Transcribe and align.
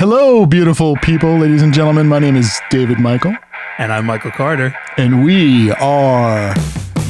Hello, 0.00 0.46
beautiful 0.46 0.96
people, 0.96 1.36
ladies 1.36 1.60
and 1.60 1.74
gentlemen. 1.74 2.08
My 2.08 2.18
name 2.18 2.34
is 2.34 2.58
David 2.70 2.98
Michael, 2.98 3.36
And 3.76 3.92
I'm 3.92 4.06
Michael 4.06 4.30
Carter. 4.30 4.74
and 4.96 5.22
we 5.22 5.72
are 5.72 6.54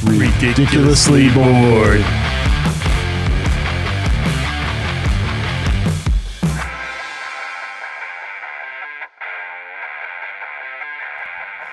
ridiculously 0.03 1.31
bored. 1.31 2.05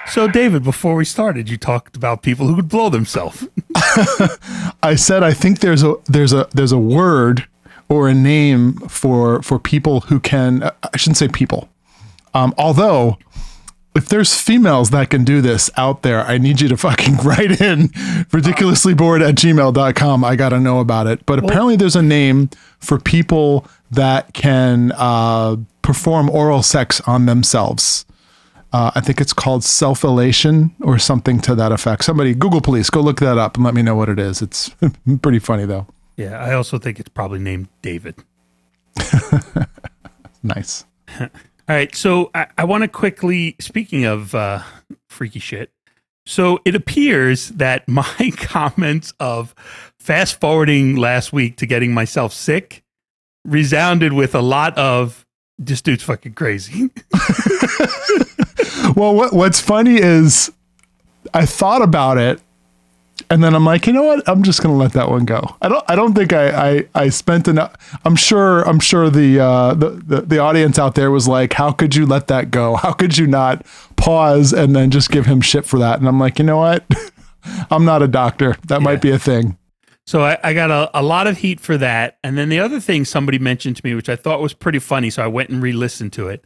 So, 0.05 0.27
David, 0.27 0.63
before 0.63 0.93
we 0.93 1.03
started, 1.03 1.49
you 1.49 1.57
talked 1.57 1.95
about 1.95 2.21
people 2.21 2.45
who 2.45 2.53
would 2.53 2.69
blow 2.69 2.89
themselves. 2.89 3.47
I 4.83 4.93
said 4.95 5.23
I 5.23 5.33
think 5.33 5.61
there's 5.61 5.81
a 5.81 5.95
there's 6.05 6.33
a 6.33 6.47
there's 6.53 6.71
a 6.71 6.77
word 6.77 7.47
or 7.89 8.07
a 8.07 8.13
name 8.13 8.73
for 8.87 9.41
for 9.41 9.59
people 9.59 10.01
who 10.01 10.19
can. 10.19 10.63
I 10.63 10.97
shouldn't 10.97 11.17
say 11.17 11.27
people. 11.27 11.69
Um, 12.33 12.53
although, 12.57 13.17
if 13.95 14.09
there's 14.09 14.39
females 14.39 14.91
that 14.91 15.09
can 15.09 15.23
do 15.23 15.41
this 15.41 15.71
out 15.75 16.03
there, 16.03 16.21
I 16.21 16.37
need 16.37 16.61
you 16.61 16.67
to 16.69 16.77
fucking 16.77 17.17
write 17.23 17.59
in 17.59 17.87
ridiculouslybored 18.29 19.27
at 19.27 19.35
gmail.com. 19.35 20.23
I 20.23 20.35
got 20.35 20.49
to 20.49 20.59
know 20.59 20.79
about 20.79 21.07
it. 21.07 21.25
But 21.25 21.39
apparently, 21.39 21.75
there's 21.75 21.95
a 21.95 22.01
name 22.01 22.49
for 22.79 22.99
people 22.99 23.67
that 23.89 24.33
can 24.33 24.91
uh, 24.95 25.57
perform 25.81 26.29
oral 26.29 26.61
sex 26.61 27.01
on 27.01 27.25
themselves. 27.25 28.05
Uh, 28.73 28.91
I 28.93 29.01
think 29.01 29.21
it's 29.21 29.33
called 29.33 29.63
self 29.63 30.03
elation 30.03 30.75
or 30.81 30.99
something 30.99 31.39
to 31.41 31.55
that 31.55 31.71
effect. 31.71 32.03
Somebody, 32.03 32.35
Google 32.35 32.61
police, 32.61 32.89
go 32.89 33.01
look 33.01 33.19
that 33.21 33.37
up 33.37 33.55
and 33.55 33.63
let 33.63 33.73
me 33.73 33.81
know 33.81 33.95
what 33.95 34.09
it 34.09 34.19
is. 34.19 34.41
It's 34.41 34.69
pretty 35.21 35.39
funny 35.39 35.65
though. 35.65 35.87
Yeah, 36.17 36.37
I 36.37 36.53
also 36.53 36.77
think 36.77 36.99
it's 36.99 37.09
probably 37.09 37.39
named 37.39 37.69
David. 37.81 38.15
Nice. 40.43 40.85
All 41.19 41.29
right, 41.67 41.93
so 41.93 42.31
I, 42.33 42.47
I 42.57 42.63
want 42.63 42.83
to 42.83 42.87
quickly, 42.87 43.55
speaking 43.59 44.05
of 44.05 44.33
uh, 44.33 44.61
freaky 45.09 45.39
shit, 45.39 45.71
so 46.25 46.59
it 46.63 46.75
appears 46.75 47.49
that 47.49 47.87
my 47.87 48.31
comments 48.37 49.13
of 49.19 49.53
fast 49.99 50.39
forwarding 50.39 50.95
last 50.95 51.33
week 51.33 51.57
to 51.57 51.65
getting 51.65 51.93
myself 51.93 52.33
sick 52.33 52.83
resounded 53.43 54.13
with 54.13 54.35
a 54.35 54.41
lot 54.41 54.77
of 54.77 55.25
this 55.57 55.81
dude's 55.81 56.03
fucking 56.03 56.33
crazy. 56.33 56.89
Well, 58.95 59.13
what 59.13 59.33
what's 59.33 59.59
funny 59.59 59.97
is 59.97 60.51
I 61.33 61.45
thought 61.45 61.81
about 61.81 62.17
it 62.17 62.41
and 63.29 63.43
then 63.43 63.53
I'm 63.55 63.65
like, 63.65 63.87
you 63.87 63.93
know 63.93 64.03
what? 64.03 64.27
I'm 64.27 64.43
just 64.43 64.61
gonna 64.61 64.75
let 64.75 64.93
that 64.93 65.09
one 65.09 65.25
go. 65.25 65.55
I 65.61 65.69
don't 65.69 65.83
I 65.87 65.95
don't 65.95 66.13
think 66.13 66.33
I 66.33 66.69
I, 66.69 66.87
I 66.95 67.09
spent 67.09 67.47
enough 67.47 67.75
I'm 68.05 68.15
sure 68.15 68.67
I'm 68.67 68.79
sure 68.79 69.09
the, 69.09 69.39
uh, 69.39 69.73
the 69.73 69.89
the 69.89 70.21
the 70.21 70.39
audience 70.39 70.79
out 70.79 70.95
there 70.95 71.11
was 71.11 71.27
like, 71.27 71.53
how 71.53 71.71
could 71.71 71.95
you 71.95 72.05
let 72.05 72.27
that 72.27 72.51
go? 72.51 72.75
How 72.75 72.93
could 72.93 73.17
you 73.17 73.27
not 73.27 73.65
pause 73.95 74.53
and 74.53 74.75
then 74.75 74.91
just 74.91 75.11
give 75.11 75.25
him 75.25 75.41
shit 75.41 75.65
for 75.65 75.79
that? 75.79 75.99
And 75.99 76.07
I'm 76.07 76.19
like, 76.19 76.39
you 76.39 76.45
know 76.45 76.57
what? 76.57 76.85
I'm 77.71 77.85
not 77.85 78.01
a 78.01 78.07
doctor. 78.07 78.55
That 78.67 78.81
might 78.81 79.01
be 79.01 79.11
a 79.11 79.19
thing. 79.19 79.57
So 80.05 80.23
I, 80.23 80.37
I 80.41 80.53
got 80.53 80.71
a, 80.71 80.89
a 80.97 81.03
lot 81.03 81.27
of 81.27 81.39
heat 81.39 81.59
for 81.59 81.77
that. 81.77 82.17
And 82.23 82.37
then 82.37 82.47
the 82.47 82.59
other 82.59 82.79
thing 82.79 83.03
somebody 83.03 83.39
mentioned 83.39 83.75
to 83.77 83.85
me, 83.85 83.93
which 83.93 84.07
I 84.07 84.15
thought 84.15 84.41
was 84.41 84.53
pretty 84.53 84.79
funny, 84.79 85.09
so 85.09 85.21
I 85.21 85.27
went 85.27 85.49
and 85.49 85.61
re 85.61 85.73
listened 85.73 86.13
to 86.13 86.29
it. 86.29 86.45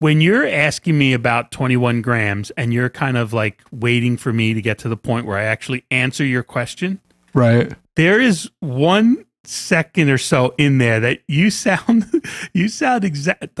When 0.00 0.20
you're 0.22 0.46
asking 0.46 0.96
me 0.98 1.12
about 1.12 1.50
21 1.52 2.00
grams 2.02 2.50
and 2.52 2.72
you're 2.72 2.88
kind 2.88 3.16
of 3.18 3.32
like 3.32 3.62
waiting 3.70 4.16
for 4.16 4.32
me 4.32 4.54
to 4.54 4.62
get 4.62 4.78
to 4.78 4.88
the 4.88 4.96
point 4.96 5.26
where 5.26 5.36
I 5.38 5.44
actually 5.44 5.84
answer 5.90 6.24
your 6.24 6.42
question, 6.42 7.00
Right. 7.34 7.72
there 7.96 8.18
is 8.20 8.50
one 8.60 9.24
second 9.44 10.08
or 10.10 10.18
so 10.18 10.54
in 10.58 10.78
there 10.78 11.00
that 11.00 11.20
you 11.28 11.50
sound 11.50 12.06
you 12.54 12.68
sound 12.68 13.04
exact 13.04 13.54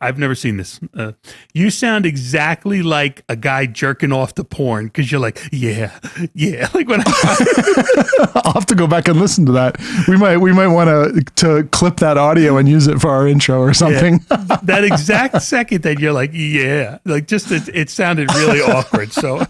I've 0.00 0.18
never 0.18 0.34
seen 0.34 0.56
this. 0.56 0.80
Uh, 0.94 1.12
you 1.52 1.70
sound 1.70 2.06
exactly 2.06 2.82
like 2.82 3.24
a 3.28 3.36
guy 3.36 3.66
jerking 3.66 4.12
off 4.12 4.34
to 4.34 4.44
porn 4.44 4.86
because 4.86 5.10
you're 5.10 5.20
like, 5.20 5.40
yeah, 5.52 5.98
yeah. 6.34 6.68
Like 6.74 6.88
when 6.88 7.02
I, 7.04 8.32
I'll 8.44 8.52
have 8.52 8.66
to 8.66 8.74
go 8.74 8.86
back 8.86 9.08
and 9.08 9.18
listen 9.18 9.44
to 9.46 9.52
that. 9.52 9.76
We 10.08 10.16
might 10.16 10.38
we 10.38 10.52
might 10.52 10.68
want 10.68 10.88
to 10.88 11.22
to 11.36 11.64
clip 11.68 11.96
that 11.98 12.16
audio 12.16 12.56
and 12.56 12.68
use 12.68 12.86
it 12.86 13.00
for 13.00 13.10
our 13.10 13.26
intro 13.26 13.60
or 13.60 13.74
something. 13.74 14.18
that 14.28 14.84
exact 14.84 15.42
second 15.42 15.82
that 15.82 15.98
you're 15.98 16.12
like, 16.12 16.30
yeah, 16.32 16.98
like 17.04 17.26
just 17.26 17.50
it, 17.50 17.68
it 17.74 17.90
sounded 17.90 18.32
really 18.34 18.60
awkward. 18.60 19.12
So 19.12 19.46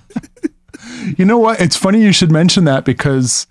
You 1.16 1.24
know 1.24 1.38
what? 1.38 1.60
It's 1.60 1.76
funny 1.76 2.02
you 2.02 2.12
should 2.12 2.30
mention 2.30 2.64
that 2.64 2.84
because 2.84 3.46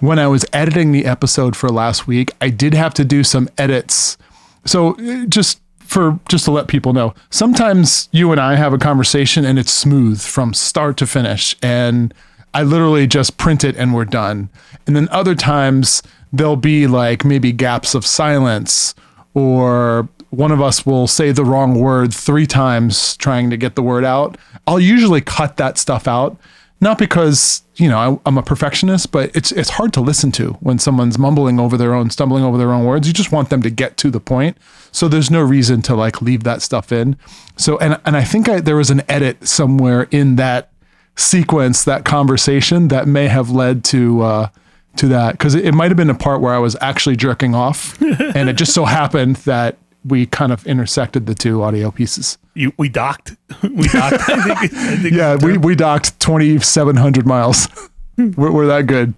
when 0.00 0.18
I 0.18 0.26
was 0.26 0.44
editing 0.52 0.92
the 0.92 1.06
episode 1.06 1.56
for 1.56 1.68
last 1.68 2.06
week, 2.06 2.32
I 2.40 2.50
did 2.50 2.74
have 2.74 2.94
to 2.94 3.04
do 3.04 3.24
some 3.24 3.48
edits. 3.58 4.16
So 4.64 4.94
uh, 4.94 5.26
just 5.26 5.60
for 5.88 6.20
just 6.28 6.44
to 6.44 6.50
let 6.50 6.68
people 6.68 6.92
know, 6.92 7.14
sometimes 7.30 8.10
you 8.12 8.30
and 8.30 8.38
I 8.38 8.56
have 8.56 8.74
a 8.74 8.78
conversation 8.78 9.46
and 9.46 9.58
it's 9.58 9.72
smooth 9.72 10.20
from 10.20 10.52
start 10.52 10.98
to 10.98 11.06
finish 11.06 11.56
and 11.62 12.12
I 12.52 12.62
literally 12.62 13.06
just 13.06 13.38
print 13.38 13.64
it 13.64 13.74
and 13.76 13.94
we're 13.94 14.04
done. 14.04 14.50
And 14.86 14.94
then 14.94 15.08
other 15.10 15.34
times 15.34 16.02
there'll 16.30 16.56
be 16.56 16.86
like 16.86 17.24
maybe 17.24 17.52
gaps 17.52 17.94
of 17.94 18.04
silence 18.04 18.94
or 19.32 20.10
one 20.28 20.52
of 20.52 20.60
us 20.60 20.84
will 20.84 21.06
say 21.06 21.32
the 21.32 21.44
wrong 21.44 21.80
word 21.80 22.12
3 22.12 22.46
times 22.46 23.16
trying 23.16 23.48
to 23.48 23.56
get 23.56 23.74
the 23.74 23.82
word 23.82 24.04
out. 24.04 24.36
I'll 24.66 24.78
usually 24.78 25.22
cut 25.22 25.56
that 25.56 25.78
stuff 25.78 26.06
out 26.06 26.36
not 26.80 26.98
because 26.98 27.62
you 27.76 27.88
know 27.88 27.98
I, 27.98 28.28
I'm 28.28 28.38
a 28.38 28.42
perfectionist, 28.42 29.10
but 29.10 29.34
it's 29.34 29.52
it's 29.52 29.70
hard 29.70 29.92
to 29.94 30.00
listen 30.00 30.32
to 30.32 30.52
when 30.60 30.78
someone's 30.78 31.18
mumbling 31.18 31.58
over 31.58 31.76
their 31.76 31.94
own, 31.94 32.10
stumbling 32.10 32.44
over 32.44 32.56
their 32.56 32.72
own 32.72 32.84
words. 32.84 33.06
You 33.06 33.12
just 33.12 33.32
want 33.32 33.50
them 33.50 33.62
to 33.62 33.70
get 33.70 33.96
to 33.98 34.10
the 34.10 34.20
point. 34.20 34.56
So 34.92 35.08
there's 35.08 35.30
no 35.30 35.42
reason 35.42 35.82
to 35.82 35.94
like 35.94 36.22
leave 36.22 36.44
that 36.44 36.62
stuff 36.62 36.92
in. 36.92 37.16
So 37.56 37.78
and 37.78 38.00
and 38.04 38.16
I 38.16 38.24
think 38.24 38.48
I, 38.48 38.60
there 38.60 38.76
was 38.76 38.90
an 38.90 39.02
edit 39.08 39.46
somewhere 39.46 40.08
in 40.10 40.36
that 40.36 40.70
sequence, 41.16 41.84
that 41.84 42.04
conversation 42.04 42.88
that 42.88 43.08
may 43.08 43.28
have 43.28 43.50
led 43.50 43.84
to. 43.84 44.22
Uh, 44.22 44.48
to 44.96 45.06
that 45.06 45.32
because 45.32 45.54
it, 45.54 45.64
it 45.64 45.74
might 45.74 45.92
have 45.92 45.96
been 45.96 46.10
a 46.10 46.14
part 46.14 46.40
where 46.40 46.52
I 46.52 46.58
was 46.58 46.76
actually 46.80 47.14
jerking 47.14 47.54
off, 47.54 48.00
and 48.02 48.48
it 48.48 48.54
just 48.54 48.74
so 48.74 48.84
happened 48.84 49.36
that 49.36 49.78
we 50.04 50.26
kind 50.26 50.52
of 50.52 50.66
intersected 50.66 51.26
the 51.26 51.34
two 51.34 51.62
audio 51.62 51.90
pieces. 51.90 52.38
you 52.54 52.72
we 52.78 52.88
docked. 52.88 53.36
We 53.62 53.88
docked. 53.88 54.28
I 54.28 54.56
think, 54.56 54.74
I 54.74 54.96
think 54.96 55.14
Yeah, 55.16 55.36
we, 55.36 55.58
we 55.58 55.74
docked 55.74 56.18
2,700 56.20 57.26
miles. 57.26 57.68
we're, 58.16 58.52
we're 58.52 58.66
that 58.66 58.86
good. 58.86 59.14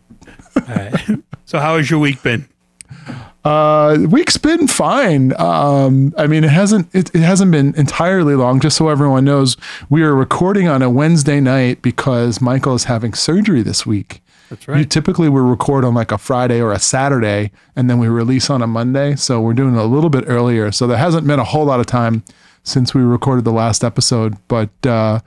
So 1.47 1.59
how 1.59 1.79
has 1.79 1.91
your 1.91 1.99
week 1.99 2.23
been? 2.23 2.49
Uh, 3.45 3.99
week's 4.09 4.37
been 4.37 4.69
fine. 4.69 5.33
Um, 5.41 6.15
I 6.17 6.29
mean, 6.29 6.45
it 6.45 6.51
hasn't 6.51 6.95
it, 6.95 7.13
it 7.13 7.23
hasn't 7.23 7.51
been 7.51 7.75
entirely 7.75 8.37
long. 8.37 8.61
Just 8.61 8.77
so 8.77 8.89
everyone 8.89 9.25
knows, 9.25 9.57
we 9.89 10.03
are 10.05 10.15
recording 10.15 10.69
on 10.69 10.81
a 10.81 10.89
Wednesday 10.89 11.41
night 11.41 11.83
because 11.83 12.41
Michael 12.41 12.77
is 12.77 12.85
having 12.85 13.15
surgery 13.15 13.63
this 13.63 13.85
week. 13.85 14.23
That's 14.51 14.67
You 14.67 14.75
right. 14.75 14.91
typically 14.91 15.29
we 15.29 15.41
record 15.41 15.85
on 15.85 15.95
like 15.95 16.13
a 16.13 16.19
Friday 16.19 16.61
or 16.61 16.73
a 16.73 16.79
Saturday, 16.79 17.53
and 17.77 17.89
then 17.89 17.99
we 17.99 18.09
release 18.09 18.51
on 18.51 18.61
a 18.63 18.67
Monday. 18.67 19.17
So 19.17 19.41
we're 19.41 19.55
doing 19.55 19.77
a 19.77 19.85
little 19.85 20.11
bit 20.11 20.25
earlier. 20.27 20.71
So 20.73 20.87
there 20.87 20.99
hasn't 20.99 21.27
been 21.27 21.39
a 21.39 21.45
whole 21.45 21.65
lot 21.65 21.81
of 21.81 21.87
time 21.87 22.23
since 22.63 22.93
we 22.93 23.01
recorded 23.03 23.45
the 23.47 23.53
last 23.53 23.83
episode. 23.83 24.37
But 24.49 24.71
uh, 24.87 25.21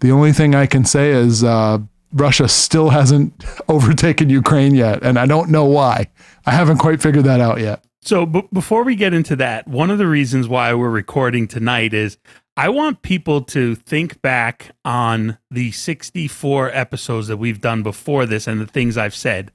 the 0.00 0.10
only 0.10 0.32
thing 0.32 0.54
I 0.54 0.66
can 0.66 0.84
say 0.84 1.10
is 1.10 1.44
uh, 1.44 1.78
Russia 2.12 2.48
still 2.48 2.90
hasn't 2.90 3.44
overtaken 3.68 4.30
Ukraine 4.30 4.74
yet, 4.74 5.02
and 5.02 5.18
I 5.18 5.26
don't 5.26 5.50
know 5.50 5.64
why. 5.64 6.08
I 6.46 6.50
haven't 6.50 6.78
quite 6.78 7.00
figured 7.00 7.24
that 7.26 7.40
out 7.40 7.60
yet. 7.60 7.84
So 8.04 8.26
b- 8.26 8.48
before 8.52 8.82
we 8.82 8.96
get 8.96 9.14
into 9.14 9.36
that, 9.36 9.68
one 9.68 9.88
of 9.88 9.98
the 9.98 10.08
reasons 10.08 10.48
why 10.48 10.74
we're 10.74 10.90
recording 10.90 11.46
tonight 11.46 11.94
is 11.94 12.18
I 12.56 12.68
want 12.68 13.00
people 13.00 13.40
to 13.44 13.74
think 13.74 14.20
back 14.20 14.72
on 14.84 15.38
the 15.50 15.72
64 15.72 16.70
episodes 16.70 17.28
that 17.28 17.38
we've 17.38 17.60
done 17.62 17.82
before 17.82 18.26
this 18.26 18.46
and 18.46 18.60
the 18.60 18.66
things 18.66 18.98
I've 18.98 19.14
said. 19.14 19.52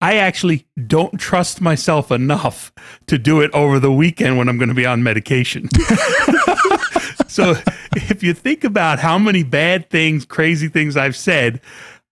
I 0.00 0.16
actually 0.16 0.66
don't 0.86 1.18
trust 1.18 1.60
myself 1.60 2.10
enough 2.10 2.72
to 3.08 3.18
do 3.18 3.40
it 3.40 3.50
over 3.52 3.78
the 3.80 3.92
weekend 3.92 4.38
when 4.38 4.48
I'm 4.48 4.58
going 4.58 4.68
to 4.68 4.74
be 4.74 4.86
on 4.86 5.02
medication. 5.02 5.68
so 7.26 7.54
if 7.96 8.22
you 8.22 8.32
think 8.32 8.64
about 8.64 9.00
how 9.00 9.18
many 9.18 9.42
bad 9.42 9.90
things, 9.90 10.24
crazy 10.24 10.68
things 10.68 10.96
I've 10.96 11.16
said, 11.16 11.60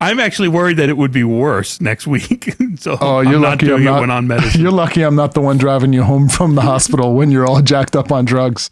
I'm 0.00 0.20
actually 0.20 0.48
worried 0.48 0.76
that 0.78 0.88
it 0.88 0.96
would 0.96 1.12
be 1.12 1.24
worse 1.24 1.80
next 1.80 2.06
week. 2.06 2.54
so 2.76 2.98
Oh, 3.00 3.20
you're 3.20 3.36
I'm 3.36 3.40
not 3.42 3.48
lucky 3.50 3.66
doing 3.66 3.88
I'm 3.88 3.96
it 3.96 4.00
when 4.00 4.10
on 4.10 4.26
medicine. 4.26 4.60
You're 4.62 4.70
lucky 4.72 5.02
I'm 5.02 5.16
not 5.16 5.34
the 5.34 5.40
one 5.40 5.58
driving 5.58 5.92
you 5.92 6.02
home 6.02 6.28
from 6.28 6.56
the 6.56 6.60
hospital 6.62 7.14
when 7.14 7.30
you're 7.30 7.46
all 7.46 7.62
jacked 7.62 7.96
up 7.96 8.12
on 8.12 8.24
drugs. 8.24 8.68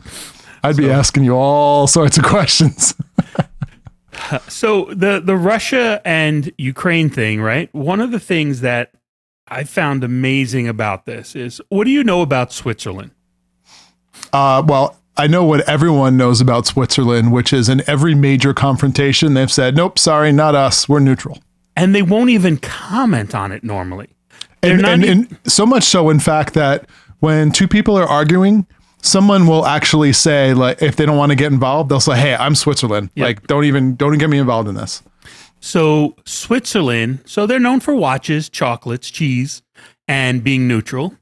I'd 0.67 0.77
be 0.77 0.91
asking 0.91 1.25
you 1.25 1.35
all 1.35 1.87
sorts 1.87 2.19
of 2.19 2.25
questions. 2.25 2.95
So 4.49 4.87
the 4.87 5.21
the 5.21 5.37
Russia 5.37 6.01
and 6.05 6.51
Ukraine 6.59 7.11
thing, 7.11 7.41
right? 7.41 7.73
One 7.75 8.01
of 8.01 8.11
the 8.11 8.19
things 8.19 8.61
that 8.63 8.93
I 9.47 9.65
found 9.65 10.03
amazing 10.03 10.67
about 10.67 11.07
this 11.07 11.37
is 11.37 11.61
what 11.69 11.85
do 11.85 11.91
you 11.91 12.03
know 12.03 12.23
about 12.23 12.53
Switzerland? 12.53 13.13
Uh, 14.33 14.63
well, 14.67 14.97
I 15.17 15.27
know 15.27 15.45
what 15.45 15.67
everyone 15.69 16.17
knows 16.17 16.41
about 16.41 16.67
Switzerland, 16.67 17.33
which 17.33 17.53
is 17.53 17.69
in 17.69 17.83
every 17.89 18.15
major 18.15 18.53
confrontation, 18.53 19.35
they've 19.35 19.53
said, 19.53 19.77
nope, 19.77 19.99
sorry, 19.99 20.33
not 20.33 20.55
us. 20.55 20.89
We're 20.89 21.01
neutral. 21.01 21.39
And 21.75 21.95
they 21.95 22.03
won't 22.03 22.31
even 22.31 22.59
comment 22.59 23.35
on 23.35 23.53
it 23.53 23.63
normally. 23.63 24.09
And, 24.63 24.85
and, 24.85 25.05
e- 25.05 25.09
and 25.09 25.39
so 25.47 25.65
much 25.65 25.85
so, 25.85 26.11
in 26.11 26.19
fact, 26.19 26.55
that 26.55 26.89
when 27.21 27.53
two 27.53 27.69
people 27.69 27.97
are 27.97 28.07
arguing 28.07 28.67
someone 29.03 29.47
will 29.47 29.67
actually 29.67 30.13
say 30.13 30.55
like 30.55 30.83
if 30.83 30.97
they 30.97 31.07
don't 31.07 31.17
want 31.17 31.31
to 31.31 31.37
get 31.37 31.53
involved, 31.53 31.91
they'll 31.91 32.01
say, 32.01 32.17
"Hey, 32.17 32.35
I'm 32.35 32.55
Switzerland. 32.55 33.11
Yep. 33.15 33.25
Like 33.25 33.47
don't 33.47 33.65
even 33.65 33.97
don't 33.97 34.11
even 34.11 34.19
get 34.19 34.31
me 34.31 34.39
involved 34.39 34.69
in 34.69 34.75
this." 34.75 35.03
So 35.61 36.15
Switzerland, 36.25 37.21
so 37.27 37.47
they're 37.47 37.59
known 37.59 37.81
for 37.81 37.95
watches, 37.95 38.49
chocolates, 38.49 39.11
cheese, 39.11 39.63
and 40.07 40.45
being 40.45 40.69
neutral. 40.69 41.15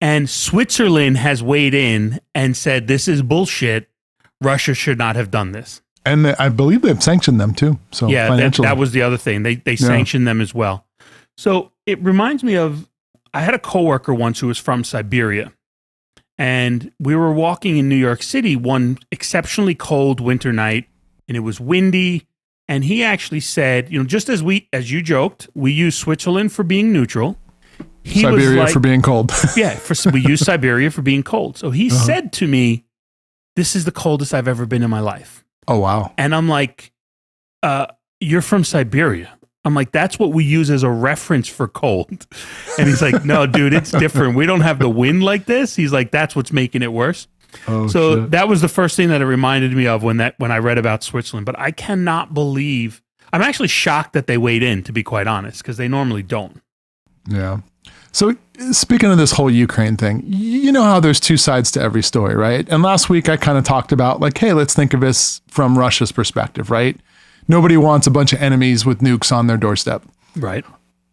And 0.00 0.30
Switzerland 0.30 1.18
has 1.18 1.42
weighed 1.42 1.74
in 1.74 2.20
and 2.34 2.56
said 2.56 2.86
this 2.86 3.06
is 3.08 3.22
bullshit. 3.22 3.88
Russia 4.40 4.74
should 4.74 4.96
not 4.96 5.16
have 5.16 5.30
done 5.30 5.52
this. 5.52 5.82
And 6.06 6.24
they, 6.24 6.34
I 6.36 6.48
believe 6.48 6.80
they've 6.82 7.02
sanctioned 7.02 7.38
them 7.40 7.54
too. 7.54 7.78
So 7.90 8.08
yeah, 8.08 8.24
that, 8.24 8.28
financially, 8.30 8.66
that 8.66 8.78
was 8.78 8.92
the 8.92 9.02
other 9.02 9.18
thing. 9.18 9.42
They 9.42 9.56
they 9.56 9.76
sanctioned 9.76 10.26
them 10.26 10.40
as 10.40 10.54
well. 10.54 10.86
So 11.36 11.72
it 11.86 12.02
reminds 12.02 12.42
me 12.42 12.54
of 12.56 12.88
I 13.34 13.42
had 13.42 13.54
a 13.54 13.58
coworker 13.58 14.14
once 14.14 14.40
who 14.40 14.46
was 14.46 14.58
from 14.58 14.84
Siberia. 14.84 15.52
And 16.40 16.90
we 16.98 17.14
were 17.14 17.32
walking 17.34 17.76
in 17.76 17.88
New 17.90 17.96
York 17.96 18.22
City 18.22 18.56
one 18.56 18.96
exceptionally 19.12 19.74
cold 19.74 20.20
winter 20.20 20.54
night, 20.54 20.88
and 21.28 21.36
it 21.36 21.40
was 21.40 21.60
windy. 21.60 22.26
And 22.66 22.82
he 22.82 23.04
actually 23.04 23.40
said, 23.40 23.92
you 23.92 23.98
know, 23.98 24.06
just 24.06 24.30
as 24.30 24.42
we 24.42 24.66
as 24.72 24.90
you 24.90 25.02
joked, 25.02 25.50
we 25.54 25.70
use 25.70 25.94
Switzerland 25.98 26.50
for 26.52 26.62
being 26.62 26.92
neutral. 26.94 27.36
He 28.04 28.24
was 28.24 28.36
Siberia 28.42 28.60
like- 28.62 28.72
for 28.72 28.80
being 28.80 29.02
cold. 29.02 29.32
yeah, 29.56 29.74
for, 29.74 30.10
we 30.12 30.20
use 30.22 30.40
Siberia 30.40 30.90
for 30.90 31.02
being 31.02 31.22
cold. 31.22 31.58
So 31.58 31.70
he 31.72 31.90
Uh-huh. 31.90 31.98
said 32.06 32.32
to 32.34 32.46
me, 32.46 32.84
"This 33.56 33.76
is 33.76 33.84
the 33.84 33.92
coldest 33.92 34.32
I've 34.32 34.48
ever 34.48 34.64
been 34.64 34.82
in 34.82 34.88
my 34.90 35.00
life." 35.00 35.44
oh 35.68 35.78
wow. 35.80 36.14
And 36.16 36.34
I'm 36.34 36.48
like, 36.48 36.90
uh, 37.62 37.86
"You're 38.18 38.40
from 38.42 38.64
Siberia." 38.64 39.36
I'm 39.64 39.74
like, 39.74 39.92
"That's 39.92 40.18
what 40.18 40.32
we 40.32 40.44
use 40.44 40.70
as 40.70 40.82
a 40.82 40.90
reference 40.90 41.48
for 41.48 41.68
cold." 41.68 42.26
And 42.78 42.88
he's 42.88 43.02
like, 43.02 43.24
"No, 43.24 43.46
dude, 43.46 43.74
it's 43.74 43.90
different. 43.90 44.36
We 44.36 44.46
don't 44.46 44.62
have 44.62 44.78
the 44.78 44.88
wind 44.88 45.22
like 45.22 45.46
this." 45.46 45.76
He's 45.76 45.92
like, 45.92 46.10
"That's 46.10 46.34
what's 46.34 46.52
making 46.52 46.82
it 46.82 46.92
worse." 46.92 47.26
Oh 47.66 47.88
so 47.88 48.22
shit. 48.22 48.30
that 48.30 48.48
was 48.48 48.60
the 48.60 48.68
first 48.68 48.96
thing 48.96 49.08
that 49.08 49.20
it 49.20 49.26
reminded 49.26 49.72
me 49.74 49.86
of 49.86 50.02
when 50.02 50.18
that 50.18 50.34
when 50.38 50.52
I 50.52 50.58
read 50.58 50.78
about 50.78 51.02
Switzerland. 51.02 51.46
But 51.46 51.58
I 51.58 51.70
cannot 51.70 52.32
believe. 52.32 53.02
I'm 53.32 53.42
actually 53.42 53.68
shocked 53.68 54.12
that 54.14 54.26
they 54.26 54.38
weighed 54.38 54.62
in, 54.62 54.82
to 54.84 54.92
be 54.92 55.02
quite 55.02 55.26
honest, 55.26 55.62
because 55.62 55.76
they 55.76 55.88
normally 55.88 56.22
don't. 56.22 56.60
Yeah. 57.28 57.60
So 58.12 58.34
speaking 58.72 59.10
of 59.10 59.18
this 59.18 59.32
whole 59.32 59.50
Ukraine 59.50 59.96
thing, 59.96 60.22
you 60.26 60.72
know 60.72 60.82
how 60.82 60.98
there's 60.98 61.20
two 61.20 61.36
sides 61.36 61.70
to 61.72 61.80
every 61.80 62.02
story, 62.02 62.34
right? 62.34 62.68
And 62.68 62.82
last 62.82 63.08
week 63.08 63.28
I 63.28 63.36
kind 63.36 63.56
of 63.56 63.64
talked 63.64 63.92
about 63.92 64.20
like, 64.20 64.36
hey, 64.36 64.52
let's 64.52 64.74
think 64.74 64.94
of 64.94 65.00
this 65.00 65.40
from 65.46 65.78
Russia's 65.78 66.10
perspective, 66.10 66.70
right? 66.70 66.98
Nobody 67.50 67.76
wants 67.76 68.06
a 68.06 68.12
bunch 68.12 68.32
of 68.32 68.40
enemies 68.40 68.86
with 68.86 69.00
nukes 69.00 69.32
on 69.32 69.48
their 69.48 69.56
doorstep. 69.56 70.04
Right. 70.36 70.64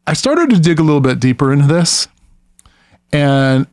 I 0.06 0.14
started 0.14 0.52
to 0.52 0.60
dig 0.60 0.80
a 0.80 0.84
little 0.84 1.02
bit 1.02 1.20
deeper 1.20 1.52
into 1.52 1.66
this, 1.66 2.08
and 3.12 3.66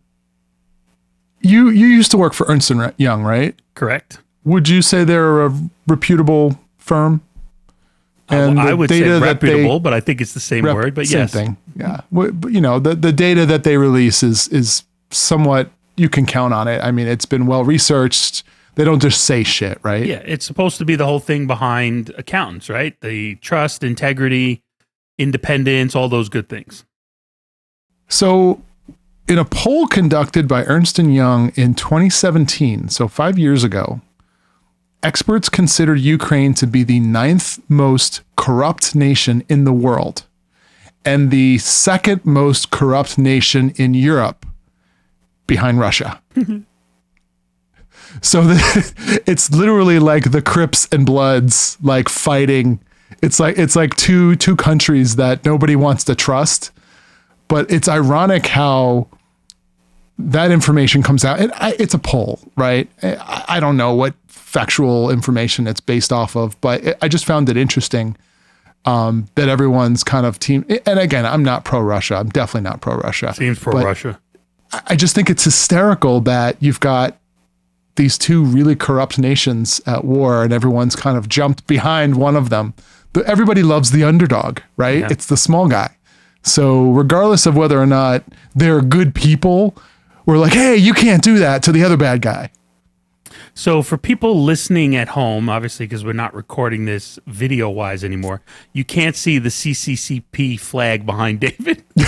you 1.43 1.69
you 1.69 1.87
used 1.87 2.11
to 2.13 2.17
work 2.17 2.33
for 2.33 2.47
Ernst 2.49 2.71
and 2.71 2.95
Young, 2.97 3.23
right? 3.23 3.55
Correct. 3.75 4.19
Would 4.45 4.71
you 4.71 4.81
say 4.81 5.05
they're 5.05 5.45
a 5.45 5.55
reputable 5.87 6.59
firm? 6.79 7.21
And 8.31 8.59
I 8.59 8.73
would 8.73 8.89
say 8.89 9.01
that 9.03 9.21
they- 9.21 9.27
reputable, 9.27 9.79
but 9.79 9.93
I 9.93 10.01
think 10.01 10.23
it's 10.23 10.33
the 10.33 10.41
same 10.41 10.65
Rep- 10.65 10.75
word. 10.75 10.95
But 10.95 11.07
same 11.07 11.21
yes, 11.21 11.33
thing. 11.35 11.57
Yeah. 11.77 12.01
You 12.11 12.63
know, 12.63 12.79
the, 12.79 12.95
the 12.95 13.13
data 13.13 13.45
that 13.45 13.65
they 13.65 13.77
release 13.77 14.23
is 14.23 14.49
is 14.49 14.85
somewhat 15.11 15.71
you 15.99 16.09
can 16.09 16.25
count 16.25 16.55
on 16.55 16.67
it. 16.67 16.83
I 16.83 16.91
mean, 16.93 17.09
it's 17.09 17.27
been 17.27 17.47
well 17.47 17.63
researched. 17.63 18.43
They 18.77 18.85
don't 18.85 19.01
just 19.01 19.25
say 19.25 19.45
shit, 19.45 19.79
right? 19.83 20.05
Yeah, 20.05 20.23
it's 20.25 20.45
supposed 20.45 20.79
to 20.79 20.85
be 20.85 20.97
the 20.97 21.05
whole 21.05 21.21
thing 21.21 21.47
behind 21.47 22.11
accountants, 22.19 22.69
right? 22.69 23.01
The 23.01 23.37
trust, 23.37 23.85
integrity, 23.85 24.63
independence, 25.19 25.95
all 25.95 26.09
those 26.09 26.29
good 26.29 26.49
things. 26.49 26.85
So, 28.09 28.63
in 29.29 29.39
a 29.39 29.45
poll 29.45 29.87
conducted 29.87 30.49
by 30.49 30.65
Ernst 30.65 30.99
and 30.99 31.15
Young 31.15 31.51
in 31.55 31.75
2017, 31.75 32.89
so 32.89 33.09
5 33.09 33.39
years 33.39 33.65
ago, 33.65 34.01
experts 35.03 35.49
considered 35.49 36.01
Ukraine 36.01 36.53
to 36.55 36.67
be 36.67 36.83
the 36.83 37.01
ninth 37.01 37.61
most 37.69 38.23
corrupt 38.37 38.95
nation 38.95 39.45
in 39.49 39.65
the 39.65 39.73
world 39.73 40.25
and 41.05 41.31
the 41.31 41.59
second 41.59 42.25
most 42.25 42.71
corrupt 42.71 43.19
nation 43.19 43.71
in 43.77 43.95
Europe 43.95 44.47
behind 45.47 45.79
Russia. 45.79 46.21
so 48.23 48.43
the, 48.43 49.23
it's 49.27 49.51
literally 49.51 49.99
like 49.99 50.31
the 50.31 50.43
Crips 50.43 50.89
and 50.93 51.07
Bloods 51.07 51.79
like 51.83 52.09
fighting. 52.09 52.81
It's 53.23 53.41
like 53.41 53.59
it's 53.59 53.77
like 53.77 53.95
two 53.97 54.37
two 54.37 54.57
countries 54.57 55.17
that 55.17 55.45
nobody 55.45 55.77
wants 55.77 56.05
to 56.05 56.15
trust. 56.15 56.71
But 57.49 57.71
it's 57.71 57.89
ironic 57.89 58.47
how 58.47 59.09
that 60.19 60.51
information 60.51 61.03
comes 61.03 61.25
out. 61.25 61.41
And 61.41 61.53
I, 61.57 61.75
it's 61.79 61.95
a 61.95 61.99
poll, 61.99 62.41
right? 62.57 62.89
I, 63.03 63.45
I 63.49 63.61
don't 63.61 63.77
know 63.77 63.95
what 63.95 64.15
factual 64.29 65.11
information 65.11 65.67
it's 65.67 65.81
based 65.81 66.13
off 66.13 66.37
of, 66.37 66.59
but 66.61 66.85
it, 66.85 66.99
I 67.03 67.09
just 67.09 67.25
found 67.25 67.49
it 67.49 67.57
interesting 67.57 68.17
um, 68.85 69.27
that 69.35 69.49
everyone's 69.49 70.05
kind 70.05 70.27
of 70.27 70.39
team. 70.39 70.65
And 70.87 70.99
again, 70.99 71.27
I'm 71.27 71.43
not 71.43 71.65
pro 71.65 71.81
Russia. 71.81 72.17
I'm 72.17 72.29
definitely 72.29 72.69
not 72.69 72.81
pro 72.81 72.97
Russia. 72.97 73.35
Seems 73.35 73.59
pro 73.59 73.83
Russia. 73.83 74.21
I 74.87 74.97
just 74.97 75.15
think 75.15 75.31
it's 75.31 75.45
hysterical 75.45 76.21
that 76.23 76.57
you've 76.61 76.81
got 76.81 77.19
these 77.97 78.19
two 78.19 78.45
really 78.45 78.75
corrupt 78.77 79.19
nations 79.19 79.81
at 79.87 80.05
war 80.05 80.43
and 80.43 80.53
everyone's 80.53 80.97
kind 80.97 81.17
of 81.17 81.29
jumped 81.29 81.67
behind 81.67 82.17
one 82.17 82.37
of 82.37 82.51
them. 82.51 82.75
But 83.13 83.27
everybody 83.27 83.63
loves 83.63 83.93
the 83.93 84.03
underdog, 84.03 84.61
right? 84.77 85.01
Yeah. 85.01 85.09
It's 85.11 85.27
the 85.27 85.37
small 85.37 85.69
guy. 85.69 85.97
So 86.43 86.91
regardless 86.91 87.47
of 87.47 87.57
whether 87.57 87.81
or 87.81 87.87
not 87.87 88.25
they're 88.55 88.83
good 88.83 89.15
people, 89.15 89.77
we're 90.27 90.39
like, 90.39 90.53
hey, 90.53 90.77
you 90.77 90.93
can't 90.93 91.23
do 91.23 91.39
that 91.39 91.63
to 91.63 91.73
the 91.73 91.85
other 91.85 91.97
bad 91.97 92.21
guy. 92.23 92.51
So 93.57 93.83
for 93.83 93.97
people 93.97 94.43
listening 94.43 94.97
at 94.97 95.09
home, 95.11 95.49
obviously 95.49 95.87
because 95.87 96.05
we're 96.05 96.13
not 96.13 96.35
recording 96.35 96.87
this 96.87 97.21
video 97.27 97.71
wise 97.71 98.03
anymore, 98.03 98.43
you 98.73 98.85
can't 98.85 99.15
see 99.15 99.39
the 99.39 99.49
CCCP 99.49 100.59
flag 100.59 101.07
behind 101.07 101.41
David. 101.41 101.85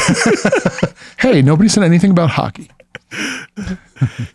Hey, 1.18 1.40
nobody 1.40 1.68
said 1.68 1.82
anything 1.82 2.10
about 2.10 2.30
hockey. 2.30 2.70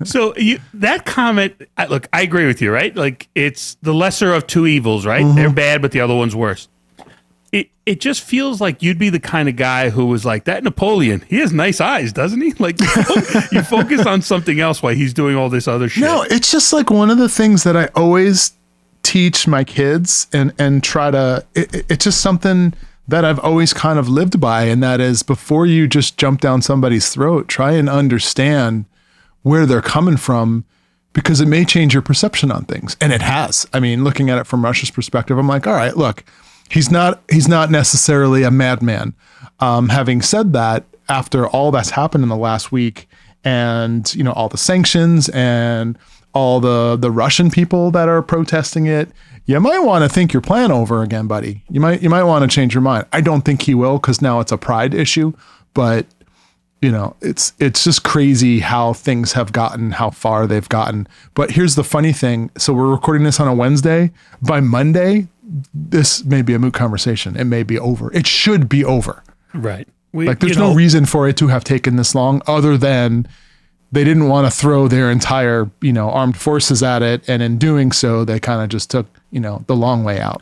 So 0.03 0.35
you, 0.37 0.59
that 0.75 1.05
comment, 1.05 1.55
I, 1.77 1.85
look, 1.85 2.07
I 2.13 2.21
agree 2.21 2.47
with 2.47 2.61
you, 2.61 2.71
right? 2.71 2.95
Like 2.95 3.27
it's 3.35 3.75
the 3.81 3.93
lesser 3.93 4.33
of 4.33 4.47
two 4.47 4.65
evils, 4.67 5.05
right? 5.05 5.23
Mm-hmm. 5.23 5.35
They're 5.35 5.49
bad, 5.51 5.81
but 5.81 5.91
the 5.91 6.01
other 6.01 6.15
one's 6.15 6.35
worse. 6.35 6.67
It 7.51 7.69
it 7.85 7.99
just 7.99 8.21
feels 8.21 8.61
like 8.61 8.81
you'd 8.81 8.97
be 8.97 9.09
the 9.09 9.19
kind 9.19 9.49
of 9.49 9.57
guy 9.57 9.89
who 9.89 10.05
was 10.05 10.23
like 10.25 10.45
that 10.45 10.63
Napoleon. 10.63 11.21
He 11.27 11.37
has 11.39 11.51
nice 11.51 11.81
eyes, 11.81 12.13
doesn't 12.13 12.39
he? 12.41 12.53
Like 12.59 12.79
you, 12.79 12.87
fo- 12.87 13.39
you 13.51 13.61
focus 13.63 14.05
on 14.05 14.21
something 14.21 14.59
else 14.59 14.81
while 14.81 14.95
he's 14.95 15.13
doing 15.13 15.35
all 15.35 15.49
this 15.49 15.67
other 15.67 15.89
shit. 15.89 16.01
No, 16.03 16.23
it's 16.29 16.49
just 16.51 16.71
like 16.71 16.89
one 16.89 17.09
of 17.09 17.17
the 17.17 17.27
things 17.29 17.63
that 17.63 17.75
I 17.75 17.87
always 17.95 18.53
teach 19.03 19.47
my 19.47 19.63
kids 19.63 20.27
and 20.31 20.53
and 20.57 20.81
try 20.83 21.11
to 21.11 21.45
it- 21.53 21.85
it's 21.89 22.05
just 22.05 22.21
something 22.21 22.73
that 23.11 23.23
I've 23.23 23.39
always 23.39 23.73
kind 23.73 23.99
of 23.99 24.09
lived 24.09 24.39
by 24.39 24.63
and 24.63 24.81
that 24.81 24.99
is 24.99 25.23
before 25.23 25.65
you 25.65 25.87
just 25.87 26.17
jump 26.17 26.41
down 26.41 26.61
somebody's 26.61 27.09
throat, 27.09 27.47
try 27.47 27.73
and 27.73 27.89
understand 27.89 28.85
where 29.43 29.65
they're 29.65 29.81
coming 29.81 30.17
from 30.17 30.65
because 31.13 31.41
it 31.41 31.47
may 31.47 31.65
change 31.65 31.93
your 31.93 32.01
perception 32.01 32.51
on 32.51 32.65
things. 32.65 32.95
And 33.01 33.11
it 33.11 33.21
has. 33.21 33.67
I 33.73 33.79
mean, 33.79 34.03
looking 34.03 34.29
at 34.29 34.37
it 34.37 34.47
from 34.47 34.63
Russia's 34.63 34.91
perspective, 34.91 35.37
I'm 35.37 35.47
like, 35.47 35.67
all 35.67 35.73
right, 35.73 35.95
look, 35.95 36.23
he's 36.69 36.89
not 36.89 37.21
he's 37.29 37.47
not 37.47 37.69
necessarily 37.69 38.43
a 38.43 38.51
madman. 38.51 39.13
Um, 39.59 39.89
having 39.89 40.21
said 40.21 40.53
that, 40.53 40.85
after 41.09 41.47
all 41.47 41.71
that's 41.71 41.91
happened 41.91 42.23
in 42.23 42.29
the 42.29 42.37
last 42.37 42.71
week, 42.71 43.07
and 43.43 44.13
you 44.15 44.23
know 44.23 44.31
all 44.31 44.49
the 44.49 44.57
sanctions 44.57 45.29
and 45.29 45.97
all 46.33 46.59
the 46.59 46.95
the 46.95 47.11
Russian 47.11 47.51
people 47.51 47.91
that 47.91 48.07
are 48.07 48.21
protesting 48.21 48.85
it, 48.87 49.09
you 49.45 49.59
might 49.59 49.79
want 49.79 50.03
to 50.03 50.09
think 50.09 50.33
your 50.33 50.41
plan 50.41 50.71
over 50.71 51.01
again, 51.01 51.27
buddy. 51.27 51.63
You 51.69 51.79
might 51.79 52.01
you 52.01 52.09
might 52.09 52.23
want 52.23 52.49
to 52.49 52.53
change 52.53 52.73
your 52.73 52.81
mind. 52.81 53.05
I 53.11 53.21
don't 53.21 53.41
think 53.41 53.63
he 53.63 53.75
will 53.75 53.97
because 53.97 54.21
now 54.21 54.39
it's 54.39 54.51
a 54.51 54.57
pride 54.57 54.93
issue, 54.93 55.33
but 55.73 56.05
you 56.81 56.91
know 56.91 57.15
it's 57.21 57.53
it's 57.59 57.83
just 57.83 58.03
crazy 58.03 58.59
how 58.59 58.93
things 58.93 59.33
have 59.33 59.51
gotten 59.51 59.91
how 59.91 60.09
far 60.09 60.47
they've 60.47 60.67
gotten 60.67 61.07
but 61.35 61.51
here's 61.51 61.75
the 61.75 61.83
funny 61.83 62.11
thing 62.11 62.49
so 62.57 62.73
we're 62.73 62.89
recording 62.89 63.23
this 63.23 63.39
on 63.39 63.47
a 63.47 63.53
wednesday 63.53 64.11
by 64.41 64.59
monday 64.59 65.27
this 65.75 66.23
may 66.25 66.41
be 66.41 66.55
a 66.55 66.59
moot 66.59 66.73
conversation 66.73 67.37
it 67.37 67.43
may 67.43 67.61
be 67.61 67.77
over 67.77 68.11
it 68.13 68.25
should 68.25 68.67
be 68.67 68.83
over 68.83 69.21
right? 69.53 69.87
We, 70.13 70.27
like 70.27 70.39
there's 70.39 70.55
you 70.55 70.61
know, 70.61 70.69
no 70.69 70.75
reason 70.75 71.05
for 71.05 71.27
it 71.27 71.37
to 71.37 71.47
have 71.47 71.63
taken 71.63 71.95
this 71.95 72.13
long 72.13 72.41
other 72.47 72.77
than 72.77 73.27
they 73.91 74.03
didn't 74.03 74.27
want 74.27 74.45
to 74.45 74.51
throw 74.51 74.87
their 74.87 75.11
entire 75.11 75.69
you 75.81 75.93
know 75.93 76.09
armed 76.09 76.37
forces 76.37 76.81
at 76.81 77.01
it 77.01 77.27
and 77.27 77.41
in 77.41 77.57
doing 77.57 77.91
so 77.91 78.23
they 78.25 78.39
kind 78.39 78.61
of 78.61 78.69
just 78.69 78.89
took 78.89 79.07
you 79.31 79.39
know 79.39 79.63
the 79.67 79.75
long 79.75 80.03
way 80.03 80.19
out 80.19 80.41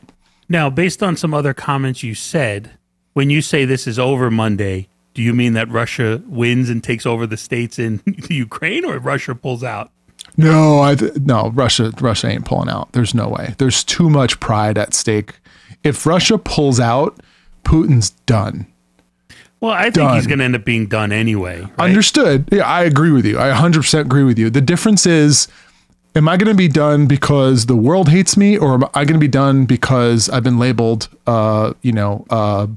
Now, 0.51 0.71
based 0.71 1.03
on 1.03 1.15
some 1.15 1.33
other 1.33 1.53
comments 1.53 2.01
you 2.01 2.15
said, 2.15 2.71
when 3.13 3.29
you 3.29 3.41
say 3.41 3.65
this 3.65 3.85
is 3.85 3.99
over 3.99 4.31
Monday, 4.31 4.87
do 5.13 5.21
you 5.21 5.33
mean 5.33 5.53
that 5.53 5.69
Russia 5.69 6.23
wins 6.25 6.69
and 6.69 6.83
takes 6.83 7.05
over 7.05 7.27
the 7.27 7.37
states 7.37 7.77
in 7.77 8.01
Ukraine, 8.29 8.83
or 8.83 8.97
Russia 8.97 9.35
pulls 9.35 9.63
out? 9.63 9.91
No, 10.37 10.81
I 10.81 10.95
no 11.15 11.51
Russia. 11.53 11.93
Russia 12.01 12.27
ain't 12.27 12.45
pulling 12.45 12.69
out. 12.69 12.91
There's 12.93 13.13
no 13.13 13.27
way. 13.27 13.53
There's 13.59 13.83
too 13.83 14.09
much 14.09 14.39
pride 14.39 14.77
at 14.77 14.95
stake. 14.95 15.35
If 15.83 16.05
Russia 16.05 16.37
pulls 16.39 16.79
out, 16.79 17.19
Putin's 17.63 18.09
done. 18.25 18.65
Well, 19.61 19.71
I 19.71 19.83
think 19.83 19.95
Done. 19.95 20.15
he's 20.15 20.27
going 20.27 20.39
to 20.39 20.45
end 20.45 20.55
up 20.55 20.63
being 20.63 20.87
done 20.87 21.11
anyway. 21.11 21.61
right? 21.61 21.79
Understood. 21.79 22.47
Yeah, 22.51 22.63
I 22.65 22.83
agree 22.83 23.11
with 23.11 23.25
you. 23.25 23.37
I 23.39 23.51
100% 23.51 23.99
agree 23.99 24.23
with 24.23 24.39
you. 24.39 24.49
The 24.49 24.61
difference 24.61 25.05
is 25.05 25.47
am 26.15 26.27
I 26.29 26.37
going 26.37 26.47
to 26.47 26.55
be 26.57 26.67
done 26.69 27.07
because 27.07 27.65
the 27.65 27.75
world 27.75 28.09
hates 28.09 28.37
me 28.37 28.57
or 28.57 28.73
am 28.75 28.83
I 28.93 29.03
going 29.05 29.13
to 29.13 29.19
be 29.19 29.27
done 29.27 29.65
because 29.65 30.29
I've 30.29 30.43
been 30.43 30.59
labeled 30.59 31.09
uh, 31.27 31.73
you 31.81 31.91
know, 31.91 32.25
uh, 32.29 32.67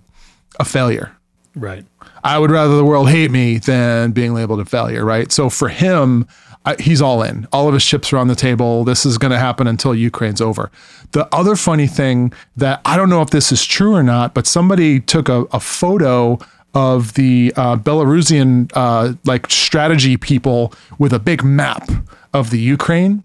a 0.58 0.64
failure? 0.64 1.16
right. 1.54 1.84
I 2.24 2.38
would 2.38 2.52
rather 2.52 2.76
the 2.76 2.84
world 2.84 3.10
hate 3.10 3.32
me 3.32 3.58
than 3.58 4.12
being 4.12 4.32
labeled 4.32 4.60
a 4.60 4.64
failure, 4.64 5.04
right? 5.04 5.32
So 5.32 5.50
for 5.50 5.68
him, 5.68 6.24
I, 6.64 6.76
he's 6.80 7.02
all 7.02 7.20
in. 7.22 7.48
All 7.52 7.66
of 7.66 7.74
his 7.74 7.84
chips 7.84 8.12
are 8.12 8.16
on 8.18 8.28
the 8.28 8.36
table. 8.36 8.84
This 8.84 9.04
is 9.04 9.18
going 9.18 9.32
to 9.32 9.38
happen 9.38 9.66
until 9.66 9.92
Ukraine's 9.92 10.40
over. 10.40 10.70
The 11.10 11.26
other 11.34 11.56
funny 11.56 11.88
thing 11.88 12.32
that 12.56 12.80
I 12.84 12.96
don't 12.96 13.10
know 13.10 13.22
if 13.22 13.30
this 13.30 13.50
is 13.50 13.64
true 13.64 13.92
or 13.94 14.04
not, 14.04 14.34
but 14.34 14.46
somebody 14.46 15.00
took 15.00 15.28
a, 15.28 15.46
a 15.52 15.58
photo 15.58 16.38
of 16.74 17.14
the 17.14 17.52
uh, 17.56 17.76
Belarusian 17.76 18.70
uh, 18.74 19.14
like 19.24 19.50
strategy 19.50 20.16
people 20.16 20.72
with 20.98 21.12
a 21.12 21.18
big 21.18 21.44
map 21.44 21.88
of 22.32 22.50
the 22.50 22.58
Ukraine 22.58 23.24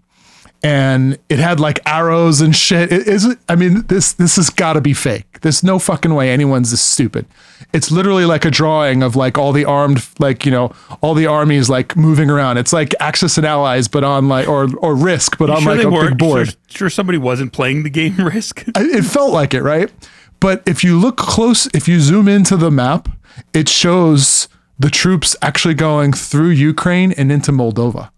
and 0.62 1.16
it 1.28 1.38
had 1.38 1.60
like 1.60 1.78
arrows 1.86 2.40
and 2.40 2.54
shit. 2.54 2.92
It 2.92 3.06
is 3.06 3.36
I 3.48 3.54
mean 3.54 3.82
this 3.86 4.12
this 4.14 4.36
has 4.36 4.50
got 4.50 4.72
to 4.72 4.80
be 4.80 4.92
fake. 4.92 5.40
There's 5.40 5.62
no 5.62 5.78
fucking 5.78 6.12
way 6.14 6.30
anyone's 6.30 6.72
this 6.72 6.80
stupid. 6.80 7.26
It's 7.72 7.90
literally 7.92 8.24
like 8.24 8.44
a 8.44 8.50
drawing 8.50 9.02
of 9.04 9.14
like 9.14 9.38
all 9.38 9.52
the 9.52 9.64
armed 9.64 10.04
like 10.18 10.44
you 10.44 10.50
know 10.50 10.72
all 11.00 11.14
the 11.14 11.26
armies 11.26 11.70
like 11.70 11.96
moving 11.96 12.28
around. 12.28 12.58
It's 12.58 12.72
like 12.72 12.92
Axis 12.98 13.38
and 13.38 13.46
Allies, 13.46 13.86
but 13.86 14.02
on 14.02 14.28
like 14.28 14.48
or 14.48 14.68
or 14.78 14.96
Risk, 14.96 15.38
but 15.38 15.48
on 15.48 15.62
Sure, 15.62 15.76
like 15.76 15.86
a 15.86 16.08
big 16.08 16.18
board. 16.18 16.48
Sure, 16.48 16.56
sure 16.68 16.90
somebody 16.90 17.18
wasn't 17.18 17.52
playing 17.52 17.84
the 17.84 17.90
game 17.90 18.16
Risk. 18.18 18.64
I- 18.74 18.82
it 18.82 19.04
felt 19.04 19.32
like 19.32 19.54
it, 19.54 19.62
right? 19.62 19.90
But 20.40 20.62
if 20.66 20.84
you 20.84 20.98
look 20.98 21.16
close, 21.16 21.66
if 21.74 21.88
you 21.88 22.00
zoom 22.00 22.28
into 22.28 22.56
the 22.56 22.70
map, 22.70 23.08
it 23.52 23.68
shows 23.68 24.48
the 24.78 24.90
troops 24.90 25.34
actually 25.42 25.74
going 25.74 26.12
through 26.12 26.50
Ukraine 26.50 27.12
and 27.12 27.32
into 27.32 27.50
Moldova, 27.50 28.10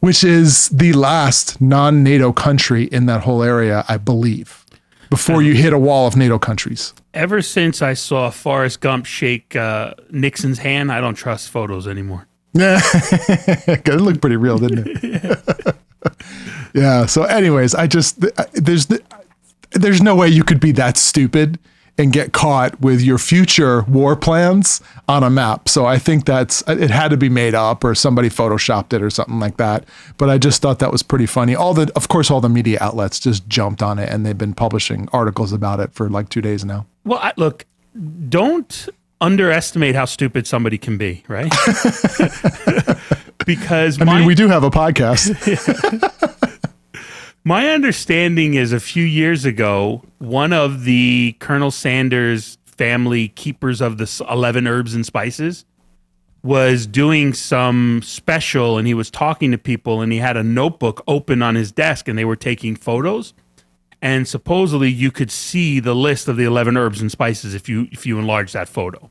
which 0.00 0.22
is 0.22 0.68
the 0.68 0.92
last 0.92 1.60
non 1.60 2.02
NATO 2.02 2.32
country 2.32 2.84
in 2.84 3.06
that 3.06 3.22
whole 3.22 3.42
area, 3.42 3.84
I 3.88 3.96
believe, 3.96 4.66
before 5.08 5.42
you 5.42 5.54
hit 5.54 5.72
a 5.72 5.78
wall 5.78 6.06
of 6.06 6.16
NATO 6.16 6.38
countries. 6.38 6.92
Ever 7.14 7.40
since 7.40 7.80
I 7.80 7.94
saw 7.94 8.28
Forrest 8.30 8.80
Gump 8.80 9.06
shake 9.06 9.56
uh, 9.56 9.94
Nixon's 10.10 10.58
hand, 10.58 10.92
I 10.92 11.00
don't 11.00 11.14
trust 11.14 11.48
photos 11.48 11.88
anymore. 11.88 12.26
Yeah, 12.52 12.80
it 12.92 13.86
looked 13.88 14.20
pretty 14.20 14.36
real, 14.36 14.58
didn't 14.58 14.86
it? 14.86 15.76
yeah. 16.74 17.06
So, 17.06 17.24
anyways, 17.24 17.74
I 17.74 17.86
just 17.86 18.24
there's 18.52 18.86
there's 19.72 20.02
no 20.02 20.14
way 20.14 20.28
you 20.28 20.44
could 20.44 20.60
be 20.60 20.72
that 20.72 20.96
stupid 20.96 21.58
and 21.98 22.12
get 22.12 22.32
caught 22.32 22.78
with 22.80 23.00
your 23.00 23.18
future 23.18 23.82
war 23.82 24.14
plans 24.16 24.80
on 25.08 25.22
a 25.22 25.30
map. 25.30 25.68
So 25.68 25.86
I 25.86 25.98
think 25.98 26.26
that's 26.26 26.62
it 26.68 26.90
had 26.90 27.08
to 27.08 27.16
be 27.16 27.28
made 27.28 27.54
up 27.54 27.84
or 27.84 27.94
somebody 27.94 28.28
photoshopped 28.28 28.92
it 28.92 29.02
or 29.02 29.10
something 29.10 29.40
like 29.40 29.56
that. 29.56 29.84
But 30.18 30.28
I 30.28 30.38
just 30.38 30.60
thought 30.60 30.78
that 30.80 30.92
was 30.92 31.02
pretty 31.02 31.26
funny. 31.26 31.54
All 31.54 31.74
the 31.74 31.90
of 31.96 32.08
course 32.08 32.30
all 32.30 32.40
the 32.40 32.48
media 32.48 32.78
outlets 32.80 33.18
just 33.18 33.48
jumped 33.48 33.82
on 33.82 33.98
it 33.98 34.10
and 34.10 34.26
they've 34.26 34.36
been 34.36 34.54
publishing 34.54 35.08
articles 35.12 35.52
about 35.52 35.80
it 35.80 35.92
for 35.92 36.08
like 36.08 36.28
2 36.28 36.40
days 36.42 36.64
now. 36.64 36.86
Well, 37.04 37.18
I, 37.20 37.32
look, 37.36 37.64
don't 38.28 38.88
underestimate 39.20 39.94
how 39.94 40.04
stupid 40.04 40.46
somebody 40.46 40.76
can 40.76 40.98
be, 40.98 41.24
right? 41.28 41.50
because 43.46 44.00
I 44.00 44.04
my, 44.04 44.18
mean, 44.18 44.26
we 44.26 44.34
do 44.34 44.48
have 44.48 44.64
a 44.64 44.70
podcast. 44.70 45.32
my 47.46 47.68
understanding 47.68 48.54
is 48.54 48.72
a 48.72 48.80
few 48.80 49.04
years 49.04 49.44
ago, 49.44 50.02
one 50.18 50.52
of 50.52 50.82
the 50.82 51.36
Colonel 51.38 51.70
Sanders 51.70 52.58
family 52.64 53.28
keepers 53.28 53.80
of 53.80 53.98
the 53.98 54.26
11 54.28 54.66
herbs 54.66 54.94
and 54.96 55.06
spices 55.06 55.64
was 56.42 56.88
doing 56.88 57.32
some 57.32 58.02
special 58.02 58.78
and 58.78 58.88
he 58.88 58.94
was 58.94 59.12
talking 59.12 59.52
to 59.52 59.58
people 59.58 60.00
and 60.00 60.10
he 60.10 60.18
had 60.18 60.36
a 60.36 60.42
notebook 60.42 61.04
open 61.06 61.40
on 61.40 61.54
his 61.54 61.70
desk 61.70 62.08
and 62.08 62.18
they 62.18 62.24
were 62.24 62.34
taking 62.34 62.74
photos. 62.74 63.32
And 64.02 64.26
supposedly 64.26 64.90
you 64.90 65.12
could 65.12 65.30
see 65.30 65.78
the 65.78 65.94
list 65.94 66.26
of 66.26 66.36
the 66.36 66.44
11 66.44 66.76
herbs 66.76 67.00
and 67.00 67.12
spices 67.12 67.54
if 67.54 67.68
you 67.68 67.86
if 67.92 68.04
you 68.04 68.18
enlarge 68.18 68.54
that 68.54 68.68
photo. 68.68 69.08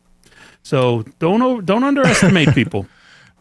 So 0.62 1.06
don't 1.20 1.66
don't 1.66 1.84
underestimate 1.86 2.54
people 2.54 2.86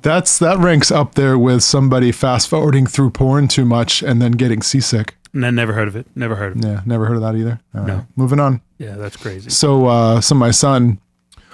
That's 0.04 0.38
that 0.38 0.58
ranks 0.58 0.90
up 0.92 1.14
there 1.14 1.36
with 1.38 1.62
somebody 1.62 2.12
fast 2.12 2.48
forwarding 2.48 2.86
through 2.86 3.10
porn 3.10 3.48
too 3.48 3.64
much 3.64 4.02
and 4.02 4.20
then 4.22 4.32
getting 4.32 4.60
seasick. 4.62 5.16
and 5.32 5.44
I 5.46 5.50
never 5.50 5.72
heard 5.72 5.88
of 5.88 5.96
it 5.96 6.06
never 6.14 6.36
heard 6.36 6.52
of 6.52 6.58
it 6.62 6.68
Yeah, 6.68 6.82
never 6.86 7.06
heard 7.06 7.16
of 7.16 7.22
that 7.22 7.34
either. 7.34 7.58
All 7.74 7.80
right, 7.80 7.86
No. 7.88 8.06
moving 8.14 8.38
on. 8.38 8.60
yeah 8.78 8.96
that's 8.96 9.16
crazy 9.16 9.48
So, 9.50 9.86
uh, 9.86 10.20
so 10.20 10.34
my 10.34 10.50
son, 10.52 10.98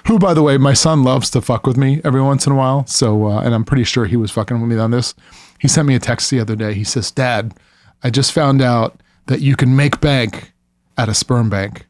who 0.09 0.19
by 0.19 0.35
the 0.35 0.43
way, 0.43 0.59
my 0.59 0.75
son 0.75 1.05
loves 1.05 1.31
to 1.31 1.41
fuck 1.41 1.65
with 1.67 1.77
me 1.77 2.01
every 2.05 2.21
once 2.23 2.45
in 2.47 2.53
a 2.53 2.57
while. 2.57 2.85
So, 2.87 3.27
uh, 3.29 3.41
and 3.41 3.55
I'm 3.55 3.65
pretty 3.65 3.85
sure 3.85 4.05
he 4.07 4.17
was 4.17 4.31
fucking 4.33 4.61
with 4.61 4.69
me 4.71 4.77
on 4.79 4.91
this. 4.91 5.15
He 5.61 5.69
sent 5.69 5.87
me 5.87 5.95
a 5.95 6.01
text 6.01 6.29
the 6.31 6.41
other 6.41 6.57
day. 6.57 6.75
He 6.75 6.85
says, 6.85 7.11
"Dad, 7.11 7.55
I 8.03 8.11
just 8.11 8.33
found 8.33 8.61
out 8.63 9.01
that 9.27 9.41
you 9.41 9.55
can 9.57 9.77
make 9.77 10.01
bank 10.01 10.53
at 10.99 11.09
a 11.09 11.15
sperm 11.15 11.49
bank." 11.51 11.87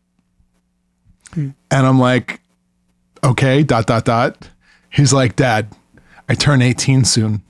And 1.35 1.55
I'm 1.71 1.99
like, 2.01 2.41
"Okay." 3.23 3.63
Dot 3.63 3.87
dot 3.87 4.05
dot. 4.05 4.51
He's 4.91 5.13
like, 5.13 5.37
"Dad, 5.37 5.69
I 6.31 6.35
turn 6.35 6.63
18 6.63 7.05
soon." 7.05 7.43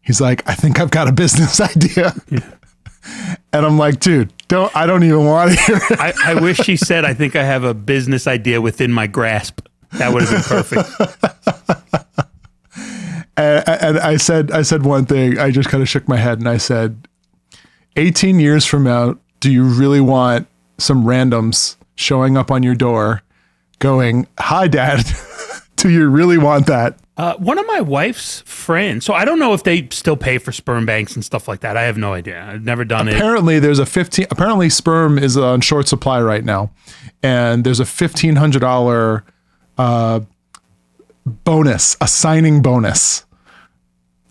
He's 0.00 0.20
like, 0.20 0.48
"I 0.48 0.54
think 0.54 0.78
I've 0.80 0.90
got 0.90 1.08
a 1.08 1.12
business 1.12 1.60
idea." 1.72 2.14
And 3.52 3.66
I'm 3.66 3.78
like, 3.78 3.98
dude, 3.98 4.32
don't 4.46 4.74
I 4.76 4.86
don't 4.86 5.02
even 5.02 5.24
want 5.24 5.50
to 5.50 5.56
hear 5.60 5.80
it. 5.90 5.98
I, 5.98 6.12
I 6.24 6.34
wish 6.34 6.58
he 6.58 6.76
said 6.76 7.04
i 7.04 7.12
think 7.14 7.34
i 7.34 7.42
have 7.42 7.64
a 7.64 7.74
business 7.74 8.28
idea 8.28 8.60
within 8.60 8.92
my 8.92 9.08
grasp 9.08 9.66
that 9.92 10.12
would 10.12 10.22
have 10.22 10.30
been 10.30 10.42
perfect 10.42 10.88
and, 13.36 13.68
and 13.68 13.98
I 13.98 14.16
said, 14.16 14.50
I 14.50 14.62
said 14.62 14.84
one 14.84 15.06
thing. 15.06 15.38
I 15.38 15.50
just 15.50 15.68
kind 15.68 15.82
of 15.82 15.88
shook 15.88 16.08
my 16.08 16.16
head 16.16 16.38
and 16.38 16.48
I 16.48 16.56
said, 16.56 17.08
18 17.96 18.40
years 18.40 18.64
from 18.64 18.84
now, 18.84 19.18
do 19.40 19.50
you 19.50 19.64
really 19.64 20.00
want 20.00 20.46
some 20.78 21.04
randoms 21.04 21.76
showing 21.94 22.36
up 22.36 22.50
on 22.50 22.62
your 22.62 22.74
door, 22.74 23.22
going, 23.78 24.26
"Hi, 24.38 24.66
Dad"? 24.68 25.04
do 25.76 25.90
you 25.90 26.08
really 26.08 26.38
want 26.38 26.66
that? 26.66 26.98
Uh, 27.16 27.34
one 27.36 27.58
of 27.58 27.66
my 27.66 27.80
wife's 27.80 28.40
friends. 28.42 29.04
So 29.04 29.12
I 29.12 29.26
don't 29.26 29.38
know 29.38 29.52
if 29.52 29.64
they 29.64 29.86
still 29.90 30.16
pay 30.16 30.38
for 30.38 30.50
sperm 30.50 30.86
banks 30.86 31.14
and 31.14 31.22
stuff 31.22 31.46
like 31.46 31.60
that. 31.60 31.76
I 31.76 31.82
have 31.82 31.98
no 31.98 32.14
idea. 32.14 32.42
I've 32.42 32.64
never 32.64 32.84
done 32.86 33.06
it. 33.06 33.14
Apparently, 33.14 33.58
there's 33.58 33.78
a 33.78 33.84
15. 33.84 34.26
Apparently, 34.30 34.70
sperm 34.70 35.18
is 35.18 35.36
on 35.36 35.60
short 35.60 35.88
supply 35.88 36.22
right 36.22 36.44
now, 36.44 36.70
and 37.22 37.64
there's 37.64 37.80
a 37.80 37.84
fifteen 37.84 38.36
hundred 38.36 38.60
dollar 38.60 39.24
uh, 39.76 40.20
bonus, 41.26 41.96
a 42.00 42.08
signing 42.08 42.62
bonus. 42.62 43.24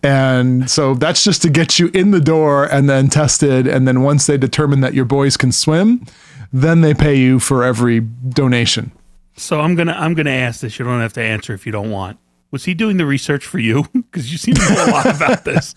And 0.03 0.67
so 0.67 0.95
that's 0.95 1.23
just 1.23 1.43
to 1.43 1.49
get 1.51 1.77
you 1.77 1.91
in 1.93 2.09
the 2.09 2.19
door 2.19 2.65
and 2.65 2.89
then 2.89 3.07
tested. 3.07 3.67
And 3.67 3.87
then 3.87 4.01
once 4.01 4.25
they 4.25 4.37
determine 4.37 4.81
that 4.81 4.95
your 4.95 5.05
boys 5.05 5.37
can 5.37 5.51
swim, 5.51 6.03
then 6.51 6.81
they 6.81 6.95
pay 6.95 7.15
you 7.15 7.39
for 7.39 7.63
every 7.63 7.99
donation. 7.99 8.91
So 9.37 9.59
I'm 9.61 9.75
gonna 9.75 9.93
I'm 9.93 10.15
gonna 10.15 10.31
ask 10.31 10.61
this. 10.61 10.79
You 10.79 10.85
don't 10.85 10.99
have 10.99 11.13
to 11.13 11.21
answer 11.21 11.53
if 11.53 11.67
you 11.67 11.71
don't 11.71 11.91
want. 11.91 12.17
Was 12.51 12.65
he 12.65 12.73
doing 12.73 12.97
the 12.97 13.05
research 13.05 13.45
for 13.45 13.59
you? 13.59 13.85
Because 14.11 14.29
you 14.29 14.37
seem 14.37 14.55
to 14.55 14.61
know 14.73 14.85
a 14.85 14.91
lot 14.91 15.05
about 15.15 15.45
this. 15.45 15.73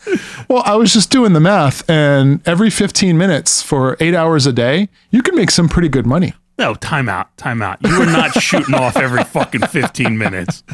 Well, 0.49 0.65
I 0.67 0.75
was 0.75 0.93
just 0.93 1.09
doing 1.11 1.35
the 1.35 1.41
math, 1.41 1.89
and 1.89 2.41
every 2.49 2.69
15 2.69 3.17
minutes 3.17 3.63
for 3.63 3.97
eight 4.01 4.13
hours 4.15 4.45
a 4.45 4.53
day, 4.53 4.89
you 5.13 5.23
can 5.23 5.37
make 5.37 5.53
some 5.53 5.69
pretty 5.69 5.89
good 5.89 6.05
money. 6.05 6.33
No, 6.59 6.75
time 6.75 7.09
out, 7.09 7.37
time 7.37 7.63
out. 7.63 7.79
You 7.87 7.97
were 7.97 8.07
not 8.07 8.33
shooting 8.43 8.75
off 8.75 8.97
every 8.97 9.23
fucking 9.23 9.61
15 9.69 10.19
minutes. 10.19 10.65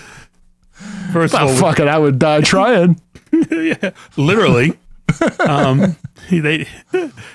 First 1.13 1.35
of 1.35 1.43
Oh, 1.43 1.49
all, 1.49 1.55
fuck 1.57 1.81
it. 1.81 1.87
I 1.89 1.99
would 1.99 2.19
die 2.19 2.41
trying. 2.41 2.99
yeah, 3.51 3.91
literally. 4.17 4.79
Um, 5.41 5.97
they 6.31 6.67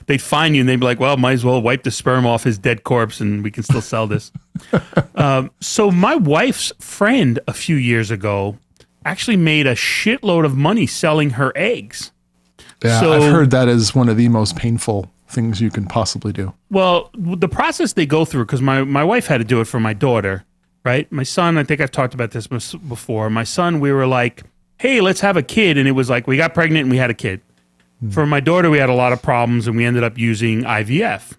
they'd 0.08 0.22
find 0.22 0.56
you 0.56 0.62
and 0.62 0.70
they'd 0.70 0.80
be 0.80 0.86
like, 0.86 1.00
"Well, 1.00 1.18
might 1.18 1.34
as 1.34 1.46
well 1.46 1.62
wipe 1.62 1.84
the 1.84 1.92
sperm 1.92 2.26
off 2.26 2.44
his 2.44 2.58
dead 2.58 2.84
corpse, 2.84 3.20
and 3.20 3.44
we 3.44 3.52
can 3.52 3.64
still 3.64 3.82
sell 3.82 4.08
this." 4.08 4.32
um, 5.16 5.52
so 5.60 5.92
my 5.92 6.16
wife's 6.16 6.72
friend 6.80 7.40
a 7.48 7.54
few 7.54 7.76
years 7.76 8.12
ago 8.12 8.58
actually 9.06 9.38
made 9.38 9.68
a 9.68 9.76
shitload 9.76 10.46
of 10.46 10.56
money 10.58 10.88
selling 10.88 11.32
her 11.32 11.52
eggs. 11.56 12.12
Yeah, 12.84 13.00
So- 13.00 13.14
I've 13.14 13.32
heard 13.32 13.52
that 13.52 13.68
is 13.68 13.94
one 13.96 14.10
of 14.10 14.18
the 14.18 14.28
most 14.30 14.56
painful 14.56 15.12
things 15.28 15.62
you 15.62 15.70
can 15.70 15.86
possibly 15.86 16.32
do. 16.34 16.54
Well, 16.70 17.10
the 17.14 17.48
process 17.48 17.94
they 17.94 18.06
go 18.06 18.26
through, 18.26 18.46
because 18.46 18.62
my, 18.62 18.84
my 18.84 19.04
wife 19.04 19.28
had 19.28 19.40
to 19.40 19.44
do 19.44 19.60
it 19.62 19.66
for 19.66 19.80
my 19.80 19.94
daughter, 19.94 20.44
right? 20.84 21.12
My 21.12 21.24
son, 21.24 21.58
I 21.58 21.64
think 21.64 21.82
I've 21.82 21.92
talked 21.92 22.14
about 22.14 22.32
this 22.32 22.48
before. 22.48 23.30
My 23.30 23.44
son, 23.44 23.80
we 23.80 23.92
were 23.92 24.08
like, 24.08 24.44
hey, 24.80 25.02
let's 25.02 25.20
have 25.22 25.38
a 25.38 25.44
kid. 25.44 25.78
And 25.78 25.88
it 25.88 25.92
was 25.92 26.10
like, 26.10 26.28
we 26.28 26.38
got 26.38 26.54
pregnant 26.54 26.84
and 26.84 26.92
we 26.92 26.98
had 26.98 27.10
a 27.10 27.16
kid. 27.16 27.42
For 28.12 28.26
my 28.26 28.40
daughter, 28.40 28.70
we 28.70 28.78
had 28.78 28.90
a 28.90 28.94
lot 28.94 29.14
of 29.14 29.22
problems 29.22 29.68
and 29.68 29.78
we 29.78 29.86
ended 29.86 30.04
up 30.04 30.18
using 30.18 30.64
IVF, 30.64 31.38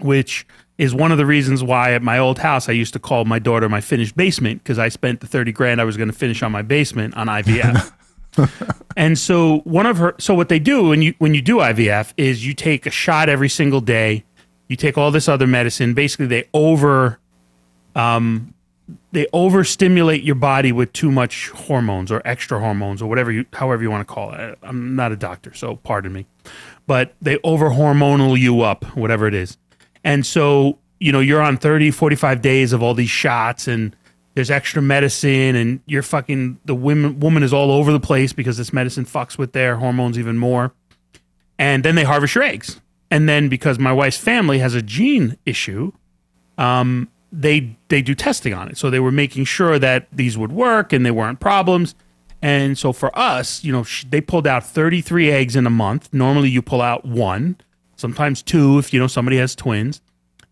which 0.00 0.46
is 0.78 0.94
one 0.94 1.12
of 1.12 1.18
the 1.18 1.26
reasons 1.26 1.62
why 1.62 1.92
at 1.92 2.02
my 2.02 2.18
old 2.18 2.38
house, 2.38 2.68
I 2.68 2.72
used 2.72 2.92
to 2.92 2.98
call 2.98 3.24
my 3.24 3.38
daughter 3.38 3.68
my 3.68 3.80
finished 3.80 4.16
basement 4.16 4.62
because 4.62 4.78
I 4.78 4.88
spent 4.88 5.20
the 5.20 5.26
30 5.26 5.52
grand 5.52 5.80
I 5.80 5.84
was 5.84 5.96
going 5.96 6.10
to 6.10 6.16
finish 6.16 6.42
on 6.42 6.52
my 6.52 6.62
basement 6.62 7.16
on 7.16 7.26
IVF. 7.26 7.92
And 8.96 9.18
so 9.18 9.58
one 9.60 9.86
of 9.86 9.98
her 9.98 10.14
so 10.18 10.34
what 10.34 10.48
they 10.48 10.58
do 10.58 10.88
when 10.88 11.00
you 11.02 11.14
when 11.18 11.32
you 11.32 11.42
do 11.42 11.56
IVF 11.56 12.12
is 12.16 12.44
you 12.44 12.54
take 12.54 12.86
a 12.86 12.90
shot 12.90 13.28
every 13.28 13.48
single 13.48 13.80
day. 13.80 14.24
You 14.68 14.76
take 14.76 14.98
all 14.98 15.10
this 15.10 15.28
other 15.28 15.46
medicine. 15.46 15.94
Basically 15.94 16.26
they 16.26 16.48
over 16.52 17.18
um 17.94 18.52
they 19.12 19.26
overstimulate 19.32 20.22
your 20.22 20.36
body 20.36 20.72
with 20.72 20.92
too 20.92 21.10
much 21.10 21.48
hormones 21.50 22.12
or 22.12 22.22
extra 22.24 22.60
hormones 22.60 23.02
or 23.02 23.08
whatever 23.08 23.32
you 23.32 23.44
however 23.52 23.82
you 23.82 23.90
want 23.90 24.06
to 24.06 24.14
call 24.14 24.32
it. 24.32 24.58
I'm 24.62 24.94
not 24.94 25.12
a 25.12 25.16
doctor, 25.16 25.52
so 25.54 25.76
pardon 25.76 26.12
me. 26.12 26.26
But 26.86 27.14
they 27.20 27.38
over 27.42 27.70
hormonal 27.70 28.38
you 28.38 28.62
up, 28.62 28.84
whatever 28.96 29.26
it 29.26 29.34
is. 29.34 29.58
And 30.04 30.24
so, 30.24 30.78
you 30.98 31.12
know, 31.12 31.20
you're 31.20 31.42
on 31.42 31.56
30, 31.56 31.90
45 31.90 32.40
days 32.40 32.72
of 32.72 32.82
all 32.82 32.94
these 32.94 33.10
shots 33.10 33.68
and 33.68 33.94
there's 34.34 34.50
extra 34.50 34.80
medicine 34.80 35.56
and 35.56 35.80
you're 35.86 36.02
fucking 36.02 36.58
the 36.64 36.74
women 36.74 37.20
woman 37.20 37.42
is 37.42 37.52
all 37.52 37.70
over 37.70 37.92
the 37.92 38.00
place 38.00 38.32
because 38.32 38.56
this 38.56 38.72
medicine 38.72 39.04
fucks 39.04 39.36
with 39.36 39.52
their 39.52 39.76
hormones 39.76 40.18
even 40.18 40.38
more. 40.38 40.72
And 41.58 41.84
then 41.84 41.94
they 41.94 42.04
harvest 42.04 42.34
your 42.34 42.44
eggs. 42.44 42.80
And 43.10 43.28
then 43.28 43.48
because 43.48 43.78
my 43.78 43.92
wife's 43.92 44.16
family 44.16 44.60
has 44.60 44.74
a 44.74 44.82
gene 44.82 45.36
issue, 45.44 45.92
um, 46.56 47.08
they 47.32 47.76
they 47.88 48.02
do 48.02 48.14
testing 48.14 48.54
on 48.54 48.68
it. 48.68 48.78
So 48.78 48.90
they 48.90 49.00
were 49.00 49.12
making 49.12 49.44
sure 49.44 49.78
that 49.78 50.08
these 50.12 50.36
would 50.36 50.52
work 50.52 50.92
and 50.92 51.04
they 51.04 51.10
weren't 51.10 51.40
problems. 51.40 51.94
And 52.42 52.78
so 52.78 52.92
for 52.92 53.16
us, 53.18 53.62
you 53.62 53.72
know, 53.72 53.82
sh- 53.82 54.06
they 54.08 54.20
pulled 54.20 54.46
out 54.46 54.64
33 54.64 55.30
eggs 55.30 55.56
in 55.56 55.66
a 55.66 55.70
month. 55.70 56.08
Normally 56.12 56.48
you 56.48 56.62
pull 56.62 56.80
out 56.80 57.04
one, 57.04 57.56
sometimes 57.96 58.42
two 58.42 58.78
if 58.78 58.92
you 58.92 59.00
know 59.00 59.06
somebody 59.06 59.36
has 59.36 59.54
twins. 59.54 60.00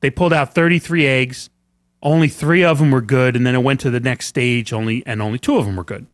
They 0.00 0.10
pulled 0.10 0.32
out 0.32 0.54
33 0.54 1.06
eggs. 1.06 1.50
Only 2.00 2.28
3 2.28 2.62
of 2.62 2.78
them 2.78 2.92
were 2.92 3.00
good 3.00 3.34
and 3.34 3.44
then 3.44 3.56
it 3.56 3.62
went 3.64 3.80
to 3.80 3.90
the 3.90 3.98
next 3.98 4.26
stage 4.26 4.72
only 4.72 5.02
and 5.04 5.20
only 5.20 5.38
2 5.38 5.56
of 5.56 5.66
them 5.66 5.74
were 5.74 5.82
good. 5.82 6.06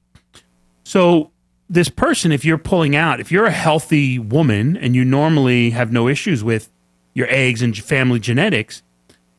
So 0.83 1.31
this 1.69 1.91
person 1.91 2.33
if 2.33 2.43
you're 2.43 2.57
pulling 2.57 2.97
out, 2.97 3.21
if 3.21 3.31
you're 3.31 3.45
a 3.45 3.51
healthy 3.51 4.19
woman 4.19 4.79
and 4.79 4.97
you 4.97 5.05
normally 5.05 5.71
have 5.71 5.93
no 5.93 6.09
issues 6.09 6.43
with 6.43 6.71
your 7.13 7.27
eggs 7.29 7.61
and 7.61 7.77
family 7.77 8.19
genetics, 8.19 8.83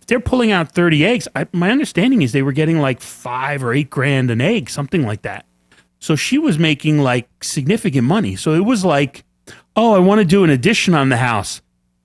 they're 0.07 0.19
pulling 0.19 0.51
out 0.51 0.71
30 0.71 1.05
eggs. 1.05 1.27
I, 1.35 1.47
my 1.51 1.71
understanding 1.71 2.21
is 2.21 2.31
they 2.31 2.41
were 2.43 2.51
getting 2.51 2.79
like 2.79 3.01
five 3.01 3.63
or 3.63 3.73
eight 3.73 3.89
grand 3.89 4.29
an 4.31 4.41
egg, 4.41 4.69
something 4.69 5.03
like 5.03 5.23
that. 5.23 5.45
So 5.99 6.15
she 6.15 6.37
was 6.37 6.59
making 6.59 6.99
like 6.99 7.27
significant 7.43 8.05
money. 8.07 8.35
So 8.35 8.53
it 8.53 8.59
was 8.65 8.85
like, 8.85 9.23
oh, 9.75 9.93
I 9.95 9.99
want 9.99 10.19
to 10.19 10.25
do 10.25 10.43
an 10.43 10.49
addition 10.49 10.93
on 10.93 11.09
the 11.09 11.17
house. 11.17 11.61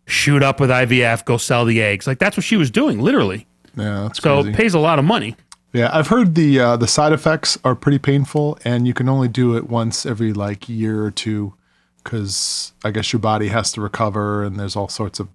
Shoot 0.06 0.42
up 0.42 0.58
with 0.58 0.70
IVF, 0.70 1.24
go 1.24 1.36
sell 1.36 1.64
the 1.64 1.80
eggs. 1.82 2.06
Like 2.06 2.18
that's 2.18 2.36
what 2.36 2.44
she 2.44 2.56
was 2.56 2.70
doing, 2.70 2.98
literally. 3.00 3.46
Yeah, 3.76 4.04
that's 4.04 4.20
So 4.20 4.36
crazy. 4.42 4.50
it 4.50 4.56
pays 4.56 4.74
a 4.74 4.78
lot 4.80 4.98
of 4.98 5.04
money. 5.04 5.36
Yeah, 5.72 5.88
I've 5.92 6.08
heard 6.08 6.34
the 6.34 6.58
uh, 6.58 6.76
the 6.76 6.88
side 6.88 7.12
effects 7.12 7.56
are 7.62 7.76
pretty 7.76 7.98
painful, 8.00 8.58
and 8.64 8.88
you 8.88 8.94
can 8.94 9.08
only 9.08 9.28
do 9.28 9.56
it 9.56 9.68
once 9.68 10.04
every 10.04 10.32
like 10.32 10.68
year 10.68 11.04
or 11.04 11.12
two, 11.12 11.54
because 12.02 12.72
I 12.84 12.90
guess 12.90 13.12
your 13.12 13.20
body 13.20 13.48
has 13.48 13.70
to 13.72 13.80
recover, 13.80 14.42
and 14.42 14.58
there's 14.58 14.74
all 14.74 14.88
sorts 14.88 15.20
of 15.20 15.28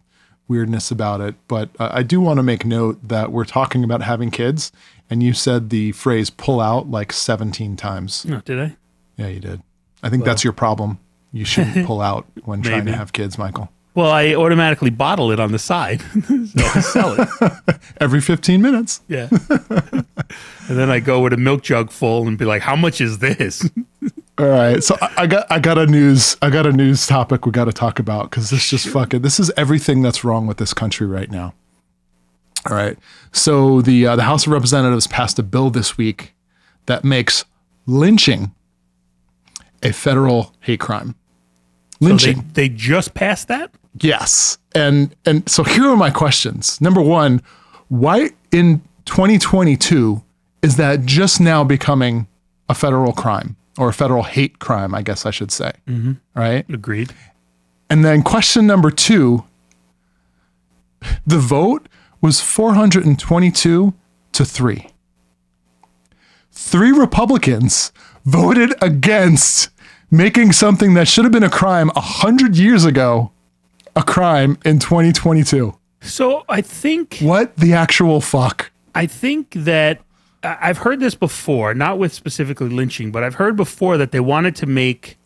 weirdness 0.48 0.92
about 0.92 1.22
it. 1.22 1.36
But 1.48 1.70
uh, 1.80 1.90
I 1.92 2.04
do 2.04 2.22
want 2.22 2.38
to 2.38 2.44
make 2.44 2.66
note 2.66 3.08
that 3.08 3.32
we're 3.32 3.46
talking 3.46 3.84
about 3.84 4.02
having 4.02 4.32
kids, 4.32 4.72
and 5.10 5.22
you 5.22 5.34
said 5.34 5.70
the 5.70 5.92
phrase 5.94 6.30
"pull 6.30 6.60
out" 6.60 6.90
like 6.90 7.12
17 7.14 7.76
times. 7.76 8.26
Oh, 8.30 8.42
did 8.46 8.60
I? 8.60 8.76
Yeah, 9.18 9.28
you 9.28 9.40
did. 9.40 9.62
I 10.04 10.10
think 10.10 10.24
that's 10.24 10.44
your 10.44 10.54
problem. 10.54 11.00
You 11.32 11.46
shouldn't 11.46 11.86
pull 11.88 12.02
out 12.02 12.26
when 12.44 12.62
trying 12.62 12.86
to 12.86 12.96
have 12.96 13.12
kids, 13.14 13.38
Michael. 13.38 13.70
Well, 13.96 14.12
I 14.12 14.36
automatically 14.36 14.90
bottle 14.90 15.32
it 15.32 15.40
on 15.40 15.54
the 15.54 15.60
side. 15.60 16.02
so 16.28 16.66
I 16.66 16.82
sell 16.82 17.16
it. 17.18 17.80
Every 18.02 18.20
15 18.20 18.62
minutes. 18.62 19.02
Yeah. 19.08 19.30
and 19.32 20.06
then 20.68 20.90
I 20.90 21.00
go 21.00 21.22
with 21.22 21.32
a 21.32 21.38
milk 21.38 21.64
jug 21.64 21.92
full 21.92 22.28
and 22.28 22.38
be 22.38 22.44
like, 22.44 22.62
how 22.62 22.76
much 22.76 23.00
is 23.00 23.20
this? 23.20 23.70
All 24.38 24.48
right, 24.48 24.84
so 24.84 24.98
I, 25.02 25.14
I 25.20 25.28
got 25.28 25.50
I 25.50 25.60
got 25.60 25.78
a 25.78 25.86
news 25.86 26.36
I 26.42 26.50
got 26.50 26.66
a 26.66 26.74
news 26.74 27.08
topic 27.08 27.46
we 27.46 27.54
got 27.54 27.66
to 27.66 27.74
talk 27.74 28.00
about 28.00 28.30
because 28.30 28.50
this 28.50 28.70
just 28.70 28.88
fucking 28.88 29.22
this 29.22 29.40
is 29.40 29.50
everything 29.56 30.02
that's 30.02 30.26
wrong 30.26 30.46
with 30.46 30.58
this 30.58 30.74
country 30.74 31.08
right 31.08 31.32
now. 31.32 31.54
All 32.70 32.76
right, 32.76 32.98
so 33.32 33.82
the 33.82 34.06
uh, 34.06 34.16
the 34.18 34.24
House 34.24 34.46
of 34.46 34.52
Representatives 34.52 35.08
passed 35.08 35.40
a 35.40 35.44
bill 35.44 35.70
this 35.70 35.98
week 35.98 36.34
that 36.86 37.06
makes 37.06 37.46
lynching 37.86 38.54
a 39.82 39.94
federal 39.94 40.54
hate 40.60 40.82
crime. 40.82 41.16
So 42.02 42.08
they, 42.08 42.08
Lynching, 42.10 42.50
they 42.54 42.68
just 42.68 43.14
passed 43.14 43.48
that? 43.48 43.72
yes, 44.02 44.58
and 44.74 45.16
and 45.26 45.48
so 45.50 45.64
here 45.64 45.86
are 45.86 45.96
my 45.96 46.10
questions. 46.10 46.82
Number 46.82 47.02
one, 47.02 47.42
why 47.88 48.32
in 48.52 48.82
2022 49.06 50.22
is 50.62 50.76
that 50.76 51.06
just 51.06 51.40
now 51.40 51.64
becoming 51.64 52.28
a 52.68 52.74
federal 52.74 53.14
crime 53.14 53.56
or 53.78 53.90
a 53.90 53.94
federal 53.94 54.24
hate 54.24 54.60
crime? 54.60 54.94
I 54.96 55.02
guess 55.02 55.26
I 55.26 55.32
should 55.32 55.52
say. 55.52 55.74
Mm-hmm. 55.88 56.14
Right. 56.36 56.66
Agreed. 56.70 57.14
And 57.90 58.04
then 58.04 58.24
question 58.24 58.66
number 58.68 58.92
two 58.92 59.44
the 61.26 61.38
vote 61.38 61.88
was 62.22 62.42
422 62.42 63.94
to 64.32 64.46
three. 64.46 64.88
Three 66.52 66.92
Republicans 66.92 67.92
voted 68.26 68.74
against 68.82 69.70
making 70.10 70.52
something 70.54 70.94
that 70.96 71.08
should 71.08 71.26
have 71.26 71.32
been 71.32 71.44
a 71.44 71.50
crime 71.50 71.90
100 71.90 72.58
years 72.58 72.86
ago 72.86 73.32
a 73.96 74.04
crime 74.04 74.58
in 74.66 74.80
2022. 74.80 75.78
So 76.02 76.44
I 76.50 76.62
think 76.62 77.20
What 77.20 77.56
the 77.58 77.74
actual 77.74 78.22
fuck? 78.22 78.72
I 78.94 79.06
think 79.08 79.52
that 79.52 80.02
I've 80.46 80.80
heard 80.80 81.00
this 81.00 81.16
before, 81.16 81.74
not 81.74 81.98
with 81.98 82.14
specifically 82.14 82.70
lynching, 82.70 83.12
but 83.12 83.24
I've 83.24 83.36
heard 83.36 83.56
before 83.56 83.98
that 83.98 84.12
they 84.12 84.20
wanted 84.20 84.56
to 84.58 84.66
make 84.66 85.18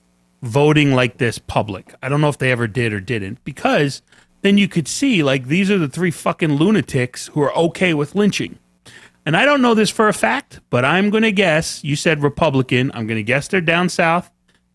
voting 0.41 0.93
like 0.93 1.17
this 1.17 1.37
public. 1.37 1.93
I 2.01 2.09
don't 2.09 2.21
know 2.21 2.29
if 2.29 2.37
they 2.37 2.51
ever 2.51 2.67
did 2.67 2.93
or 2.93 2.99
didn't, 2.99 3.43
because 3.43 4.01
then 4.41 4.57
you 4.57 4.67
could 4.67 4.87
see 4.87 5.21
like 5.23 5.47
these 5.47 5.69
are 5.69 5.77
the 5.77 5.89
three 5.89 6.11
fucking 6.11 6.53
lunatics 6.53 7.27
who 7.27 7.41
are 7.41 7.55
okay 7.57 7.93
with 7.93 8.15
lynching. 8.15 8.57
And 9.25 9.35
I 9.35 9.45
don't 9.45 9.61
know 9.61 9.73
this 9.75 9.89
for 9.89 10.07
a 10.07 10.13
fact, 10.13 10.61
but 10.69 10.85
I'm 10.85 11.09
going 11.09 11.23
to 11.23 11.31
guess 11.31 11.83
you 11.83 11.95
said 11.95 12.23
Republican. 12.23 12.89
I'm 12.93 13.05
going 13.05 13.17
to 13.17 13.23
guess 13.23 13.47
they're 13.47 13.61
down 13.61 13.89
south, 13.89 14.31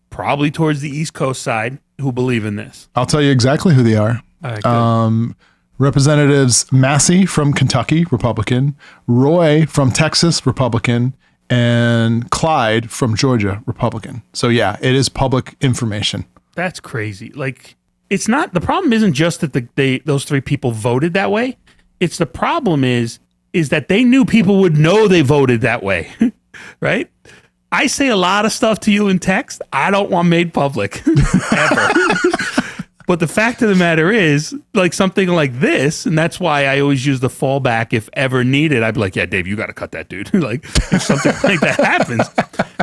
probably 0.09 0.51
towards 0.51 0.81
the 0.81 0.89
East 0.89 1.13
Coast 1.13 1.41
side, 1.41 1.79
who 1.99 2.11
believe 2.11 2.45
in 2.45 2.55
this. 2.55 2.87
I'll 2.95 3.07
tell 3.07 3.21
you 3.21 3.31
exactly 3.31 3.73
who 3.73 3.83
they 3.83 3.95
are. 3.95 4.21
All 4.43 4.51
right, 4.51 4.61
good. 4.61 4.69
Um, 4.69 5.35
Representatives 5.77 6.71
Massie 6.71 7.25
from 7.25 7.53
Kentucky, 7.53 8.05
Republican, 8.11 8.75
Roy 9.07 9.65
from 9.65 9.91
Texas, 9.91 10.45
Republican, 10.45 11.13
and 11.49 12.29
Clyde 12.31 12.89
from 12.89 13.15
Georgia, 13.15 13.61
Republican. 13.65 14.23
So 14.33 14.47
yeah, 14.47 14.77
it 14.81 14.95
is 14.95 15.09
public 15.09 15.55
information. 15.61 16.25
That's 16.55 16.79
crazy. 16.79 17.31
Like 17.31 17.75
it's 18.09 18.27
not 18.27 18.53
the 18.53 18.61
problem 18.61 18.93
isn't 18.93 19.13
just 19.13 19.41
that 19.41 19.53
the 19.53 19.67
they 19.75 19.99
those 19.99 20.25
three 20.25 20.41
people 20.41 20.71
voted 20.71 21.13
that 21.13 21.31
way. 21.31 21.57
It's 21.99 22.17
the 22.17 22.25
problem 22.25 22.83
is 22.83 23.19
is 23.53 23.69
that 23.69 23.87
they 23.87 24.03
knew 24.03 24.25
people 24.25 24.59
would 24.59 24.77
know 24.77 25.07
they 25.07 25.21
voted 25.21 25.61
that 25.61 25.83
way. 25.83 26.11
right? 26.79 27.09
I 27.71 27.87
say 27.87 28.07
a 28.07 28.15
lot 28.15 28.45
of 28.45 28.51
stuff 28.51 28.79
to 28.81 28.91
you 28.91 29.09
in 29.09 29.19
text 29.19 29.61
I 29.73 29.91
don't 29.91 30.09
want 30.09 30.29
made 30.29 30.53
public 30.53 31.01
ever. 31.51 31.89
but 33.07 33.19
the 33.19 33.27
fact 33.27 33.61
of 33.61 33.69
the 33.69 33.75
matter 33.75 34.11
is, 34.11 34.55
like 34.73 34.93
something 34.93 35.29
like 35.29 35.59
this, 35.59 36.05
and 36.05 36.17
that's 36.17 36.39
why 36.39 36.65
I 36.65 36.79
always 36.79 37.05
use 37.05 37.19
the 37.19 37.27
fallback 37.27 37.93
if 37.93 38.09
ever 38.13 38.43
needed. 38.43 38.83
I'd 38.83 38.95
be 38.95 38.99
like, 38.99 39.15
"Yeah, 39.15 39.25
Dave, 39.25 39.47
you 39.47 39.55
got 39.55 39.67
to 39.67 39.73
cut 39.73 39.91
that 39.91 40.09
dude." 40.09 40.33
like 40.41 40.63
if 40.63 41.01
something 41.01 41.33
like 41.43 41.59
that 41.61 41.79
happens, 41.79 42.29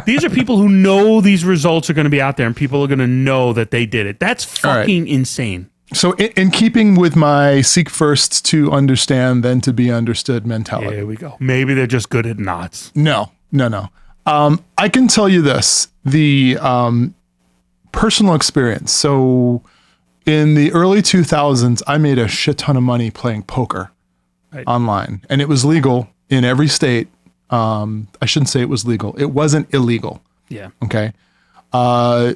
these 0.06 0.24
are 0.24 0.30
people 0.30 0.58
who 0.58 0.68
know 0.68 1.20
these 1.20 1.44
results 1.44 1.90
are 1.90 1.94
going 1.94 2.04
to 2.04 2.10
be 2.10 2.20
out 2.20 2.36
there, 2.36 2.46
and 2.46 2.56
people 2.56 2.82
are 2.82 2.88
going 2.88 2.98
to 3.00 3.06
know 3.06 3.52
that 3.52 3.70
they 3.70 3.86
did 3.86 4.06
it. 4.06 4.20
That's 4.20 4.46
right. 4.64 4.80
fucking 4.82 5.08
insane. 5.08 5.68
So 5.92 6.12
in, 6.12 6.32
in 6.36 6.50
keeping 6.50 6.94
with 6.94 7.16
my 7.16 7.60
seek 7.60 7.90
first 7.90 8.44
to 8.46 8.72
understand, 8.72 9.42
then 9.42 9.60
to 9.62 9.72
be 9.72 9.90
understood 9.90 10.46
mentality. 10.46 10.96
Here 10.96 11.06
we 11.06 11.16
go. 11.16 11.36
Maybe 11.38 11.74
they're 11.74 11.86
just 11.86 12.10
good 12.10 12.26
at 12.26 12.38
knots. 12.38 12.92
No, 12.94 13.32
no, 13.50 13.68
no. 13.68 13.88
Um, 14.24 14.64
I 14.78 14.88
can 14.88 15.08
tell 15.08 15.28
you 15.28 15.42
this: 15.42 15.88
the 16.04 16.58
um, 16.60 17.14
personal 17.92 18.34
experience. 18.34 18.92
So, 18.92 19.62
in 20.26 20.54
the 20.54 20.72
early 20.72 21.02
2000s, 21.02 21.82
I 21.86 21.98
made 21.98 22.18
a 22.18 22.28
shit 22.28 22.58
ton 22.58 22.76
of 22.76 22.82
money 22.82 23.10
playing 23.10 23.42
poker 23.44 23.90
Right. 24.52 24.64
online, 24.66 25.22
and 25.30 25.40
it 25.40 25.48
was 25.48 25.64
legal 25.64 26.08
in 26.28 26.44
every 26.44 26.68
state. 26.68 27.08
Um, 27.50 28.08
I 28.20 28.26
shouldn't 28.26 28.50
say 28.50 28.60
it 28.60 28.68
was 28.68 28.84
legal; 28.86 29.14
it 29.18 29.30
wasn't 29.30 29.72
illegal. 29.74 30.22
Yeah. 30.48 30.68
Okay. 30.84 31.12
Uh, 31.72 32.34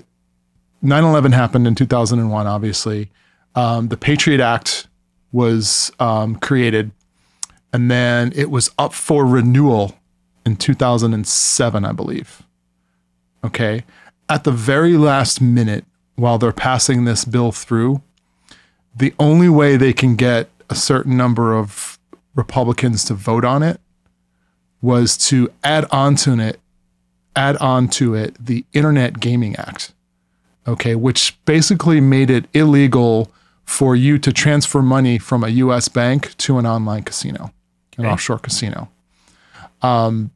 9/11 0.83 1.33
happened 1.33 1.67
in 1.67 1.75
2001. 1.75 2.47
Obviously, 2.47 3.11
um, 3.55 3.89
the 3.89 3.97
Patriot 3.99 4.41
Act 4.41 4.87
was 5.33 5.93
um, 6.01 6.37
created, 6.37 6.91
and 7.73 7.91
then 7.91 8.33
it 8.35 8.51
was 8.51 8.71
up 8.79 8.95
for 8.95 9.27
renewal 9.27 9.95
in 10.47 10.57
2007, 10.57 11.85
I 11.85 11.93
believe. 11.93 12.43
Okay. 13.45 13.85
At 14.29 14.45
the 14.45 14.53
very 14.53 14.97
last 14.97 15.41
minute, 15.41 15.85
while 16.17 16.39
they're 16.39 16.53
passing 16.53 17.05
this 17.05 17.25
bill 17.25 17.53
through, 17.53 18.03
the 18.95 19.15
only 19.19 19.49
way 19.49 19.77
they 19.77 19.93
can 19.93 20.17
get 20.17 20.49
a 20.69 20.75
certain 20.75 21.17
number 21.17 21.55
of 21.55 21.99
Republicans 22.35 23.05
to 23.05 23.15
vote 23.15 23.45
on 23.45 23.63
it 23.63 23.81
was 24.83 25.17
to 25.17 25.51
add 25.65 25.85
on 25.91 26.17
to 26.17 26.39
it 26.41 26.61
add 27.35 27.57
on 27.59 27.87
to 27.89 28.15
it 28.15 28.35
the 28.45 28.65
Internet 28.73 29.21
Gaming 29.21 29.55
Act, 29.57 29.93
okay, 30.67 30.95
which 30.95 31.37
basically 31.45 32.01
made 32.01 32.31
it 32.31 32.47
illegal 32.55 33.31
for 33.65 33.95
you 33.95 34.17
to 34.19 34.33
transfer 34.33 34.81
money 34.81 35.19
from 35.19 35.45
a 35.45 35.49
US 35.49 35.89
bank 35.89 36.35
to 36.39 36.57
an 36.59 36.65
online 36.67 37.03
casino, 37.03 37.53
an 37.99 38.07
Okay. 38.07 38.13
offshore 38.13 38.39
casino. 38.39 38.89
Um, 39.83 40.31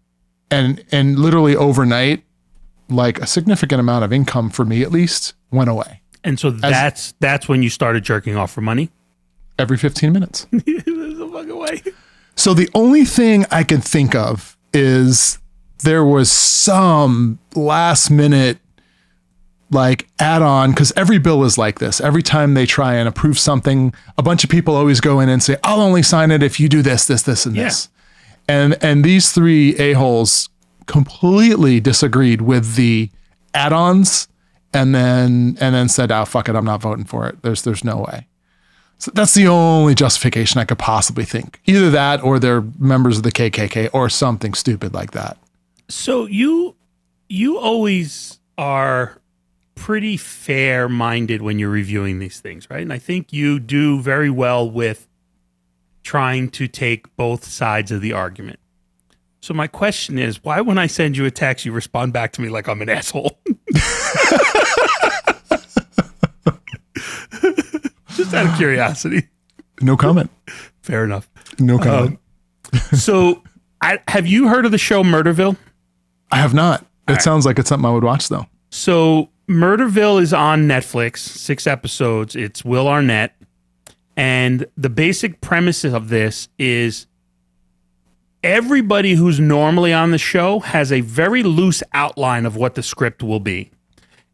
and 0.51 0.85
and 0.93 1.19
literally 1.19 1.57
overnight, 1.57 2.23
like 2.91 3.19
a 3.21 3.27
significant 3.27 3.81
amount 3.81 4.05
of 4.05 4.13
income 4.13 4.51
for 4.51 4.65
me 4.65 4.83
at 4.83 4.91
least 4.91 5.35
went 5.51 5.69
away 5.71 6.01
And 6.25 6.39
so 6.39 6.51
that's 6.51 7.13
that's 7.21 7.49
when 7.49 7.63
you 7.63 7.71
started 7.71 8.05
jerking 8.05 8.37
off 8.37 8.51
for 8.53 8.61
money. 8.61 8.91
every 9.59 9.77
15 9.79 10.13
minutes. 10.13 10.47
There's 10.53 11.19
a 11.21 11.29
fucking. 11.31 11.93
So 12.37 12.55
the 12.55 12.69
only 12.75 13.05
thing 13.05 13.45
I 13.51 13.65
can 13.65 13.81
think 13.81 14.15
of 14.15 14.57
is 14.73 15.39
there 15.83 16.05
was 16.05 16.31
some 16.31 17.39
last 17.55 18.11
minute 18.11 18.59
like 19.73 20.09
add 20.19 20.43
on 20.43 20.71
because 20.71 20.93
every 20.97 21.19
bill 21.19 21.45
is 21.45 21.57
like 21.57 21.79
this. 21.79 22.01
Every 22.01 22.23
time 22.23 22.55
they 22.55 22.67
try 22.67 22.95
and 22.95 23.09
approve 23.09 23.39
something, 23.39 23.95
a 24.19 24.23
bunch 24.23 24.43
of 24.45 24.51
people 24.51 24.75
always 24.75 25.01
go 25.01 25.21
in 25.21 25.29
and 25.29 25.43
say, 25.43 25.57
I'll 25.65 25.81
only 25.81 26.03
sign 26.03 26.31
it 26.33 26.43
if 26.43 26.59
you 26.61 26.69
do 26.69 26.83
this, 26.83 27.07
this, 27.07 27.23
this, 27.23 27.47
and 27.47 27.55
Yeah. 27.57 27.65
this. 27.65 27.89
And 28.49 28.77
and 28.83 29.05
these 29.05 29.31
three 29.33 29.77
a-holes 29.79 30.49
completely 30.91 31.79
disagreed 31.79 32.43
with 32.43 32.75
the 32.75 33.11
add-ons 33.55 34.27
and 34.75 34.95
then 34.95 35.57
and 35.61 35.75
then 35.75 35.89
said, 35.89 36.11
Oh 36.11 36.25
fuck 36.25 36.49
it, 36.49 36.57
I'm 36.57 36.65
not 36.65 36.81
voting 36.83 37.05
for 37.05 37.29
it. 37.29 37.43
There's 37.43 37.63
there's 37.63 37.85
no 37.85 37.99
way. 37.99 38.27
So 38.99 39.11
that's 39.15 39.33
the 39.33 39.47
only 39.47 39.95
justification 39.95 40.61
I 40.61 40.65
could 40.65 40.79
possibly 40.79 41.25
think. 41.25 41.61
Either 41.65 41.91
that 41.91 42.23
or 42.23 42.39
they're 42.39 42.63
members 42.79 43.17
of 43.17 43.23
the 43.23 43.33
KKK 43.33 43.89
or 43.95 44.11
something 44.11 44.53
stupid 44.53 44.93
like 44.93 45.13
that. 45.13 45.39
So 45.89 46.27
you 46.27 46.77
you 47.29 47.59
always 47.59 48.39
are 48.59 49.19
pretty 49.75 50.17
fair 50.19 50.89
minded 50.89 51.41
when 51.41 51.59
you're 51.59 51.71
reviewing 51.71 52.19
these 52.19 52.41
things, 52.41 52.69
right? 52.69 52.83
And 52.83 52.93
I 52.93 52.99
think 52.99 53.33
you 53.33 53.59
do 53.59 54.01
very 54.01 54.29
well 54.29 54.71
with 54.71 55.09
trying 56.03 56.51
to 56.51 56.69
take 56.69 57.15
both 57.17 57.45
sides 57.45 57.91
of 57.91 58.03
the 58.03 58.13
argument. 58.13 58.60
So 59.41 59.55
my 59.55 59.67
question 59.67 60.19
is, 60.19 60.45
why 60.45 60.61
when 60.61 60.77
I 60.79 60.87
send 60.87 61.17
you 61.17 61.25
a 61.25 61.31
text, 61.31 61.65
you 61.65 61.73
respond 61.73 62.13
back 62.13 62.33
to 62.33 62.43
me 62.43 62.49
like 62.51 62.69
I'm 62.69 62.83
an 62.83 62.91
asshole? 62.91 63.39
Just 68.15 68.35
out 68.35 68.47
of 68.47 68.57
curiosity. 68.57 69.29
No 69.81 69.97
comment. 69.97 70.31
Fair 70.83 71.05
enough. 71.05 71.31
No 71.59 71.79
comment. 71.79 72.19
Um, 72.73 72.81
so, 72.99 73.43
I, 73.81 73.99
have 74.09 74.27
you 74.27 74.49
heard 74.49 74.67
of 74.67 74.73
the 74.73 74.79
show 74.79 75.03
Murderville? 75.03 75.57
I 76.31 76.37
have 76.37 76.53
not. 76.53 76.85
It 77.09 77.23
sounds 77.23 77.47
like 77.47 77.59
it's 77.59 77.69
something 77.69 77.89
I 77.89 77.93
would 77.93 78.05
watch 78.05 78.29
though. 78.29 78.47
So 78.71 79.31
Murderville 79.49 80.23
is 80.23 80.33
on 80.33 80.69
Netflix, 80.69 81.19
six 81.19 81.67
episodes. 81.67 82.37
It's 82.37 82.65
Will 82.65 82.87
Arnett. 82.87 83.35
And 84.17 84.67
the 84.77 84.91
basic 84.91 85.41
premise 85.41 85.85
of 85.85 86.09
this 86.09 86.49
is 86.59 87.07
everybody 88.43 89.15
who's 89.15 89.41
normally 89.41 89.93
on 89.93 90.11
the 90.11 90.19
show 90.19 90.61
has 90.61 90.93
a 90.93 91.01
very 91.01 91.43
loose 91.43 91.83
outline 91.93 92.47
of 92.47 92.57
what 92.57 92.75
the 92.75 92.83
script 92.83 93.23
will 93.23 93.41
be. 93.41 93.71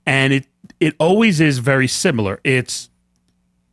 And 0.05 0.33
it 0.33 0.47
it 0.79 0.95
always 0.99 1.41
is 1.41 1.59
very 1.59 1.89
similar. 1.89 2.41
It's 2.45 2.91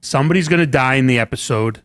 somebody's 0.02 0.48
going 0.48 0.60
to 0.60 0.68
die 0.68 0.96
in 0.96 1.08
the 1.08 1.20
episode. 1.20 1.82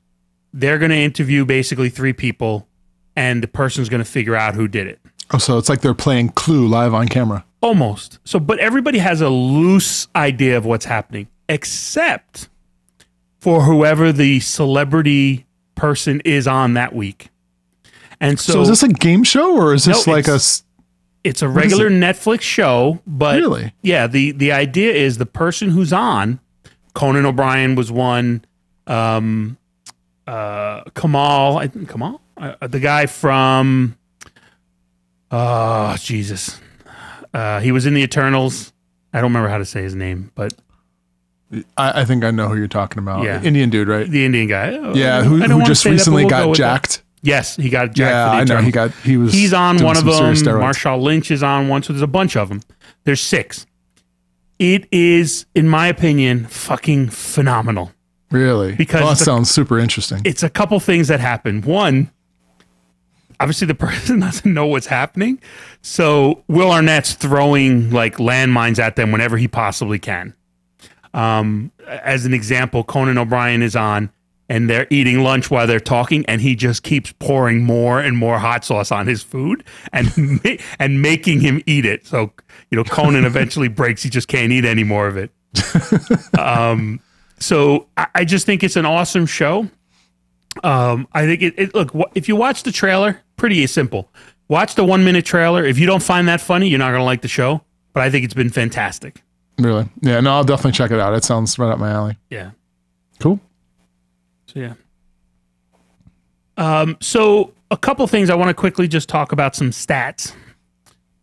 They're 0.53 0.79
going 0.79 0.91
to 0.91 0.97
interview 0.97 1.45
basically 1.45 1.89
three 1.89 2.13
people 2.13 2.69
and 3.17 3.43
the 3.43 3.49
person's 3.49 3.89
going 3.89 4.03
to 4.03 4.11
figure 4.11 4.37
out 4.37 4.55
who 4.55 4.69
did 4.69 4.87
it. 4.87 5.01
Oh, 5.33 5.39
so 5.39 5.59
it's 5.59 5.69
like 5.69 5.81
they're 5.81 5.93
playing 5.93 6.31
Clue 6.31 6.69
live 6.69 6.95
on 6.95 7.09
camera. 7.09 7.45
Almost. 7.61 8.19
So, 8.25 8.39
but 8.39 8.59
everybody 8.61 8.99
has 8.99 9.21
a 9.21 9.29
loose 9.29 10.07
idea 10.15 10.57
of 10.57 10.65
what's 10.65 10.85
happening, 10.85 11.29
except 11.49 12.49
for 13.41 13.63
whoever 13.63 14.13
the 14.13 14.41
celebrity 14.41 15.47
person 15.75 16.23
is 16.25 16.47
on 16.47 16.75
that 16.75 16.95
week. 16.95 17.31
And 18.21 18.39
so, 18.41 18.53
So, 18.55 18.61
is 18.63 18.69
this 18.69 18.83
a 18.83 18.89
game 18.89 19.23
show 19.25 19.57
or 19.57 19.75
is 19.75 19.85
this 19.85 20.07
No, 20.07 20.13
like 20.13 20.27
a? 20.29 20.35
it's- 20.35 20.63
a 21.43 21.49
regular 21.49 21.91
Netflix 21.91 22.41
show, 22.41 23.01
but 23.07 23.37
Really? 23.37 23.73
yeah, 23.83 24.07
the 24.07 24.31
the 24.33 24.51
idea 24.51 24.93
is 24.95 25.19
the 25.19 25.27
person 25.27 25.71
who's 25.71 25.93
on 25.93 26.41
Conan 26.95 27.27
O'Brien 27.27 27.75
was 27.75 27.93
one. 27.93 28.45
Um, 28.87 29.59
uh, 30.27 30.83
Kamal, 30.95 31.59
I 31.59 31.67
think 31.67 31.91
Kamal, 31.91 32.21
uh, 32.39 32.67
the 32.67 32.81
guy 32.81 33.05
from, 33.07 33.97
oh 35.31 35.95
Jesus, 35.99 36.59
uh, 37.35 37.61
he 37.61 37.73
was 37.73 37.87
in 37.87 37.95
the 37.95 38.03
Eternals. 38.03 38.73
I 39.13 39.19
don't 39.21 39.31
remember 39.31 39.49
how 39.49 39.59
to 39.59 39.65
say 39.67 39.83
his 39.83 39.95
name, 39.95 40.31
but 40.35 40.55
I, 41.77 42.01
I 42.01 42.05
think 42.05 42.25
I 42.25 42.31
know 42.31 42.49
who 42.49 42.57
you're 42.57 42.69
talking 42.69 42.99
about. 42.99 43.25
Yeah. 43.25 43.43
Indian 43.43 43.71
dude, 43.71 43.89
right? 43.89 44.09
the 44.09 44.25
Indian 44.25 44.49
guy. 44.49 44.71
Oh, 44.77 44.95
Yeah, 44.95 45.23
who, 45.23 45.37
who 45.41 45.63
just 45.65 45.83
say 45.83 45.91
that, 45.91 45.95
but 45.95 45.99
recently 45.99 46.23
we'll 46.25 46.31
go 46.31 46.37
got 46.39 46.49
with 46.51 46.57
jacked. 46.59 47.03
Yes, 47.23 47.57
he 47.57 47.69
got 47.69 47.93
jacked. 47.93 47.99
Yeah, 47.99 48.41
for 48.41 48.47
the 48.47 48.55
I 48.55 48.57
know. 48.57 48.65
He 48.65 48.71
got 48.71 48.93
he 49.05 49.17
was. 49.17 49.33
He's 49.33 49.53
on 49.53 49.83
one 49.83 49.97
of 49.97 50.05
them. 50.05 50.15
Marshawn 50.15 51.03
Lynch 51.03 51.31
is 51.31 51.43
on 51.43 51.69
one. 51.69 51.83
So 51.83 51.93
there's 51.93 52.03
a 52.03 52.07
bunch 52.07 52.37
of 52.37 52.49
them. 52.49 52.61
There's 53.05 53.21
six. 53.21 53.67
It 54.59 54.89
is, 54.91 55.47
in 55.55 55.69
my 55.69 55.87
opinion, 55.87 56.47
fucking 56.47 57.11
phenomenal. 57.11 57.93
Really? 58.31 58.75
Because 58.75 59.03
oh, 59.03 59.09
that 59.11 59.17
sounds 59.17 59.51
super 59.51 59.79
interesting. 59.79 60.21
It's 60.25 60.43
a 60.43 60.51
couple 60.51 60.79
things 60.81 61.09
that 61.09 61.21
happen. 61.21 61.63
One, 61.63 62.11
obviously 63.41 63.67
the 63.67 63.75
person 63.77 64.21
doesn't 64.21 64.53
know 64.53 64.67
what's 64.67 64.87
happening. 64.87 65.41
So 65.81 66.45
Will 66.49 66.71
Arnett's 66.71 67.15
throwing 67.15 67.91
like 67.91 68.17
landmines 68.17 68.79
at 68.79 68.97
them 68.97 69.13
whenever 69.13 69.37
he 69.37 69.49
possibly 69.49 69.99
can. 69.99 70.35
Um, 71.15 71.73
as 71.87 72.27
an 72.27 72.35
example, 72.35 72.85
Conan 72.85 73.17
O'Brien 73.17 73.63
is 73.63 73.75
on 73.75 74.11
and 74.49 74.69
they're 74.71 74.87
eating 74.91 75.21
lunch 75.23 75.51
while 75.51 75.67
they're 75.67 75.81
talking, 75.81 76.25
and 76.27 76.41
he 76.41 76.55
just 76.57 76.83
keeps 76.83 77.13
pouring 77.19 77.63
more 77.65 78.01
and 78.01 78.17
more 78.17 78.39
hot 78.39 78.65
sauce 78.65 78.91
on 78.91 79.07
his 79.07 79.23
food 79.23 79.65
and 79.93 80.11
ma- 80.45 80.57
and 80.79 81.03
making 81.03 81.41
him 81.41 81.63
eat 81.67 81.85
it. 81.85 82.07
So 82.07 82.33
you 82.71 82.77
know, 82.77 82.85
Conan 82.85 83.25
eventually 83.27 83.69
breaks; 83.69 84.03
he 84.03 84.11
just 84.11 84.29
can't 84.29 84.53
eat 84.53 84.65
any 84.65 84.85
more 84.85 85.07
of 85.07 85.17
it. 85.17 85.31
um, 86.39 87.01
so 87.39 87.87
I, 87.97 88.07
I 88.17 88.25
just 88.25 88.47
think 88.47 88.63
it's 88.63 88.77
an 88.77 88.87
awesome 88.87 89.27
show. 89.27 89.69
Um, 90.65 91.07
I 91.13 91.25
think 91.27 91.43
it, 91.43 91.55
it. 91.59 91.75
Look, 91.75 91.93
wh- 91.93 92.11
if 92.15 92.29
you 92.29 92.37
watch 92.37 92.63
the 92.65 92.73
trailer, 92.73 93.21
pretty 93.37 93.67
simple. 93.67 94.11
Watch 94.49 94.75
the 94.77 94.85
one 94.85 95.05
minute 95.05 95.25
trailer. 95.27 95.65
If 95.65 95.79
you 95.79 95.87
don't 95.87 96.03
find 96.03 96.27
that 96.29 96.41
funny, 96.41 96.69
you're 96.69 96.79
not 96.79 96.89
going 96.89 97.01
to 97.01 97.05
like 97.05 97.21
the 97.23 97.29
show. 97.29 97.63
But 97.93 98.03
I 98.03 98.11
think 98.11 98.25
it's 98.25 98.35
been 98.35 98.51
fantastic. 98.51 99.23
really? 99.59 99.89
Yeah. 100.01 100.21
No, 100.21 100.33
I'll 100.33 100.45
definitely 100.45 100.73
check 100.73 100.91
it 100.91 100.99
out. 101.01 101.15
It 101.15 101.23
sounds 101.25 101.59
right 101.59 101.71
up 101.71 101.79
my 101.79 101.91
alley. 101.91 102.17
Yeah. 102.31 102.53
Cool. 103.21 103.41
So 104.49 104.61
yeah. 104.61 104.75
Um, 106.57 106.97
so 107.01 107.53
a 107.71 107.77
couple 107.77 108.07
things 108.07 108.31
I 108.31 108.35
want 108.35 108.49
to 108.49 108.55
quickly 108.55 108.89
just 108.89 109.09
talk 109.09 109.33
about 109.33 109.55
some 109.55 109.71
stats. 109.71 110.35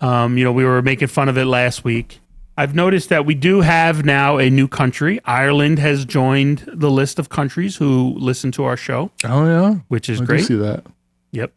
Um, 0.01 0.37
you 0.37 0.43
know, 0.43 0.51
we 0.51 0.63
were 0.63 0.81
making 0.81 1.07
fun 1.07 1.29
of 1.29 1.37
it 1.37 1.45
last 1.45 1.83
week. 1.83 2.19
I've 2.57 2.73
noticed 2.73 3.09
that 3.09 3.25
we 3.25 3.35
do 3.35 3.59
have 3.61 4.05
now 4.05 4.37
a 4.37 4.49
new 4.49 4.67
country. 4.69 5.19
Ireland 5.25 5.77
has 5.79 6.05
joined 6.05 6.63
the 6.71 6.89
list 6.89 7.19
of 7.19 7.27
countries 7.27 7.75
who 7.75 8.13
listen 8.17 8.51
to 8.53 8.63
our 8.63 8.77
show, 8.77 9.11
Oh 9.25 9.45
yeah. 9.45 9.75
which 9.89 10.07
is 10.09 10.21
I 10.21 10.25
great. 10.25 10.45
see 10.45 10.55
that. 10.55 10.85
Yep. 11.31 11.51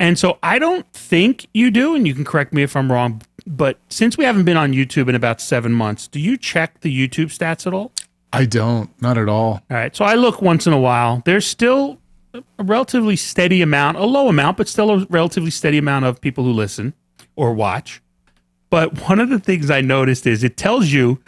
And 0.00 0.18
so 0.18 0.38
I 0.42 0.58
don't 0.58 0.90
think 0.92 1.46
you 1.54 1.70
do, 1.70 1.94
and 1.94 2.08
you 2.08 2.14
can 2.14 2.24
correct 2.24 2.52
me 2.52 2.64
if 2.64 2.74
I'm 2.74 2.90
wrong, 2.90 3.22
but 3.46 3.78
since 3.88 4.18
we 4.18 4.24
haven't 4.24 4.44
been 4.44 4.56
on 4.56 4.72
YouTube 4.72 5.08
in 5.08 5.14
about 5.14 5.40
seven 5.40 5.72
months, 5.72 6.08
do 6.08 6.18
you 6.18 6.36
check 6.36 6.80
the 6.80 6.90
YouTube 7.08 7.26
stats 7.26 7.64
at 7.68 7.72
all? 7.72 7.92
I 8.32 8.46
don't. 8.46 8.90
Not 9.02 9.18
at 9.18 9.28
all. 9.28 9.60
All 9.70 9.76
right. 9.76 9.94
So 9.94 10.04
I 10.04 10.14
look 10.14 10.40
once 10.42 10.66
in 10.66 10.72
a 10.72 10.78
while. 10.78 11.22
There's 11.24 11.46
still 11.46 11.98
a 12.34 12.64
relatively 12.64 13.16
steady 13.16 13.62
amount, 13.62 13.98
a 13.98 14.04
low 14.04 14.28
amount, 14.28 14.56
but 14.56 14.68
still 14.68 14.90
a 14.90 15.06
relatively 15.10 15.50
steady 15.50 15.78
amount 15.78 16.04
of 16.06 16.20
people 16.20 16.44
who 16.44 16.52
listen 16.52 16.94
or 17.36 17.52
watch. 17.52 18.02
But 18.70 19.06
one 19.08 19.20
of 19.20 19.28
the 19.28 19.38
things 19.38 19.70
I 19.70 19.82
noticed 19.82 20.26
is 20.26 20.42
it 20.42 20.56
tells 20.56 20.88
you 20.92 21.20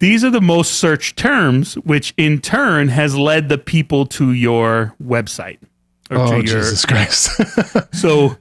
these 0.00 0.24
are 0.24 0.30
the 0.30 0.40
most 0.40 0.72
searched 0.74 1.16
terms, 1.16 1.74
which 1.76 2.12
in 2.16 2.40
turn 2.40 2.88
has 2.88 3.16
led 3.16 3.48
the 3.48 3.58
people 3.58 4.06
to 4.06 4.32
your 4.32 4.94
website 5.02 5.58
or 6.10 6.18
Oh 6.18 6.26
to 6.30 6.36
your. 6.36 6.42
Jesus 6.42 6.84
Christ. 6.84 7.30
So, 7.94 8.36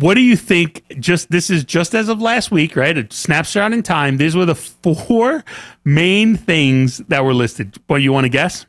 what 0.00 0.14
do 0.14 0.20
you 0.20 0.36
think? 0.36 0.82
Just 0.98 1.30
this 1.30 1.50
is 1.50 1.64
just 1.64 1.94
as 1.94 2.08
of 2.08 2.20
last 2.20 2.50
week, 2.50 2.74
right? 2.76 2.96
A 2.96 3.06
snapshot 3.10 3.72
in 3.72 3.82
time. 3.82 4.16
These 4.16 4.34
were 4.36 4.46
the 4.46 4.54
four 4.54 5.44
main 5.84 6.36
things 6.36 6.98
that 7.08 7.24
were 7.24 7.34
listed. 7.34 7.78
What 7.86 8.02
you 8.02 8.12
want 8.12 8.24
to 8.24 8.28
guess? 8.30 8.66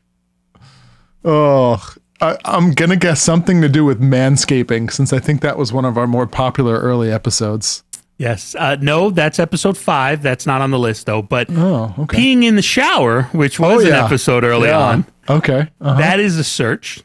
oh, 1.23 1.93
I, 2.19 2.37
I'm 2.45 2.71
gonna 2.71 2.95
guess 2.95 3.21
something 3.21 3.61
to 3.61 3.69
do 3.69 3.85
with 3.85 3.99
manscaping, 4.01 4.91
since 4.91 5.13
I 5.13 5.19
think 5.19 5.41
that 5.41 5.57
was 5.57 5.73
one 5.73 5.85
of 5.85 5.97
our 5.97 6.07
more 6.07 6.27
popular 6.27 6.79
early 6.79 7.11
episodes. 7.11 7.83
Yes. 8.17 8.53
Uh, 8.53 8.75
no, 8.79 9.09
that's 9.09 9.39
episode 9.39 9.75
five. 9.77 10.21
That's 10.21 10.45
not 10.45 10.61
on 10.61 10.69
the 10.69 10.77
list 10.77 11.07
though. 11.07 11.23
But 11.23 11.47
Oh, 11.51 11.95
okay. 11.97 12.17
peeing 12.17 12.43
in 12.43 12.55
the 12.55 12.61
shower, 12.61 13.23
which 13.31 13.59
was 13.59 13.83
Oh, 13.83 13.87
an 13.87 13.93
episode 13.93 14.43
early 14.43 14.67
Yeah. 14.69 14.79
on, 14.79 15.05
Okay. 15.27 15.67
Uh-huh. 15.81 15.97
that 15.99 16.19
is 16.19 16.37
a 16.37 16.43
search. 16.43 17.01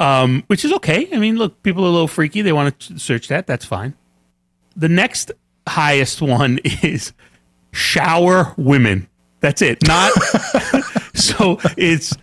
Um, 0.00 0.44
which 0.46 0.64
is 0.64 0.72
okay. 0.72 1.08
I 1.12 1.18
mean, 1.18 1.36
look, 1.36 1.62
people 1.62 1.84
are 1.84 1.88
a 1.88 1.90
little 1.90 2.08
freaky. 2.08 2.40
They 2.42 2.52
want 2.52 2.80
to 2.80 2.98
search 2.98 3.28
that. 3.28 3.46
That's 3.46 3.64
fine. 3.66 3.94
The 4.74 4.88
next 4.88 5.30
highest 5.68 6.22
one 6.22 6.58
is 6.82 7.12
shower 7.72 8.54
women. 8.56 9.08
That's 9.40 9.62
it. 9.62 9.86
Not 9.86 10.12
so 11.14 11.60
it's 11.76 12.16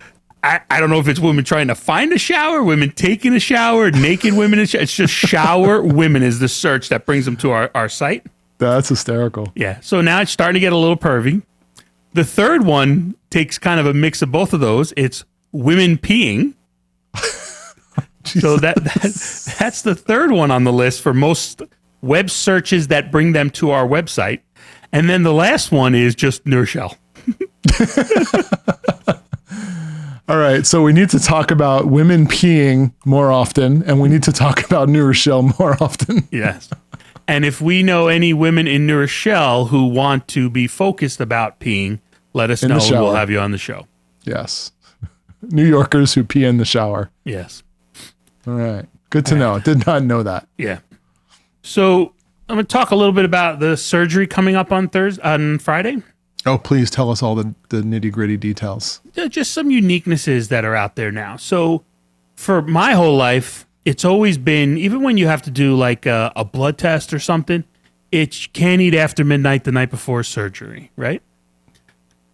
I, 0.43 0.61
I 0.69 0.79
don't 0.79 0.89
know 0.89 0.99
if 0.99 1.07
it's 1.07 1.19
women 1.19 1.43
trying 1.43 1.67
to 1.67 1.75
find 1.75 2.13
a 2.13 2.17
shower, 2.17 2.63
women 2.63 2.91
taking 2.91 3.33
a 3.33 3.39
shower, 3.39 3.91
naked 3.91 4.33
women. 4.33 4.65
Sh- 4.65 4.75
it's 4.75 4.95
just 4.95 5.13
shower 5.13 5.81
women 5.81 6.23
is 6.23 6.39
the 6.39 6.47
search 6.47 6.89
that 6.89 7.05
brings 7.05 7.25
them 7.25 7.35
to 7.37 7.51
our, 7.51 7.71
our 7.75 7.89
site. 7.89 8.25
That's 8.57 8.89
hysterical. 8.89 9.51
Yeah. 9.55 9.79
So 9.81 10.01
now 10.01 10.21
it's 10.21 10.31
starting 10.31 10.55
to 10.55 10.59
get 10.59 10.73
a 10.73 10.77
little 10.77 10.97
pervy. 10.97 11.43
The 12.13 12.23
third 12.23 12.65
one 12.65 13.15
takes 13.29 13.57
kind 13.59 13.79
of 13.79 13.85
a 13.85 13.93
mix 13.93 14.21
of 14.21 14.31
both 14.31 14.53
of 14.53 14.59
those. 14.59 14.93
It's 14.97 15.25
women 15.51 15.97
peeing. 15.97 16.53
So 18.27 18.57
that, 18.57 18.75
that 18.83 19.55
that's 19.59 19.81
the 19.81 19.95
third 19.95 20.31
one 20.31 20.51
on 20.51 20.63
the 20.63 20.73
list 20.73 21.01
for 21.01 21.13
most 21.13 21.61
web 22.01 22.29
searches 22.29 22.87
that 22.89 23.11
bring 23.11 23.31
them 23.33 23.49
to 23.51 23.71
our 23.71 23.87
website. 23.87 24.41
And 24.91 25.09
then 25.09 25.23
the 25.23 25.33
last 25.33 25.71
one 25.71 25.95
is 25.95 26.15
just 26.15 26.45
New 26.45 26.59
Rochelle. 26.59 26.97
All 30.29 30.37
right, 30.37 30.65
so 30.65 30.81
we 30.83 30.91
need 30.91 31.09
to 31.11 31.19
talk 31.19 31.51
about 31.51 31.87
women 31.87 32.27
peeing 32.27 32.93
more 33.05 33.31
often, 33.31 33.81
and 33.83 34.01
we 34.01 34.09
need 34.09 34.23
to 34.23 34.33
talk 34.33 34.65
about 34.65 34.89
New 34.89 35.05
Rochelle 35.05 35.53
more 35.57 35.81
often. 35.81 36.27
Yes. 36.31 36.69
And 37.29 37.43
if 37.43 37.59
we 37.59 37.83
know 37.83 38.07
any 38.07 38.33
women 38.33 38.67
in 38.67 38.87
New 38.87 38.99
Rochelle 38.99 39.65
who 39.65 39.87
want 39.87 40.29
to 40.29 40.49
be 40.49 40.65
focused 40.65 41.19
about 41.19 41.59
peeing, 41.59 41.99
let 42.33 42.49
us 42.49 42.63
In 42.63 42.69
know. 42.69 42.79
We'll 42.89 43.15
have 43.15 43.29
you 43.29 43.39
on 43.39 43.51
the 43.51 43.57
show. 43.57 43.85
Yes, 44.23 44.71
New 45.41 45.65
Yorkers 45.65 46.13
who 46.13 46.23
pee 46.23 46.45
in 46.45 46.57
the 46.57 46.65
shower. 46.65 47.09
Yes. 47.25 47.63
All 48.47 48.53
right, 48.53 48.85
good 49.09 49.25
to 49.27 49.35
know. 49.35 49.59
Did 49.59 49.85
not 49.85 50.03
know 50.03 50.23
that. 50.23 50.47
Yeah. 50.57 50.79
So 51.63 52.13
I'm 52.47 52.55
going 52.55 52.65
to 52.65 52.71
talk 52.71 52.91
a 52.91 52.95
little 52.95 53.11
bit 53.11 53.25
about 53.25 53.59
the 53.59 53.75
surgery 53.75 54.25
coming 54.25 54.55
up 54.55 54.71
on 54.71 54.87
Thursday, 54.87 55.21
on 55.21 55.59
Friday. 55.59 56.01
Oh, 56.45 56.57
please 56.57 56.89
tell 56.89 57.11
us 57.11 57.21
all 57.21 57.35
the, 57.35 57.53
the 57.69 57.81
nitty 57.81 58.09
gritty 58.09 58.37
details. 58.37 59.01
Just 59.27 59.51
some 59.51 59.67
uniquenesses 59.67 60.47
that 60.47 60.63
are 60.63 60.75
out 60.75 60.95
there 60.95 61.11
now. 61.11 61.35
So 61.35 61.83
for 62.35 62.61
my 62.61 62.93
whole 62.93 63.17
life, 63.17 63.67
it's 63.83 64.05
always 64.05 64.37
been, 64.37 64.77
even 64.77 65.03
when 65.03 65.17
you 65.17 65.27
have 65.27 65.41
to 65.41 65.51
do 65.51 65.75
like 65.75 66.05
a, 66.05 66.31
a 66.37 66.45
blood 66.45 66.77
test 66.77 67.13
or 67.13 67.19
something, 67.19 67.65
it's 68.13 68.43
you 68.43 68.49
can't 68.53 68.79
eat 68.79 68.93
after 68.93 69.25
midnight 69.25 69.65
the 69.65 69.73
night 69.73 69.89
before 69.89 70.23
surgery, 70.23 70.91
right? 70.95 71.21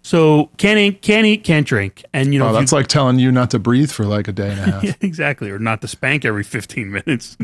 So 0.06 0.50
can't 0.58 0.78
eat, 0.78 1.02
can't 1.02 1.26
eat, 1.26 1.46
can't 1.46 1.66
drink, 1.66 2.04
and 2.12 2.34
you 2.34 2.40
know 2.40 2.50
Oh, 2.50 2.54
that's 2.54 2.74
like 2.74 2.88
telling 2.88 3.20
you 3.20 3.32
not 3.32 3.50
to 3.52 3.60
breathe 3.60 3.90
for 3.90 4.06
like 4.06 4.28
a 4.28 4.34
day 4.34 4.52
and 4.52 4.60
a 4.60 4.64
half. 4.72 4.84
Yeah, 4.84 4.94
exactly, 5.00 5.50
or 5.50 5.60
not 5.60 5.82
to 5.82 5.88
spank 5.88 6.26
every 6.26 6.44
15 6.44 6.92
minutes. 6.92 7.38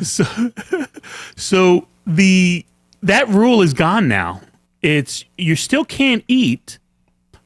so, 0.02 0.24
so 1.36 1.86
the 2.06 2.64
that 3.02 3.28
rule 3.28 3.60
is 3.60 3.74
gone 3.74 4.08
now. 4.08 4.40
It's 4.80 5.26
you 5.36 5.56
still 5.56 5.84
can't 5.84 6.24
eat, 6.26 6.78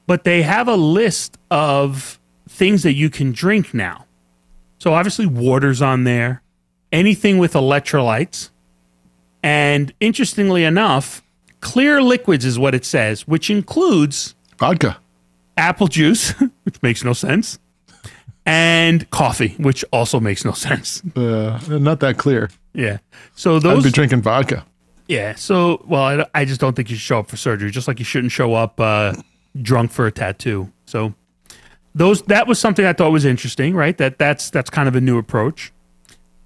but 0.06 0.22
they 0.22 0.42
have 0.42 0.68
a 0.68 0.76
list 0.76 1.36
of 1.50 2.20
things 2.48 2.84
that 2.84 2.92
you 2.94 3.10
can 3.10 3.32
drink 3.32 3.74
now. 3.74 4.06
So 4.78 4.94
obviously 4.94 5.26
water's 5.26 5.82
on 5.82 6.04
there, 6.04 6.42
anything 6.92 7.38
with 7.38 7.54
electrolytes, 7.54 8.50
and 9.42 9.92
interestingly 9.98 10.62
enough, 10.62 11.23
clear 11.64 12.00
liquids 12.00 12.44
is 12.44 12.58
what 12.58 12.74
it 12.74 12.84
says, 12.84 13.26
which 13.26 13.50
includes 13.50 14.36
Vodka. 14.58 14.98
apple 15.56 15.88
juice, 15.88 16.30
which 16.62 16.80
makes 16.82 17.02
no 17.02 17.12
sense, 17.12 17.58
and 18.46 19.10
coffee, 19.10 19.54
which 19.58 19.84
also 19.92 20.20
makes 20.20 20.44
no 20.44 20.52
sense. 20.52 21.02
Uh, 21.16 21.58
not 21.68 21.98
that 22.00 22.18
clear. 22.18 22.50
Yeah. 22.74 22.98
So 23.34 23.58
those. 23.58 23.78
I'd 23.78 23.84
be 23.84 23.90
drinking 23.90 24.22
vodka. 24.22 24.64
yeah. 25.08 25.34
So, 25.34 25.82
well, 25.88 26.02
I, 26.02 26.26
I 26.40 26.44
just 26.44 26.60
don't 26.60 26.76
think 26.76 26.90
you 26.90 26.96
should 26.96 27.02
show 27.02 27.18
up 27.20 27.28
for 27.28 27.36
surgery, 27.36 27.70
just 27.70 27.88
like 27.88 27.98
you 27.98 28.04
shouldn't 28.04 28.32
show 28.32 28.54
up 28.54 28.78
uh, 28.78 29.14
drunk 29.60 29.90
for 29.90 30.06
a 30.06 30.12
tattoo. 30.12 30.70
So, 30.86 31.14
those 31.94 32.22
that 32.22 32.46
was 32.46 32.58
something 32.58 32.84
I 32.84 32.92
thought 32.92 33.10
was 33.10 33.24
interesting, 33.24 33.74
right? 33.74 33.96
That 33.96 34.18
that's 34.18 34.50
that's 34.50 34.70
kind 34.70 34.86
of 34.88 34.94
a 34.96 35.00
new 35.00 35.16
approach. 35.18 35.72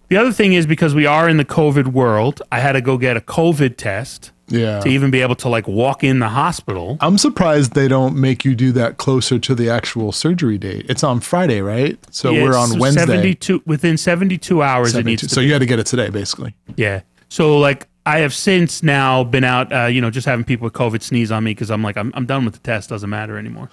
The 0.09 0.17
other 0.17 0.33
thing 0.33 0.55
is 0.55 0.67
because 0.67 0.95
we 0.95 1.05
are 1.07 1.29
in 1.29 1.37
the 1.37 1.45
COVID 1.45 1.89
world, 1.89 2.41
I 2.51 2.61
had 2.61 2.73
to 2.73 2.81
go 2.81 2.97
get 2.97 3.17
a 3.17 3.21
COVID 3.21 3.77
test 3.77 4.33
Yeah. 4.49 4.81
to 4.81 4.89
even 4.89 5.11
be 5.11 5.21
able 5.21 5.35
to 5.37 5.49
like 5.49 5.69
walk 5.69 6.03
in 6.03 6.19
the 6.19 6.29
hospital. 6.29 6.97
I'm 7.01 7.19
surprised 7.19 7.75
they 7.75 7.89
don't 7.89 8.17
make 8.17 8.45
you 8.45 8.55
do 8.55 8.73
that 8.73 8.97
closer 8.97 9.39
to 9.39 9.55
the 9.55 9.69
actual 9.71 10.13
surgery 10.13 10.59
date. 10.59 10.87
It's 10.89 11.05
on 11.05 11.21
Friday, 11.21 11.61
right? 11.61 11.99
So 12.11 12.31
Yeah, 12.31 12.43
we're 12.43 12.57
on 12.57 12.69
so 12.69 12.79
Wednesday. 12.79 13.07
72 13.07 13.63
within 13.67 13.97
72 13.97 14.63
hours 14.63 14.95
it 14.95 15.05
needs 15.05 15.23
to 15.23 15.29
So 15.29 15.41
you 15.41 15.53
had 15.53 15.59
to 15.61 15.67
get 15.67 15.79
it 15.79 15.87
today, 15.87 16.09
basically. 16.11 16.55
Yeah. 16.77 17.03
So 17.29 17.59
like 17.59 17.87
I 18.07 18.21
have 18.21 18.33
since 18.33 18.83
now 18.83 19.23
been 19.23 19.45
out, 19.45 19.71
uh, 19.71 19.85
you 19.85 20.01
know, 20.01 20.11
just 20.11 20.27
having 20.27 20.45
people 20.45 20.65
with 20.65 20.73
COVID 20.73 21.03
sneeze 21.03 21.31
on 21.31 21.45
me 21.45 21.51
because 21.51 21.71
I'm 21.71 21.83
like, 21.83 21.99
I'm, 21.99 22.11
I'm 22.15 22.25
done 22.25 22.45
with 22.47 22.55
the 22.55 22.61
test. 22.61 22.89
Doesn't 22.89 23.11
matter 23.11 23.37
anymore. 23.37 23.69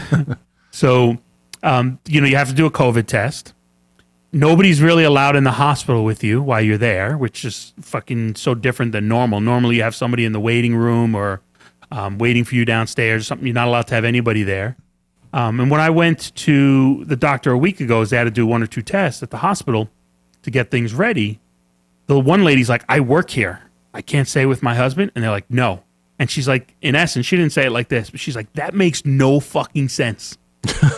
so, 0.70 1.18
um, 1.62 1.98
you 2.06 2.20
know, 2.20 2.26
you 2.26 2.36
have 2.36 2.48
to 2.48 2.54
do 2.54 2.64
a 2.64 2.70
COVID 2.70 3.06
test. 3.06 3.52
Nobody's 4.32 4.82
really 4.82 5.04
allowed 5.04 5.36
in 5.36 5.44
the 5.44 5.52
hospital 5.52 6.04
with 6.04 6.22
you 6.22 6.42
while 6.42 6.60
you're 6.60 6.76
there, 6.76 7.16
which 7.16 7.44
is 7.44 7.72
fucking 7.80 8.34
so 8.34 8.54
different 8.54 8.92
than 8.92 9.08
normal. 9.08 9.40
Normally, 9.40 9.76
you 9.76 9.82
have 9.82 9.94
somebody 9.94 10.24
in 10.24 10.32
the 10.32 10.40
waiting 10.40 10.76
room 10.76 11.14
or 11.14 11.40
um, 11.90 12.18
waiting 12.18 12.44
for 12.44 12.54
you 12.54 12.64
downstairs 12.66 13.22
or 13.22 13.24
something. 13.24 13.46
You're 13.46 13.54
not 13.54 13.68
allowed 13.68 13.86
to 13.88 13.94
have 13.94 14.04
anybody 14.04 14.42
there. 14.42 14.76
Um, 15.32 15.60
and 15.60 15.70
when 15.70 15.80
I 15.80 15.90
went 15.90 16.34
to 16.36 17.04
the 17.04 17.16
doctor 17.16 17.52
a 17.52 17.58
week 17.58 17.80
ago, 17.80 18.02
is 18.02 18.10
they 18.10 18.16
had 18.18 18.24
to 18.24 18.30
do 18.30 18.46
one 18.46 18.62
or 18.62 18.66
two 18.66 18.82
tests 18.82 19.22
at 19.22 19.30
the 19.30 19.38
hospital 19.38 19.88
to 20.42 20.50
get 20.50 20.70
things 20.70 20.92
ready 20.94 21.40
the 22.08 22.18
one 22.18 22.42
lady's 22.42 22.68
like, 22.68 22.84
I 22.88 23.00
work 23.00 23.30
here. 23.30 23.62
I 23.94 24.02
can't 24.02 24.26
stay 24.26 24.46
with 24.46 24.62
my 24.62 24.74
husband. 24.74 25.12
And 25.14 25.22
they're 25.22 25.30
like, 25.30 25.48
no. 25.48 25.84
And 26.18 26.28
she's 26.28 26.48
like, 26.48 26.74
in 26.82 26.96
essence, 26.96 27.26
she 27.26 27.36
didn't 27.36 27.52
say 27.52 27.66
it 27.66 27.70
like 27.70 27.88
this, 27.88 28.10
but 28.10 28.18
she's 28.18 28.34
like, 28.34 28.52
that 28.54 28.74
makes 28.74 29.04
no 29.04 29.38
fucking 29.38 29.88
sense. 29.88 30.36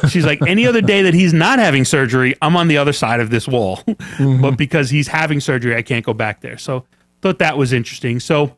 She's 0.08 0.24
like, 0.24 0.40
any 0.46 0.66
other 0.66 0.80
day 0.80 1.02
that 1.02 1.14
he's 1.14 1.32
not 1.32 1.58
having 1.58 1.84
surgery, 1.84 2.34
I'm 2.42 2.56
on 2.56 2.68
the 2.68 2.78
other 2.78 2.92
side 2.92 3.20
of 3.20 3.30
this 3.30 3.46
wall. 3.46 3.82
Mm-hmm. 4.20 4.42
but 4.42 4.58
because 4.58 4.90
he's 4.90 5.08
having 5.08 5.40
surgery, 5.40 5.74
I 5.74 5.82
can't 5.82 6.04
go 6.04 6.12
back 6.12 6.40
there. 6.40 6.58
So 6.58 6.84
thought 7.22 7.38
that 7.38 7.56
was 7.56 7.72
interesting. 7.72 8.20
So 8.20 8.54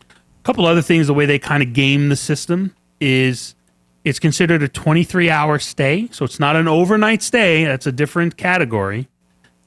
a 0.00 0.42
couple 0.42 0.66
other 0.66 0.82
things, 0.82 1.06
the 1.06 1.14
way 1.14 1.26
they 1.26 1.38
kind 1.38 1.62
of 1.62 1.72
game 1.72 2.08
the 2.08 2.16
system 2.16 2.74
is 3.00 3.54
it's 4.04 4.18
considered 4.18 4.62
a 4.62 4.68
23 4.68 5.30
hour 5.30 5.58
stay. 5.58 6.08
So 6.10 6.24
it's 6.24 6.40
not 6.40 6.56
an 6.56 6.66
overnight 6.66 7.22
stay. 7.22 7.64
That's 7.64 7.86
a 7.86 7.92
different 7.92 8.36
category 8.36 9.08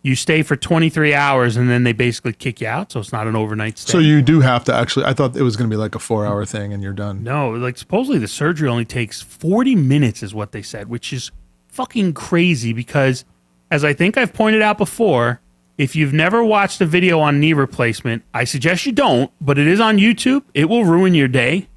you 0.04 0.16
stay 0.16 0.42
for 0.42 0.56
23 0.56 1.14
hours 1.14 1.58
and 1.58 1.70
then 1.70 1.84
they 1.84 1.94
basically 1.94 2.34
kick 2.34 2.62
you 2.62 2.68
out. 2.68 2.92
So 2.92 3.00
it's 3.00 3.12
not 3.12 3.28
an 3.28 3.36
overnight 3.36 3.78
stay. 3.78 3.92
So 3.92 4.00
you 4.00 4.22
do 4.22 4.40
have 4.40 4.64
to 4.66 4.74
actually. 4.74 5.06
I 5.06 5.14
thought 5.14 5.36
it 5.36 5.44
was 5.44 5.56
going 5.56 5.70
to 5.70 5.74
be 5.74 5.80
like 5.80 5.96
a 5.96 6.00
four 6.00 6.26
hour 6.26 6.46
thing, 6.46 6.74
and 6.74 6.82
you're 6.82 6.94
done. 6.94 7.24
no, 7.24 7.52
like 7.52 7.78
supposedly 7.78 8.20
the 8.20 8.28
surgery 8.28 8.68
only 8.68 8.86
takes 8.86 9.22
40 9.22 9.76
minutes, 9.76 10.24
is 10.24 10.34
what 10.34 10.52
they 10.52 10.62
said, 10.62 10.90
which 10.90 11.14
is 11.14 11.32
fucking 11.68 12.14
crazy 12.14 12.74
because, 12.74 13.26
as 13.70 13.84
I 13.84 13.94
think 13.94 14.18
I've 14.18 14.34
pointed 14.34 14.62
out 14.62 14.78
before, 14.78 15.40
if 15.78 15.96
you've 15.96 16.14
never 16.14 16.44
watched 16.44 16.82
a 16.82 16.86
video 16.86 17.20
on 17.20 17.40
knee 17.40 17.54
replacement, 17.54 18.24
I 18.34 18.44
suggest 18.44 18.86
you 18.86 18.92
don't, 18.92 19.32
but 19.40 19.58
it 19.58 19.68
is 19.68 19.80
on 19.80 19.98
YouTube. 19.98 20.44
It 20.54 20.66
will 20.66 20.86
ruin 20.86 21.14
your 21.14 21.28
day 21.28 21.70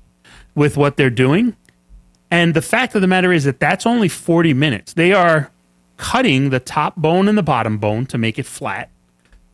with 0.54 0.76
what 0.76 0.96
they're 0.96 1.10
doing. 1.10 1.56
And 2.30 2.54
the 2.54 2.62
fact 2.62 2.94
of 2.94 3.00
the 3.00 3.06
matter 3.06 3.32
is 3.32 3.44
that 3.44 3.60
that's 3.60 3.86
only 3.86 4.08
40 4.08 4.54
minutes. 4.54 4.94
They 4.94 5.12
are 5.12 5.50
cutting 5.96 6.50
the 6.50 6.60
top 6.60 6.96
bone 6.96 7.28
and 7.28 7.36
the 7.38 7.42
bottom 7.42 7.78
bone 7.78 8.06
to 8.06 8.18
make 8.18 8.38
it 8.38 8.46
flat. 8.46 8.90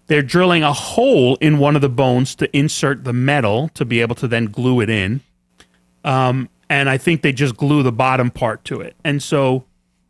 They're 0.07 0.22
drilling 0.22 0.62
a 0.62 0.72
hole 0.72 1.37
in 1.37 1.59
one 1.59 1.76
of 1.76 1.83
the 1.83 1.88
bones 1.88 2.35
to 2.37 2.57
insert 2.57 3.05
the 3.05 3.12
metal 3.12 3.68
to 3.74 3.85
be 3.85 4.00
able 4.00 4.16
to 4.16 4.29
then 4.29 4.46
glue 4.46 4.81
it 4.81 4.90
in. 4.90 5.20
Um, 6.05 6.48
and 6.68 6.88
I 6.88 6.98
think 6.98 7.22
they 7.22 7.33
just 7.33 7.57
glue 7.57 7.83
the 7.83 7.92
bottom 7.92 8.31
part 8.31 8.64
to 8.66 8.81
it. 8.81 8.96
And 9.05 9.22
so 9.22 9.64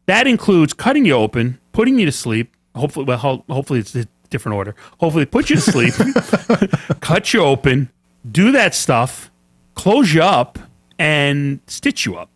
that 0.07 0.27
includes 0.27 0.73
cutting 0.73 1.05
you 1.05 1.15
open, 1.15 1.59
putting 1.73 1.99
you 1.99 2.07
to 2.07 2.13
sleep. 2.13 2.55
Hopefully, 2.75 3.05
well, 3.05 3.19
ho- 3.19 3.45
hopefully 3.49 3.81
it's 3.81 3.95
a 3.95 4.07
different 4.31 4.57
order. 4.57 4.75
Hopefully, 4.99 5.27
put 5.27 5.51
you 5.51 5.57
to 5.57 5.63
sleep, 5.63 5.95
cut 7.01 7.35
you 7.35 7.41
open, 7.41 7.91
do 8.31 8.53
that 8.53 8.75
stuff, 8.75 9.31
close 9.75 10.15
you 10.15 10.23
up, 10.23 10.59
and 10.99 11.61
stitch 11.67 12.07
you 12.07 12.17
up. 12.17 12.31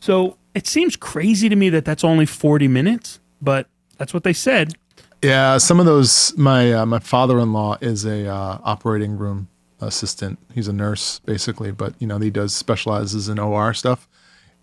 So 0.00 0.38
it 0.54 0.66
seems 0.66 0.96
crazy 0.96 1.48
to 1.48 1.56
me 1.56 1.68
that 1.70 1.84
that's 1.84 2.04
only 2.04 2.26
40 2.26 2.68
minutes, 2.68 3.20
but 3.46 3.68
that's 3.96 4.12
what 4.12 4.24
they 4.24 4.34
said. 4.34 4.74
Yeah, 5.22 5.56
some 5.56 5.80
of 5.80 5.86
those. 5.86 6.36
My 6.36 6.72
uh, 6.72 6.84
my 6.84 6.98
father 6.98 7.38
in 7.38 7.54
law 7.54 7.78
is 7.80 8.04
a 8.04 8.28
uh, 8.28 8.58
operating 8.62 9.16
room 9.16 9.48
assistant. 9.80 10.38
He's 10.54 10.68
a 10.68 10.72
nurse 10.72 11.20
basically, 11.20 11.70
but 11.70 11.94
you 11.98 12.06
know 12.06 12.18
he 12.18 12.28
does 12.28 12.54
specializes 12.54 13.30
in 13.30 13.38
OR 13.38 13.72
stuff, 13.72 14.06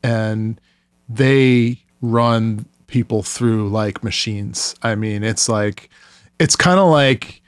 and 0.04 0.62
they 1.10 1.80
run 2.02 2.66
people 2.86 3.24
through 3.24 3.70
like 3.70 4.04
machines. 4.04 4.76
I 4.84 4.94
mean, 4.96 5.24
it's 5.24 5.50
like 5.50 5.90
it's 6.40 6.56
kind 6.56 6.80
of 6.80 6.90
like 6.90 7.42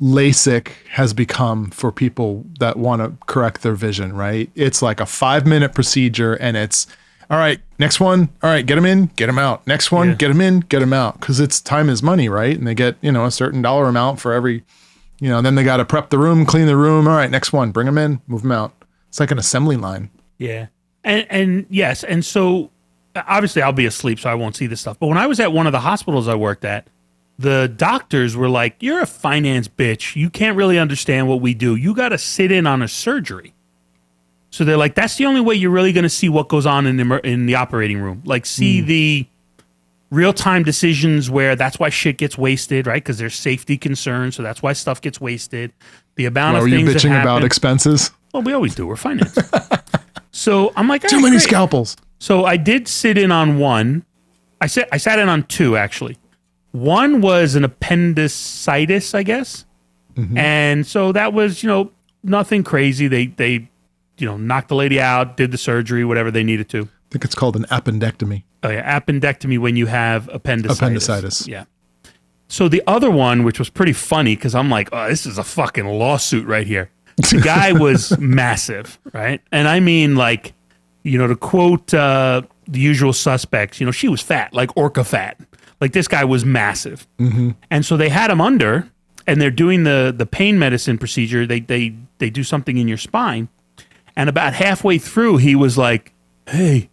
LASIK 0.00 0.68
has 0.90 1.14
become 1.14 1.70
for 1.70 1.90
people 1.90 2.44
that 2.60 2.76
want 2.76 3.02
to 3.02 3.26
correct 3.26 3.62
their 3.62 3.74
vision, 3.74 4.14
right? 4.14 4.50
It's 4.54 4.82
like 4.82 5.00
a 5.00 5.06
five 5.06 5.46
minute 5.46 5.74
procedure 5.74 6.34
and 6.34 6.56
it's 6.56 6.86
all 7.30 7.38
right, 7.38 7.60
next 7.78 8.00
one. 8.00 8.28
All 8.42 8.50
right, 8.50 8.64
get 8.64 8.74
them 8.76 8.84
in, 8.86 9.06
get 9.16 9.26
them 9.26 9.38
out. 9.38 9.66
Next 9.66 9.90
one, 9.90 10.08
Yeah. 10.10 10.14
get 10.14 10.28
them 10.28 10.40
in, 10.40 10.60
get 10.60 10.80
them 10.80 10.92
out. 10.92 11.20
Cause 11.20 11.40
it's 11.40 11.60
time 11.60 11.88
is 11.88 12.02
money, 12.02 12.28
right? 12.28 12.56
And 12.56 12.66
they 12.66 12.74
get, 12.74 12.96
you 13.00 13.10
know, 13.12 13.24
a 13.24 13.30
certain 13.30 13.62
dollar 13.62 13.88
amount 13.88 14.20
for 14.20 14.32
every, 14.32 14.62
you 15.20 15.28
know, 15.28 15.40
then 15.42 15.54
they 15.54 15.64
got 15.64 15.78
to 15.78 15.84
prep 15.84 16.10
the 16.10 16.18
room, 16.18 16.44
clean 16.44 16.66
the 16.66 16.76
room. 16.76 17.06
All 17.08 17.16
right, 17.16 17.30
next 17.30 17.52
one, 17.52 17.70
bring 17.70 17.86
them 17.86 17.98
in, 17.98 18.20
move 18.26 18.42
them 18.42 18.52
out. 18.52 18.72
It's 19.08 19.20
like 19.20 19.30
an 19.30 19.38
assembly 19.38 19.76
line. 19.76 20.10
Yeah. 20.38 20.66
And 21.02 21.26
and 21.30 21.66
yes, 21.70 22.02
and 22.04 22.24
so 22.24 22.70
obviously 23.16 23.62
I'll 23.62 23.72
be 23.72 23.86
asleep, 23.86 24.18
so 24.20 24.28
I 24.30 24.34
won't 24.34 24.56
see 24.56 24.66
this 24.66 24.80
stuff. 24.80 24.98
But 24.98 25.06
when 25.06 25.18
I 25.18 25.26
was 25.26 25.40
at 25.40 25.52
one 25.52 25.66
of 25.66 25.72
the 25.72 25.80
hospitals 25.80 26.28
I 26.28 26.34
worked 26.34 26.64
at, 26.64 26.86
the 27.38 27.72
doctors 27.74 28.36
were 28.36 28.48
like, 28.48 28.76
"You're 28.80 29.00
a 29.00 29.06
finance 29.06 29.66
bitch. 29.68 30.14
You 30.16 30.30
can't 30.30 30.56
really 30.56 30.78
understand 30.78 31.28
what 31.28 31.40
we 31.40 31.52
do. 31.54 31.74
You 31.74 31.94
got 31.94 32.10
to 32.10 32.18
sit 32.18 32.52
in 32.52 32.66
on 32.66 32.80
a 32.82 32.88
surgery." 32.88 33.53
So 34.54 34.64
they're 34.64 34.76
like, 34.76 34.94
"That's 34.94 35.16
the 35.16 35.26
only 35.26 35.40
way 35.40 35.56
you're 35.56 35.72
really 35.72 35.92
going 35.92 36.04
to 36.04 36.08
see 36.08 36.28
what 36.28 36.48
goes 36.48 36.64
on 36.64 36.86
in 36.86 36.96
the 36.96 37.20
in 37.26 37.46
the 37.46 37.56
operating 37.56 38.00
room. 38.00 38.22
Like, 38.24 38.46
see 38.46 38.82
hmm. 38.82 38.86
the 38.86 39.26
real 40.12 40.32
time 40.32 40.62
decisions 40.62 41.28
where 41.28 41.56
that's 41.56 41.80
why 41.80 41.88
shit 41.88 42.18
gets 42.18 42.38
wasted, 42.38 42.86
right? 42.86 43.02
Because 43.02 43.18
there's 43.18 43.34
safety 43.34 43.76
concerns, 43.76 44.36
so 44.36 44.44
that's 44.44 44.62
why 44.62 44.72
stuff 44.72 45.00
gets 45.00 45.20
wasted. 45.20 45.72
The 46.14 46.26
amount 46.26 46.52
Why 46.52 46.58
of 46.60 46.64
are 46.66 46.68
you 46.68 46.86
things 46.86 47.02
bitching 47.02 47.20
about 47.20 47.42
expenses? 47.42 48.12
well, 48.32 48.44
we 48.44 48.52
always 48.52 48.76
do. 48.76 48.86
We're 48.86 48.94
finance. 48.94 49.36
so 50.30 50.72
I'm 50.76 50.86
like, 50.86 51.02
Too 51.02 51.08
"All 51.08 51.14
right, 51.14 51.22
many 51.22 51.38
great." 51.38 51.48
scalpels. 51.48 51.96
So 52.20 52.44
I 52.44 52.56
did 52.56 52.86
sit 52.86 53.18
in 53.18 53.32
on 53.32 53.58
one. 53.58 54.04
I 54.60 54.68
sat 54.68 54.86
I 54.92 54.98
sat 54.98 55.18
in 55.18 55.28
on 55.28 55.42
two 55.42 55.76
actually. 55.76 56.16
One 56.70 57.20
was 57.20 57.56
an 57.56 57.64
appendicitis, 57.64 59.16
I 59.16 59.24
guess. 59.24 59.64
Mm-hmm. 60.14 60.38
And 60.38 60.86
so 60.86 61.10
that 61.10 61.32
was, 61.32 61.64
you 61.64 61.68
know, 61.68 61.90
nothing 62.22 62.62
crazy. 62.62 63.08
They 63.08 63.26
they 63.26 63.68
you 64.18 64.26
know, 64.26 64.36
knocked 64.36 64.68
the 64.68 64.74
lady 64.74 65.00
out, 65.00 65.36
did 65.36 65.50
the 65.50 65.58
surgery, 65.58 66.04
whatever 66.04 66.30
they 66.30 66.44
needed 66.44 66.68
to. 66.70 66.82
I 66.82 67.10
think 67.10 67.24
it's 67.24 67.34
called 67.34 67.56
an 67.56 67.64
appendectomy. 67.64 68.44
Oh 68.62 68.70
yeah, 68.70 68.98
appendectomy 68.98 69.58
when 69.58 69.76
you 69.76 69.86
have 69.86 70.28
appendicitis. 70.32 70.78
Appendicitis. 70.78 71.48
Yeah. 71.48 71.64
So 72.48 72.68
the 72.68 72.82
other 72.86 73.10
one, 73.10 73.42
which 73.44 73.58
was 73.58 73.68
pretty 73.70 73.92
funny, 73.92 74.36
because 74.36 74.54
I'm 74.54 74.70
like, 74.70 74.88
oh, 74.92 75.08
this 75.08 75.26
is 75.26 75.38
a 75.38 75.44
fucking 75.44 75.86
lawsuit 75.86 76.46
right 76.46 76.66
here. 76.66 76.90
The 77.16 77.40
guy 77.44 77.72
was 77.72 78.16
massive, 78.18 78.98
right? 79.12 79.40
And 79.50 79.68
I 79.68 79.80
mean, 79.80 80.16
like, 80.16 80.52
you 81.02 81.18
know, 81.18 81.26
to 81.26 81.36
quote 81.36 81.92
uh, 81.94 82.42
the 82.66 82.80
usual 82.80 83.12
suspects, 83.12 83.80
you 83.80 83.86
know, 83.86 83.92
she 83.92 84.08
was 84.08 84.20
fat, 84.20 84.52
like 84.52 84.76
orca 84.76 85.04
fat. 85.04 85.38
Like 85.80 85.92
this 85.92 86.08
guy 86.08 86.24
was 86.24 86.44
massive, 86.44 87.06
and 87.70 87.84
so 87.84 87.96
they 87.96 88.08
had 88.08 88.30
him 88.30 88.40
under, 88.40 88.88
and 89.26 89.40
they're 89.40 89.50
doing 89.50 89.82
the 89.82 90.14
the 90.16 90.24
pain 90.24 90.58
medicine 90.58 90.96
procedure. 90.96 91.46
They 91.46 91.60
they 91.60 91.94
they 92.18 92.30
do 92.30 92.42
something 92.44 92.78
in 92.78 92.88
your 92.88 92.96
spine, 92.96 93.48
and 94.16 94.28
about 94.28 94.54
halfway 94.54 94.98
through, 94.98 95.38
he 95.38 95.54
was 95.56 95.76
like, 95.78 96.12
"Hey, 96.48 96.90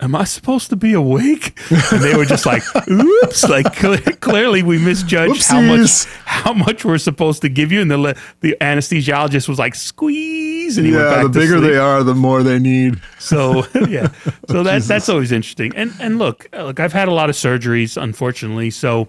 am 0.00 0.14
I 0.14 0.24
supposed 0.24 0.70
to 0.70 0.76
be 0.76 0.92
awake?" 0.92 1.58
And 1.92 2.02
they 2.02 2.14
were 2.16 2.24
just 2.24 2.44
like, 2.46 2.62
"Oops!" 2.90 3.48
Like 3.48 3.74
cle- 3.76 3.96
clearly, 4.20 4.62
we 4.62 4.78
misjudged 4.78 5.46
how 5.46 5.60
much 5.60 6.04
how 6.24 6.52
much 6.52 6.84
we're 6.84 6.98
supposed 6.98 7.42
to 7.42 7.48
give 7.48 7.72
you. 7.72 7.80
And 7.80 7.90
the 7.90 8.18
the 8.40 8.56
anesthesiologist 8.60 9.48
was 9.48 9.58
like, 9.58 9.74
"Squeeze," 9.74 10.76
and 10.78 10.86
he 10.86 10.92
went 10.92 11.04
Yeah, 11.04 11.14
back 11.14 11.22
the 11.24 11.28
bigger 11.40 11.58
sleep. 11.58 11.70
they 11.72 11.78
are, 11.78 12.02
the 12.02 12.14
more 12.14 12.42
they 12.42 12.58
need. 12.58 13.00
So 13.18 13.64
yeah, 13.88 14.08
so 14.48 14.62
that's 14.62 14.86
that's 14.88 15.08
always 15.08 15.32
interesting. 15.32 15.72
And 15.76 15.92
and 16.00 16.18
look, 16.18 16.48
uh, 16.52 16.64
look, 16.64 16.80
I've 16.80 16.92
had 16.92 17.08
a 17.08 17.12
lot 17.12 17.30
of 17.30 17.36
surgeries, 17.36 18.00
unfortunately. 18.00 18.70
So, 18.70 19.08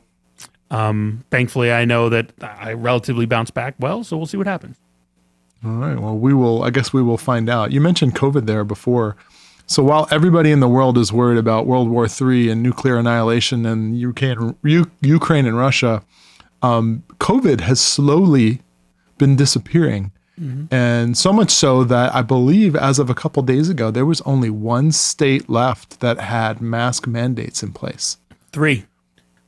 um, 0.71 1.23
thankfully, 1.31 1.71
I 1.71 1.85
know 1.85 2.09
that 2.09 2.31
I 2.41 2.73
relatively 2.73 3.25
bounce 3.25 3.51
back 3.51 3.75
well. 3.79 4.03
So 4.03 4.15
we'll 4.17 4.27
see 4.27 4.37
what 4.37 4.47
happens. 4.47 4.77
All 5.65 5.71
right. 5.71 5.99
Well, 5.99 6.17
we 6.17 6.33
will. 6.33 6.63
I 6.63 6.69
guess 6.69 6.93
we 6.93 7.01
will 7.01 7.17
find 7.17 7.49
out. 7.49 7.71
You 7.71 7.81
mentioned 7.81 8.15
COVID 8.15 8.45
there 8.45 8.63
before. 8.63 9.15
So 9.65 9.83
while 9.83 10.07
everybody 10.09 10.51
in 10.51 10.61
the 10.61 10.67
world 10.67 10.97
is 10.97 11.13
worried 11.13 11.37
about 11.37 11.67
World 11.67 11.89
War 11.89 12.07
III 12.07 12.49
and 12.49 12.63
nuclear 12.63 12.97
annihilation 12.97 13.65
and 13.65 13.99
Ukraine, 13.99 14.55
U- 14.63 14.89
Ukraine 15.01 15.45
and 15.45 15.55
Russia, 15.57 16.01
um, 16.63 17.03
COVID 17.19 17.61
has 17.61 17.79
slowly 17.79 18.61
been 19.17 19.35
disappearing, 19.35 20.11
and 20.71 21.17
so 21.17 21.33
much 21.33 21.51
so 21.51 21.83
that 21.83 22.15
I 22.15 22.21
believe 22.21 22.73
as 22.73 22.97
of 22.97 23.09
a 23.09 23.13
couple 23.13 23.43
days 23.43 23.67
ago, 23.69 23.91
there 23.91 24.05
was 24.05 24.21
only 24.21 24.49
one 24.49 24.93
state 24.93 25.49
left 25.49 25.99
that 25.99 26.19
had 26.21 26.61
mask 26.61 27.05
mandates 27.05 27.61
in 27.61 27.73
place. 27.73 28.17
Three, 28.53 28.85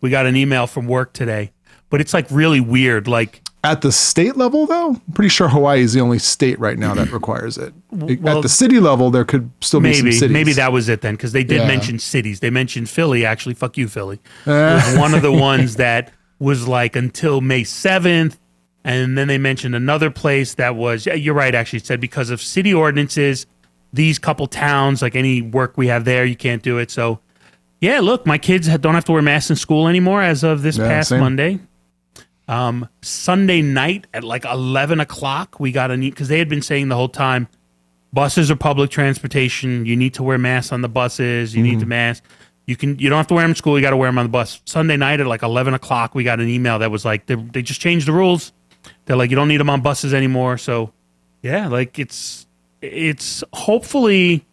we 0.01 0.09
got 0.09 0.25
an 0.25 0.35
email 0.35 0.67
from 0.67 0.87
work 0.87 1.13
today, 1.13 1.53
but 1.89 2.01
it's 2.01 2.13
like 2.13 2.27
really 2.29 2.59
weird. 2.59 3.07
Like 3.07 3.41
At 3.63 3.81
the 3.81 3.91
state 3.91 4.37
level, 4.37 4.65
though, 4.65 4.89
I'm 4.89 4.99
pretty 5.13 5.29
sure 5.29 5.47
Hawaii 5.47 5.81
is 5.81 5.93
the 5.93 6.01
only 6.01 6.17
state 6.17 6.59
right 6.59 6.79
now 6.79 6.95
that 6.95 7.05
mm-hmm. 7.05 7.13
requires 7.13 7.59
it. 7.59 7.73
well, 7.91 8.37
At 8.37 8.41
the 8.41 8.49
city 8.49 8.79
level, 8.79 9.11
there 9.11 9.23
could 9.23 9.51
still 9.61 9.79
be 9.79 9.93
some 9.93 10.05
maybe 10.05 10.15
cities. 10.17 10.33
maybe 10.33 10.53
that 10.53 10.71
was 10.73 10.89
it 10.89 11.01
then 11.01 11.13
because 11.13 11.31
they 11.31 11.43
did 11.43 11.57
Yeah. 11.61 11.67
mention 11.67 11.99
cities. 11.99 12.39
They 12.39 12.49
mentioned 12.49 12.89
Philly. 12.89 13.23
Actually, 13.23 13.53
fuck 13.53 13.77
you, 13.77 13.87
Philly. 13.87 14.19
Eh. 14.47 14.51
It 14.51 14.73
was 14.73 14.97
one 14.97 15.13
of 15.13 15.21
the 15.21 15.31
ones 15.51 15.75
that 15.75 16.11
was 16.39 16.67
like 16.67 16.95
until 16.95 17.39
May 17.39 17.63
seventh, 17.63 18.39
and 18.83 19.15
then 19.15 19.27
they 19.27 19.37
mentioned 19.37 19.75
another 19.75 20.09
place 20.09 20.55
that 20.55 20.75
was. 20.75 21.05
Yeah, 21.05 21.13
you're 21.13 21.35
right. 21.35 21.53
Actually, 21.53 21.77
it 21.77 21.85
said 21.85 22.01
because 22.01 22.31
of 22.31 22.41
city 22.41 22.73
ordinances, 22.73 23.45
these 23.93 24.17
couple 24.17 24.47
towns, 24.47 25.03
like 25.03 25.15
any 25.15 25.43
work 25.43 25.77
we 25.77 25.85
have 25.85 26.03
there, 26.03 26.25
you 26.25 26.35
can't 26.35 26.63
do 26.63 26.79
it. 26.79 26.89
So, 26.89 27.19
yeah, 27.79 27.99
look, 27.99 28.25
my 28.25 28.39
kids 28.39 28.67
don't 28.79 28.95
have 28.95 29.05
to 29.05 29.11
wear 29.11 29.21
masks 29.21 29.51
in 29.51 29.55
school 29.55 29.87
anymore 29.87 30.23
as 30.23 30.43
of 30.43 30.63
this 30.63 30.77
Yeah, 30.79 30.87
past 30.87 31.09
same. 31.09 31.19
Monday. 31.19 31.59
Um, 32.47 32.89
Sunday 33.01 33.61
night 33.61 34.07
at 34.13 34.23
like 34.23 34.45
eleven 34.45 34.99
o'clock, 34.99 35.59
we 35.59 35.71
got 35.71 35.91
a 35.91 35.97
neat 35.97 36.09
because 36.11 36.27
they 36.27 36.39
had 36.39 36.49
been 36.49 36.61
saying 36.61 36.89
the 36.89 36.95
whole 36.95 37.09
time 37.09 37.47
buses 38.13 38.51
are 38.51 38.55
public 38.55 38.89
transportation. 38.89 39.85
You 39.85 39.95
need 39.95 40.13
to 40.15 40.23
wear 40.23 40.37
masks 40.37 40.71
on 40.71 40.81
the 40.81 40.89
buses. 40.89 41.55
You 41.55 41.63
need 41.63 41.79
to 41.79 41.85
mask. 41.85 42.23
You 42.65 42.75
can. 42.75 42.99
You 42.99 43.09
don't 43.09 43.17
have 43.17 43.27
to 43.27 43.33
wear 43.33 43.43
them 43.43 43.51
in 43.51 43.55
school. 43.55 43.77
You 43.77 43.81
got 43.81 43.91
to 43.91 43.97
wear 43.97 44.09
them 44.09 44.17
on 44.17 44.25
the 44.25 44.29
bus. 44.31 44.61
Sunday 44.65 44.97
night 44.97 45.19
at 45.19 45.27
like 45.27 45.43
eleven 45.43 45.73
o'clock, 45.73 46.13
we 46.13 46.23
got 46.23 46.39
an 46.39 46.49
email 46.49 46.79
that 46.79 46.91
was 46.91 47.05
like 47.05 47.25
they, 47.25 47.35
they 47.35 47.61
just 47.61 47.81
changed 47.81 48.07
the 48.07 48.11
rules. 48.11 48.51
They're 49.05 49.15
like 49.15 49.29
you 49.29 49.35
don't 49.35 49.47
need 49.47 49.57
them 49.57 49.69
on 49.69 49.81
buses 49.81 50.13
anymore. 50.13 50.57
So 50.57 50.91
yeah, 51.41 51.67
like 51.67 51.99
it's 51.99 52.47
it's 52.81 53.43
hopefully. 53.53 54.45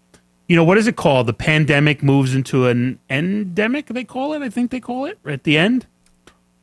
You 0.47 0.57
know 0.57 0.65
what 0.65 0.79
is 0.79 0.87
it 0.87 0.97
called? 0.97 1.27
The 1.27 1.35
pandemic 1.35 2.03
moves 2.03 2.35
into 2.35 2.69
an 2.69 2.99
endemic. 3.11 3.87
They 3.89 4.05
call 4.05 4.33
it. 4.33 4.41
I 4.41 4.49
think 4.49 4.71
they 4.71 4.81
call 4.81 5.05
it 5.05 5.19
at 5.27 5.45
the 5.45 5.59
end, 5.59 5.87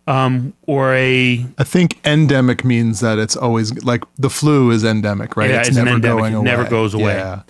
um, 0.07 0.53
or 0.67 0.93
a 0.93 1.45
I 1.57 1.63
think 1.63 1.99
endemic 2.05 2.63
means 2.63 2.99
that 2.99 3.17
it's 3.17 3.35
always 3.35 3.83
like 3.83 4.03
the 4.17 4.29
flu 4.29 4.71
is 4.71 4.83
endemic, 4.83 5.35
right? 5.35 5.49
Yeah, 5.49 5.61
it's 5.61 5.75
an 5.75 5.87
endemic. 5.87 6.33
It 6.33 6.41
never 6.41 6.67
goes 6.67 6.93
away. 6.93 7.15
Yeah. 7.15 7.43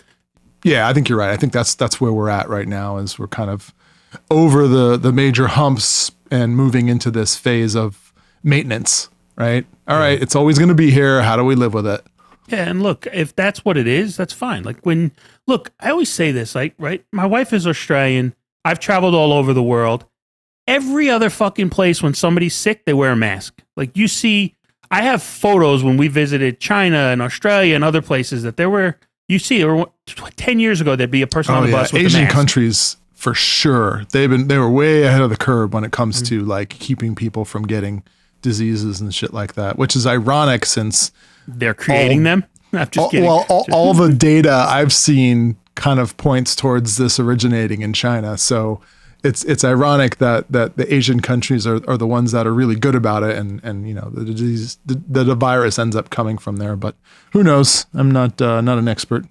Yeah, 0.63 0.88
I 0.88 0.94
think 0.94 1.10
you're 1.10 1.20
right. 1.20 1.30
I 1.30 1.38
think 1.38 1.54
that's 1.54 1.76
that's 1.76 2.02
where 2.02 2.12
we're 2.12 2.30
at 2.30 2.50
right 2.50 2.68
now 2.68 2.98
is 2.98 3.20
we're 3.20 3.28
kind 3.28 3.52
of 3.52 3.74
over 4.32 4.68
the 4.68 4.98
the 4.98 5.12
major 5.12 5.48
humps 5.48 6.12
and 6.32 6.56
moving 6.56 6.88
into 6.88 7.12
this 7.12 7.36
phase 7.36 7.76
of 7.76 8.13
maintenance, 8.44 9.10
right? 9.36 9.65
All 9.88 10.00
right, 10.00 10.20
it's 10.20 10.36
always 10.36 10.58
going 10.58 10.70
to 10.70 10.76
be 10.76 10.89
here. 10.89 11.22
How 11.22 11.36
do 11.36 11.44
we 11.44 11.54
live 11.54 11.74
with 11.76 11.86
it? 11.86 12.04
Yeah, 12.48 12.68
and 12.70 12.82
look, 12.82 13.08
if 13.13 13.36
that's 13.36 13.63
what 13.63 13.78
it 13.78 13.88
is, 13.88 14.18
that's 14.18 14.34
fine. 14.34 14.63
Like 14.63 14.84
when 14.86 15.12
look, 15.46 15.72
I 15.80 15.91
always 15.91 16.12
say 16.12 16.32
this, 16.32 16.56
like, 16.56 16.74
right? 16.80 17.06
My 17.12 17.26
wife 17.26 17.54
is 17.54 17.68
Australian. 17.68 18.36
I've 18.63 18.80
traveled 18.80 19.13
all 19.13 19.34
over 19.34 19.54
the 19.54 19.63
world. 19.63 20.06
Every 20.67 21.10
other 21.10 21.30
fucking 21.30 21.69
place 21.69 22.01
when 22.01 22.13
somebody's 22.13 22.56
sick, 22.56 22.86
they 22.86 22.93
wear 22.93 23.12
a 23.12 23.15
mask. 23.15 23.62
Like 23.75 23.95
you 23.95 24.08
see, 24.08 24.56
I 24.89 25.04
have 25.04 25.21
photos 25.21 25.84
when 25.84 25.97
we 25.97 26.08
visited 26.08 26.60
China 26.60 26.97
and 26.97 27.21
Australia 27.21 27.75
and 27.75 27.84
other 27.84 28.01
places 28.01 28.43
that 28.43 28.58
there 28.58 28.69
were 28.69 28.95
you 29.28 29.39
see 29.39 29.63
were 29.63 29.86
ten 30.36 30.60
years 30.60 30.82
ago 30.82 30.95
there'd 30.95 31.12
be 31.12 31.21
a 31.21 31.28
person 31.28 31.54
on 31.56 31.65
the 31.65 31.71
bus 31.71 31.91
with 31.91 32.01
a 32.01 32.04
Oh, 32.04 32.08
Asian 32.08 32.21
mask. 32.23 32.34
countries 32.34 32.97
for 33.13 33.34
sure. 33.34 34.04
They've 34.12 34.30
been 34.30 34.47
they 34.47 34.58
were 34.58 34.69
way 34.69 35.04
ahead 35.04 35.21
of 35.21 35.30
the 35.30 35.38
curve 35.38 35.73
when 35.73 35.84
it 35.84 35.91
comes 35.91 36.21
Mm. 36.21 36.28
to 36.28 36.41
like 36.45 36.69
keeping 36.69 37.15
people 37.15 37.45
from 37.45 37.63
getting 37.67 38.04
diseases 38.41 39.01
and 39.01 39.13
shit 39.13 39.34
like 39.34 39.54
that, 39.56 39.78
which 39.78 39.95
is 39.95 40.06
ironic 40.06 40.65
since 40.65 41.12
They're 41.47 41.73
creating 41.73 42.19
all- 42.19 42.23
them. 42.23 42.43
I'm 42.73 42.80
just 42.88 42.97
all, 42.97 43.10
kidding. 43.10 43.25
well, 43.25 43.45
all, 43.49 43.65
all 43.71 43.93
the 43.93 44.13
data 44.13 44.65
I've 44.67 44.93
seen 44.93 45.58
kind 45.75 45.99
of 45.99 46.15
points 46.17 46.56
towards 46.56 46.97
this 46.97 47.19
originating 47.19 47.82
in 47.82 47.93
China. 47.93 48.38
So 48.38 48.82
it's 49.25 49.43
it's 49.45 49.63
ironic 49.63 50.17
that 50.17 50.51
that 50.51 50.77
the 50.77 50.93
Asian 50.93 51.19
countries 51.19 51.65
are, 51.65 51.81
are 51.89 51.97
the 51.97 52.07
ones 52.07 52.31
that 52.31 52.45
are 52.45 52.53
really 52.53 52.75
good 52.75 52.95
about 52.95 53.23
it, 53.23 53.35
and 53.35 53.59
and 53.63 53.88
you 53.88 53.93
know 53.93 54.09
the 54.13 54.23
disease 54.23 54.77
the, 54.85 55.23
the 55.23 55.35
virus 55.35 55.79
ends 55.79 55.95
up 55.95 56.09
coming 56.09 56.38
from 56.38 56.57
there. 56.57 56.75
But 56.75 56.95
who 57.33 57.43
knows? 57.43 57.88
I'm 57.93 58.11
not 58.11 58.41
uh, 58.41 58.61
not 58.61 58.77
an 58.77 58.88
expert. 58.88 59.25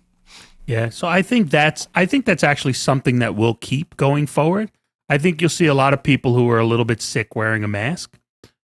Yeah, 0.67 0.89
so 0.89 1.07
I 1.07 1.23
think 1.23 1.51
that's 1.51 1.89
I 1.95 2.07
think 2.07 2.27
that's 2.27 2.43
actually 2.43 2.73
something 2.73 3.21
that 3.21 3.37
will 3.37 3.55
keep 3.55 3.97
going 3.97 4.27
forward. 4.27 4.71
I 5.09 5.19
think 5.19 5.41
you'll 5.41 5.51
see 5.51 5.67
a 5.67 5.75
lot 5.75 5.95
of 5.95 6.03
people 6.03 6.35
who 6.35 6.51
are 6.51 6.59
a 6.59 6.67
little 6.67 6.87
bit 6.87 7.01
sick 7.01 7.37
wearing 7.37 7.63
a 7.63 7.69
mask. 7.69 8.19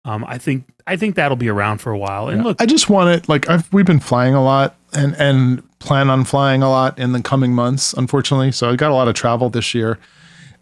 Um, 0.05 0.25
I 0.27 0.39
think 0.39 0.65
I 0.87 0.97
think 0.97 1.17
that'll 1.17 1.37
be 1.37 1.51
around 1.51 1.79
for 1.79 1.93
a 1.93 1.99
while. 1.99 2.29
And 2.29 2.43
look, 2.43 2.63
I 2.63 2.67
just 2.67 2.89
want 2.89 3.11
it 3.11 3.29
like 3.29 3.49
I've 3.51 3.71
we've 3.73 3.87
been 3.87 4.01
flying 4.01 4.35
a 4.35 4.43
lot 4.43 4.77
and 4.95 5.15
and 5.17 5.79
plan 5.81 6.09
on 6.09 6.25
flying 6.25 6.63
a 6.63 6.71
lot 6.71 6.99
in 6.99 7.13
the 7.13 7.21
coming 7.21 7.53
months, 7.53 7.93
unfortunately. 7.93 8.53
So 8.53 8.71
I 8.71 8.77
got 8.77 8.91
a 8.91 8.95
lot 8.95 9.09
of 9.09 9.15
travel 9.15 9.51
this 9.51 9.75
year 9.75 9.99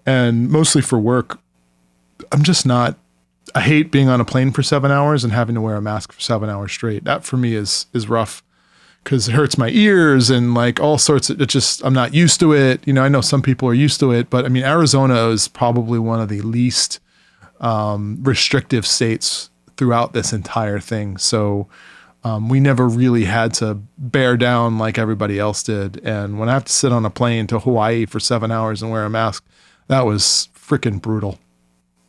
and 0.08 0.48
mostly 0.48 0.80
for 0.80 0.98
work. 0.98 1.38
I'm 2.32 2.42
just 2.42 2.64
not 2.64 2.96
I 3.54 3.60
hate 3.60 3.90
being 3.90 4.08
on 4.08 4.20
a 4.20 4.26
plane 4.26 4.50
for 4.52 4.62
7 4.62 4.90
hours 4.90 5.24
and 5.24 5.32
having 5.32 5.54
to 5.54 5.60
wear 5.60 5.76
a 5.76 5.82
mask 5.82 6.12
for 6.12 6.20
7 6.20 6.48
hours 6.48 6.72
straight. 6.72 7.04
That 7.04 7.24
for 7.24 7.36
me 7.36 7.54
is 7.54 7.86
is 7.92 8.08
rough 8.08 8.42
cuz 9.04 9.28
it 9.28 9.32
hurts 9.32 9.58
my 9.58 9.68
ears 9.68 10.30
and 10.30 10.54
like 10.54 10.80
all 10.80 10.98
sorts 10.98 11.28
of 11.30 11.40
it 11.40 11.48
just 11.48 11.84
I'm 11.84 11.92
not 11.92 12.14
used 12.14 12.40
to 12.40 12.52
it. 12.52 12.80
You 12.86 12.94
know, 12.94 13.04
I 13.04 13.08
know 13.08 13.20
some 13.20 13.42
people 13.42 13.68
are 13.68 13.74
used 13.74 14.00
to 14.00 14.10
it, 14.12 14.30
but 14.30 14.46
I 14.46 14.48
mean 14.48 14.64
Arizona 14.64 15.28
is 15.28 15.46
probably 15.46 15.98
one 15.98 16.20
of 16.20 16.30
the 16.30 16.40
least 16.40 17.00
um, 17.60 18.18
restrictive 18.22 18.86
states 18.86 19.50
throughout 19.76 20.14
this 20.14 20.32
entire 20.32 20.80
thing. 20.80 21.18
So 21.18 21.68
um, 22.24 22.48
we 22.48 22.60
never 22.60 22.88
really 22.88 23.24
had 23.24 23.52
to 23.54 23.74
bear 23.96 24.36
down 24.36 24.78
like 24.78 24.98
everybody 24.98 25.38
else 25.38 25.62
did. 25.62 26.00
And 26.04 26.38
when 26.38 26.48
I 26.48 26.54
have 26.54 26.64
to 26.64 26.72
sit 26.72 26.92
on 26.92 27.04
a 27.04 27.10
plane 27.10 27.46
to 27.48 27.58
Hawaii 27.60 28.06
for 28.06 28.20
seven 28.20 28.50
hours 28.50 28.82
and 28.82 28.90
wear 28.90 29.04
a 29.04 29.10
mask, 29.10 29.44
that 29.88 30.06
was 30.06 30.48
freaking 30.54 31.02
brutal. 31.02 31.38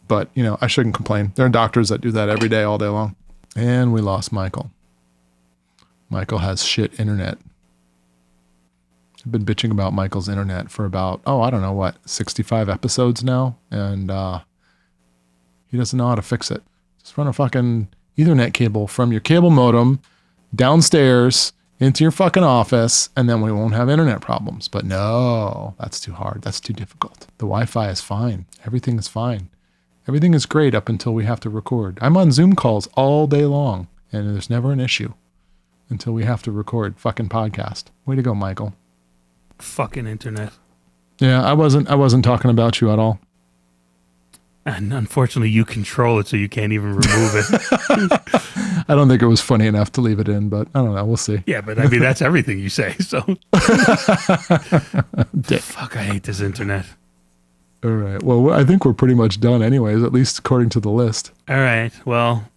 But, 0.08 0.30
you 0.34 0.44
know, 0.44 0.58
I 0.62 0.68
shouldn't 0.68 0.96
complain. 0.96 1.34
There 1.36 1.46
are 1.46 1.50
doctors 1.50 1.90
that 1.90 2.02
do 2.02 2.12
that 2.12 2.30
every 2.30 2.50
day, 2.50 2.64
all 2.64 2.78
day 2.78 2.88
long. 2.88 3.16
And 3.56 3.94
we 3.94 4.02
lost 4.02 4.32
Michael. 4.32 4.72
Michael 6.10 6.40
has 6.40 6.64
shit 6.64 7.00
internet. 7.00 7.38
I've 9.26 9.32
been 9.32 9.46
bitching 9.46 9.72
about 9.72 9.94
Michael's 9.94 10.30
internet 10.30 10.72
for 10.72 10.86
about, 10.86 11.22
oh, 11.26 11.42
I 11.42 11.50
don't 11.50 11.62
know 11.62 11.74
what, 11.74 11.98
65 12.08 12.70
episodes 12.70 13.24
now. 13.24 13.58
And 13.70 14.10
uh, 14.10 14.42
he 15.68 15.78
doesn't 15.78 15.98
know 15.98 16.08
how 16.08 16.16
to 16.16 16.22
fix 16.22 16.50
it. 16.50 16.64
Just 17.02 17.18
run 17.18 17.28
a 17.28 17.34
fucking 17.34 17.90
Ethernet 18.18 18.54
cable 18.54 18.88
from 18.88 19.12
your 19.12 19.22
cable 19.22 19.50
modem 19.50 20.02
downstairs 20.56 21.54
into 21.80 22.04
your 22.04 22.12
fucking 22.12 22.44
office, 22.44 23.10
and 23.16 23.30
then 23.30 23.42
we 23.42 23.52
won't 23.52 23.74
have 23.74 23.90
internet 23.90 24.22
problems. 24.22 24.68
But 24.68 24.86
no, 24.86 25.76
that's 25.80 26.00
too 26.00 26.14
hard. 26.14 26.42
That's 26.42 26.60
too 26.60 26.74
difficult. 26.74 27.22
The 27.38 27.46
Wi 27.46 27.66
Fi 27.66 27.90
is 27.90 28.02
fine. 28.02 28.46
Everything 28.66 28.98
is 28.98 29.08
fine. 29.08 29.50
Everything 30.08 30.34
is 30.34 30.46
great 30.46 30.74
up 30.76 30.90
until 30.90 31.14
we 31.14 31.26
have 31.26 31.40
to 31.42 31.50
record. 31.50 32.00
I'm 32.02 32.18
on 32.18 32.32
Zoom 32.32 32.56
calls 32.56 32.88
all 32.96 33.28
day 33.28 33.46
long, 33.46 33.88
and 34.12 34.34
there's 34.34 34.50
never 34.50 34.72
an 34.72 34.80
issue 34.80 35.14
until 35.90 36.14
we 36.14 36.24
have 36.26 36.42
to 36.44 36.52
record 36.52 37.00
fucking 37.00 37.30
podcast. 37.30 37.86
Way 38.06 38.16
to 38.16 38.22
go, 38.22 38.34
Michael. 38.36 38.74
Fucking 39.60 40.08
internet. 40.08 40.54
Yeah, 41.20 41.44
I 41.44 41.54
wasn't 41.54 41.90
I 41.90 41.96
wasn't 41.96 42.24
talking 42.24 42.50
about 42.50 42.82
you 42.82 42.92
at 42.92 43.00
all. 43.00 43.20
And 44.66 44.94
unfortunately, 44.94 45.50
you 45.50 45.66
control 45.66 46.20
it, 46.20 46.28
so 46.28 46.38
you 46.38 46.50
can't 46.50 46.74
even 46.74 46.96
remove 46.96 47.32
it. 47.36 48.22
I 48.90 48.96
don't 48.96 49.08
think 49.08 49.22
it 49.22 49.28
was 49.28 49.40
funny 49.40 49.68
enough 49.68 49.92
to 49.94 50.02
leave 50.02 50.20
it 50.20 50.28
in, 50.28 50.50
but 50.50 50.68
I 50.74 50.82
don't 50.82 50.96
know. 50.96 51.06
We'll 51.06 51.16
see. 51.16 51.44
yeah, 51.46 51.62
but 51.62 51.78
I 51.78 51.88
mean, 51.88 52.00
that's 52.02 52.22
everything 52.24 52.58
you 52.60 52.70
say. 52.70 52.96
So, 53.00 53.22
fuck, 55.60 55.96
I 55.96 56.04
hate 56.04 56.24
this 56.24 56.42
internet. 56.42 56.86
All 57.84 57.92
right. 57.92 58.22
Well, 58.22 58.52
I 58.52 58.64
think 58.64 58.84
we're 58.84 58.94
pretty 58.94 59.14
much 59.14 59.40
done, 59.40 59.62
anyways, 59.64 60.04
at 60.04 60.12
least 60.12 60.40
according 60.40 60.70
to 60.70 60.80
the 60.80 60.90
list. 60.90 61.32
All 61.48 61.56
right. 61.60 61.92
Well, 62.06 62.50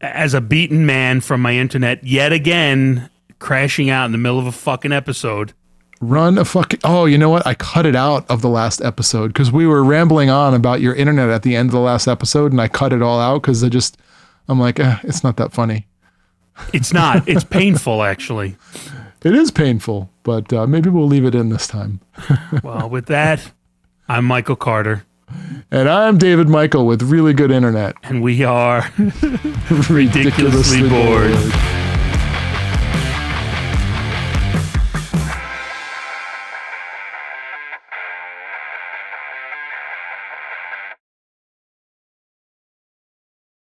as 0.00 0.34
a 0.34 0.40
beaten 0.40 0.86
man 0.86 1.20
from 1.20 1.42
my 1.42 1.54
internet, 1.54 2.04
yet 2.04 2.32
again 2.32 3.10
crashing 3.38 3.90
out 3.90 4.06
in 4.06 4.12
the 4.12 4.18
middle 4.18 4.38
of 4.38 4.46
a 4.46 4.52
fucking 4.52 4.92
episode. 4.92 5.52
Run 6.00 6.38
a 6.38 6.44
fucking. 6.44 6.80
Oh, 6.84 7.04
you 7.06 7.18
know 7.18 7.28
what? 7.30 7.46
I 7.46 7.54
cut 7.54 7.86
it 7.86 7.96
out 7.96 8.28
of 8.30 8.40
the 8.40 8.48
last 8.48 8.80
episode 8.82 9.28
because 9.28 9.50
we 9.50 9.66
were 9.66 9.82
rambling 9.84 10.30
on 10.30 10.54
about 10.54 10.80
your 10.80 10.94
internet 10.94 11.28
at 11.30 11.42
the 11.42 11.56
end 11.56 11.68
of 11.68 11.72
the 11.72 11.80
last 11.80 12.06
episode, 12.06 12.52
and 12.52 12.60
I 12.60 12.68
cut 12.68 12.92
it 12.92 13.02
all 13.02 13.20
out 13.20 13.42
because 13.42 13.62
I 13.64 13.68
just, 13.68 13.96
I'm 14.48 14.60
like, 14.60 14.78
eh, 14.80 14.98
it's 15.04 15.24
not 15.24 15.36
that 15.38 15.52
funny. 15.52 15.86
It's 16.72 16.92
not. 16.92 17.28
It's 17.28 17.44
painful, 17.44 18.02
actually. 18.02 18.56
It 19.24 19.34
is 19.34 19.50
painful, 19.50 20.10
but 20.22 20.52
uh, 20.52 20.66
maybe 20.66 20.90
we'll 20.90 21.06
leave 21.06 21.24
it 21.24 21.34
in 21.34 21.48
this 21.48 21.66
time. 21.66 22.00
Well, 22.62 22.90
with 22.90 23.06
that, 23.06 23.52
I'm 24.06 24.26
Michael 24.26 24.54
Carter, 24.54 25.06
And 25.70 25.88
I'm 25.88 26.18
David 26.18 26.50
Michael 26.50 26.86
with 26.86 27.00
really 27.00 27.32
good 27.32 27.50
internet. 27.50 27.94
and 28.02 28.20
we 28.22 28.44
are 28.44 28.90
ridiculously 29.88 30.86
bored. 30.86 31.32